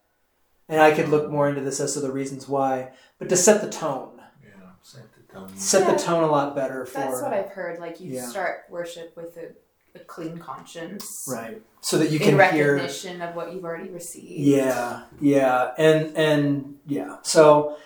and 0.68 0.80
I 0.80 0.92
could 0.92 1.08
look 1.08 1.30
more 1.30 1.48
into 1.48 1.60
this 1.60 1.78
as 1.80 1.94
to 1.94 2.00
the 2.00 2.10
reasons 2.10 2.48
why, 2.48 2.90
but 3.20 3.28
to 3.28 3.36
set 3.36 3.60
the 3.62 3.70
tone. 3.70 4.20
Yeah, 4.42 4.50
set 4.82 5.04
the 5.14 5.32
tone. 5.32 5.56
Set 5.56 5.82
Yeah. 5.82 5.92
the 5.92 5.98
tone 5.98 6.24
a 6.24 6.26
lot 6.26 6.56
better 6.56 6.84
for 6.86 6.98
That's 6.98 7.22
what 7.22 7.32
I've 7.32 7.50
heard. 7.50 7.78
Like 7.78 8.00
you 8.00 8.14
Yeah. 8.14 8.26
start 8.26 8.64
worship 8.68 9.16
with 9.16 9.36
a, 9.36 9.50
a 9.94 10.00
clean 10.00 10.38
conscience, 10.38 11.24
right. 11.28 11.62
So 11.82 11.98
that 11.98 12.10
you 12.10 12.18
in 12.18 12.36
can 12.36 12.52
hear 12.52 12.74
recognition 12.74 13.22
of 13.22 13.36
what 13.36 13.52
you've 13.52 13.64
already 13.64 13.90
received. 13.90 14.40
Yeah, 14.44 15.04
yeah, 15.20 15.70
and 15.78 16.16
and 16.16 16.78
yeah. 16.86 17.18
So 17.22 17.76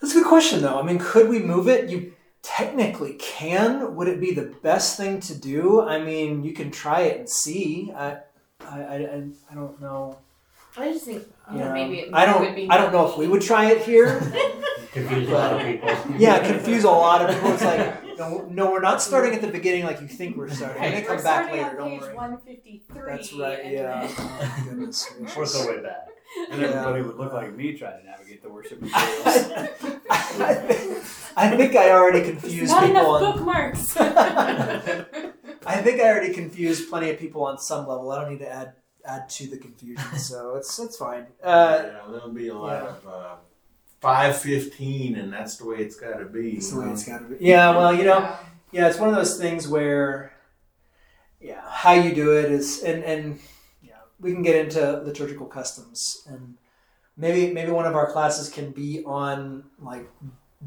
that's 0.00 0.12
a 0.14 0.18
good 0.18 0.26
question, 0.26 0.62
though. 0.62 0.78
I 0.78 0.82
mean, 0.82 0.98
could 0.98 1.28
we 1.28 1.38
move 1.40 1.68
it? 1.68 1.88
You 1.90 2.12
technically 2.42 3.14
can. 3.14 3.94
Would 3.96 4.08
it 4.08 4.20
be 4.20 4.32
the 4.32 4.54
best 4.62 4.96
thing 4.96 5.20
to 5.20 5.34
do? 5.34 5.80
I 5.82 5.98
mean, 5.98 6.44
you 6.44 6.52
can 6.52 6.70
try 6.70 7.02
it 7.02 7.18
and 7.18 7.28
see. 7.28 7.92
I, 7.94 8.18
I, 8.60 8.80
I, 8.80 8.94
I- 8.96 9.28
I 9.50 9.54
don't 9.54 9.80
know. 9.80 10.18
I 10.76 10.92
just 10.92 11.06
think 11.06 11.24
you 11.52 11.58
Yeah. 11.58 11.64
know, 11.68 11.72
maybe 11.72 11.98
it 12.00 12.10
I 12.14 12.24
don't. 12.26 12.54
be 12.54 12.68
I 12.70 12.76
don't 12.76 12.92
know 12.92 13.08
if 13.10 13.16
we 13.18 13.26
would 13.26 13.42
try 13.42 13.70
it 13.72 13.82
here. 13.82 14.20
Confuse 14.92 15.28
a 15.28 15.32
lot 15.32 15.52
of 15.54 15.62
people. 15.62 15.90
yeah, 16.18 16.38
confuse 16.46 16.84
a 16.84 16.90
lot 16.90 17.20
of 17.22 17.34
people. 17.34 17.52
It's 17.52 17.62
like, 17.64 18.16
no, 18.18 18.46
no, 18.50 18.70
we're 18.70 18.80
not 18.80 19.02
starting 19.02 19.34
at 19.34 19.42
the 19.42 19.48
beginning 19.48 19.84
like 19.84 20.00
you 20.00 20.08
think 20.08 20.36
we're 20.36 20.48
starting. 20.48 20.80
We're 20.82 20.90
gonna 20.90 21.02
come 21.04 21.16
We're 21.18 21.22
back 21.22 21.44
starting 21.46 21.62
later. 21.64 21.80
on 21.80 21.88
Don't 21.90 21.90
page 21.90 22.00
worry. 22.00 22.14
153. 22.14 23.02
That's 23.06 23.32
right. 23.34 23.66
Yeah. 23.66 24.06
then- 24.06 24.14
Oh, 24.18 24.62
goodness 24.64 25.10
gracious. 25.18 25.34
Fourth 25.34 25.52
the 25.66 25.68
way 25.72 25.82
back. 25.82 26.08
And 26.50 26.60
Yeah. 26.60 26.68
everybody 26.68 27.02
would 27.02 27.16
look 27.16 27.32
like 27.32 27.54
me 27.54 27.72
trying 27.76 28.00
to 28.00 28.04
navigate 28.06 28.42
the 28.42 28.50
worship 28.50 28.80
materials. 28.82 29.26
I, 30.10 30.54
think, 30.54 31.04
I 31.36 31.56
think 31.56 31.76
I 31.76 31.90
already 31.90 32.22
confused 32.22 32.70
Not 32.72 32.84
people 32.84 33.16
enough 33.16 33.22
on. 33.22 33.36
bookmarks. 33.36 33.96
I 35.66 35.82
think 35.82 36.00
I 36.00 36.08
already 36.08 36.32
confused 36.32 36.88
plenty 36.88 37.10
of 37.10 37.18
people 37.18 37.44
on 37.44 37.58
some 37.58 37.86
level. 37.86 38.10
I 38.10 38.20
don't 38.20 38.30
need 38.32 38.38
to 38.40 38.50
add 38.52 38.72
add 39.04 39.28
to 39.30 39.46
the 39.46 39.56
confusion, 39.56 40.18
so 40.18 40.56
it's 40.56 40.78
it's 40.78 40.96
fine. 40.96 41.26
Uh, 41.42 41.82
yeah, 41.84 42.00
there'll 42.10 42.28
be 42.32 42.48
a 42.48 42.54
lot 42.54 42.82
yeah. 42.82 42.88
of 42.88 43.06
uh, 43.06 43.34
five 44.00 44.38
fifteen, 44.38 45.16
and 45.16 45.32
that's 45.32 45.56
the 45.56 45.66
way 45.66 45.76
it's 45.78 45.96
got 45.96 46.18
to 46.18 46.26
be. 46.26 46.52
it's 46.52 46.68
you 46.70 46.74
the 46.74 46.80
way 46.80 46.86
know? 46.86 46.92
it's 46.92 47.04
got 47.06 47.18
to 47.18 47.24
be. 47.24 47.36
Yeah, 47.44 47.70
well, 47.76 47.94
you 47.94 48.04
know, 48.04 48.18
Yeah. 48.18 48.36
yeah, 48.72 48.88
it's 48.88 48.98
one 48.98 49.08
of 49.08 49.14
those 49.14 49.38
things 49.38 49.66
where, 49.68 50.32
yeah, 51.40 51.62
how 51.68 51.92
you 51.92 52.14
do 52.14 52.36
it 52.36 52.46
is, 52.50 52.82
and 52.82 53.02
and 53.04 53.24
yeah, 53.34 53.40
we 54.20 54.32
can 54.32 54.42
get 54.42 54.56
into 54.56 55.00
liturgical 55.02 55.46
customs, 55.46 56.22
and 56.26 56.56
maybe 57.16 57.52
maybe 57.52 57.70
one 57.70 57.86
of 57.86 57.94
our 57.94 58.10
classes 58.10 58.48
can 58.48 58.70
be 58.70 59.02
on 59.04 59.64
like 59.78 60.08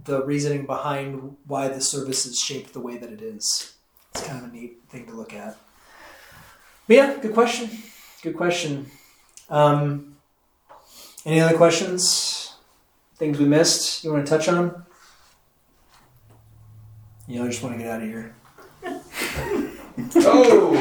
the 0.06 0.24
reasoning 0.24 0.66
behind 0.66 1.36
why 1.46 1.68
the 1.68 1.82
service 1.82 2.26
is 2.26 2.40
shaped 2.40 2.74
the 2.74 2.80
way 2.80 2.98
that 2.98 3.12
it 3.12 3.22
is. 3.22 3.74
It's 4.14 4.28
kind 4.28 4.44
of 4.44 4.50
a 4.50 4.54
neat 4.54 4.78
thing 4.90 5.06
to 5.08 5.14
look 5.14 5.34
at. 5.34 5.58
But 6.88 6.96
yeah, 6.96 7.18
good 7.22 7.34
question. 7.34 7.70
Good 8.22 8.38
question. 8.38 8.90
Um, 9.50 10.16
any 11.26 11.40
other 11.40 11.58
questions? 11.58 12.56
Things 13.16 13.38
we 13.38 13.46
missed? 13.46 14.04
You 14.04 14.14
want 14.14 14.26
to 14.26 14.30
touch 14.30 14.48
on? 14.48 14.86
You 17.28 17.40
know, 17.40 17.46
I 17.46 17.48
just 17.50 17.62
want 17.62 17.78
to 17.78 17.84
get 17.84 17.92
out 17.92 18.02
of 18.02 18.08
here. 18.08 18.36
Oh, 20.16 20.74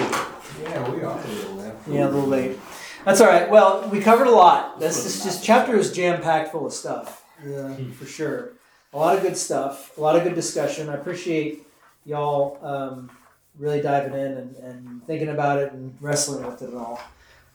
yeah, 0.62 0.90
we 0.90 1.02
are 1.02 1.20
a 1.20 1.26
little 1.26 1.55
left. 1.55 1.69
Yeah, 1.86 2.07
a 2.07 2.11
little 2.11 2.28
late. 2.28 2.59
That's 3.05 3.20
all 3.20 3.28
right. 3.28 3.48
Well, 3.48 3.89
we 3.90 4.01
covered 4.01 4.27
a 4.27 4.31
lot. 4.32 4.78
This 4.78 5.05
this, 5.05 5.24
this 5.24 5.43
chapter 5.43 5.77
is 5.77 5.93
jam 5.93 6.20
packed 6.23 6.52
full 6.52 6.66
of 6.66 6.73
stuff. 6.73 7.24
Yeah, 7.47 7.74
for 7.98 8.07
sure. 8.07 8.52
A 8.93 8.98
lot 8.98 9.16
of 9.16 9.23
good 9.23 9.36
stuff. 9.36 9.97
A 9.97 10.01
lot 10.01 10.16
of 10.16 10.24
good 10.24 10.35
discussion. 10.35 10.89
I 10.89 10.94
appreciate 10.94 11.66
y'all 12.05 12.59
um, 12.62 13.11
really 13.59 13.81
diving 13.81 14.12
in 14.15 14.32
and, 14.32 14.57
and 14.57 15.07
thinking 15.07 15.28
about 15.28 15.59
it 15.59 15.73
and 15.73 15.97
wrestling 16.01 16.44
with 16.44 16.61
it 16.62 16.70
and 16.70 16.78
all. 16.78 17.01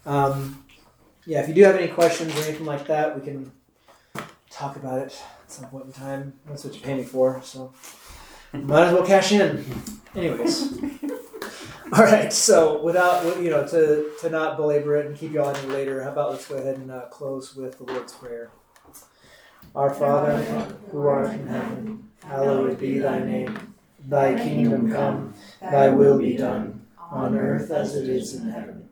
Um, 0.06 0.64
yeah, 1.26 1.42
if 1.42 1.48
you 1.48 1.54
do 1.54 1.64
have 1.64 1.76
any 1.76 1.88
questions 1.88 2.34
or 2.36 2.44
anything 2.44 2.66
like 2.66 2.88
that, 2.88 3.16
we 3.16 3.26
can 3.26 3.52
talk 4.50 4.76
about 4.76 5.00
it 5.00 5.22
at 5.44 5.52
some 5.52 5.66
point 5.66 5.86
in 5.86 5.92
time. 5.92 6.34
That's 6.48 6.64
what 6.64 6.76
you 6.76 6.82
pay 6.82 6.94
me 6.94 7.04
for, 7.04 7.42
so 7.44 7.74
might 8.64 8.88
as 8.88 8.94
well 8.94 9.06
cash 9.06 9.32
in. 9.32 9.64
Anyways. 10.16 10.78
All 11.94 12.04
right, 12.04 12.34
so 12.34 12.82
without 12.82 13.42
you 13.42 13.52
know 13.52 13.66
to 13.68 14.10
to 14.20 14.30
not 14.30 14.58
belabor 14.58 14.98
it 14.98 15.06
and 15.06 15.16
keep 15.16 15.32
you 15.32 15.42
all 15.42 15.56
any 15.56 15.68
later, 15.68 16.04
how 16.04 16.12
about 16.12 16.32
let's 16.32 16.48
go 16.48 16.56
ahead 16.56 16.78
and 16.78 16.92
uh, 16.92 17.02
close 17.12 17.56
with 17.56 17.78
the 17.78 17.84
Lord's 17.84 18.12
prayer. 18.12 18.50
Our 19.76 19.94
Father, 19.94 20.36
who 20.92 21.08
art 21.08 21.32
in 21.32 21.48
heaven, 21.48 22.10
hallowed 22.24 22.80
be 22.80 22.98
thy 22.98 23.20
name. 23.20 23.76
Thy 24.08 24.34
kingdom 24.36 24.92
come, 24.92 25.36
thy 25.62 25.90
will 25.90 26.18
be 26.18 26.36
done, 26.36 26.86
on 26.98 27.38
earth 27.38 27.70
as 27.72 27.96
it 27.96 28.10
is 28.10 28.34
in 28.34 28.50
heaven. 28.50 28.90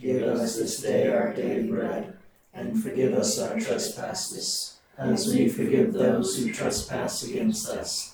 Give 0.00 0.22
us 0.22 0.56
this 0.56 0.80
day 0.80 1.08
our 1.08 1.32
daily 1.32 1.68
bread, 1.68 2.18
and 2.52 2.80
forgive 2.80 3.14
us 3.14 3.38
our 3.40 3.58
trespasses, 3.58 4.78
as 4.98 5.32
we 5.32 5.48
forgive 5.48 5.92
those 5.92 6.36
who 6.36 6.52
trespass 6.52 7.22
against 7.22 7.68
us. 7.68 8.13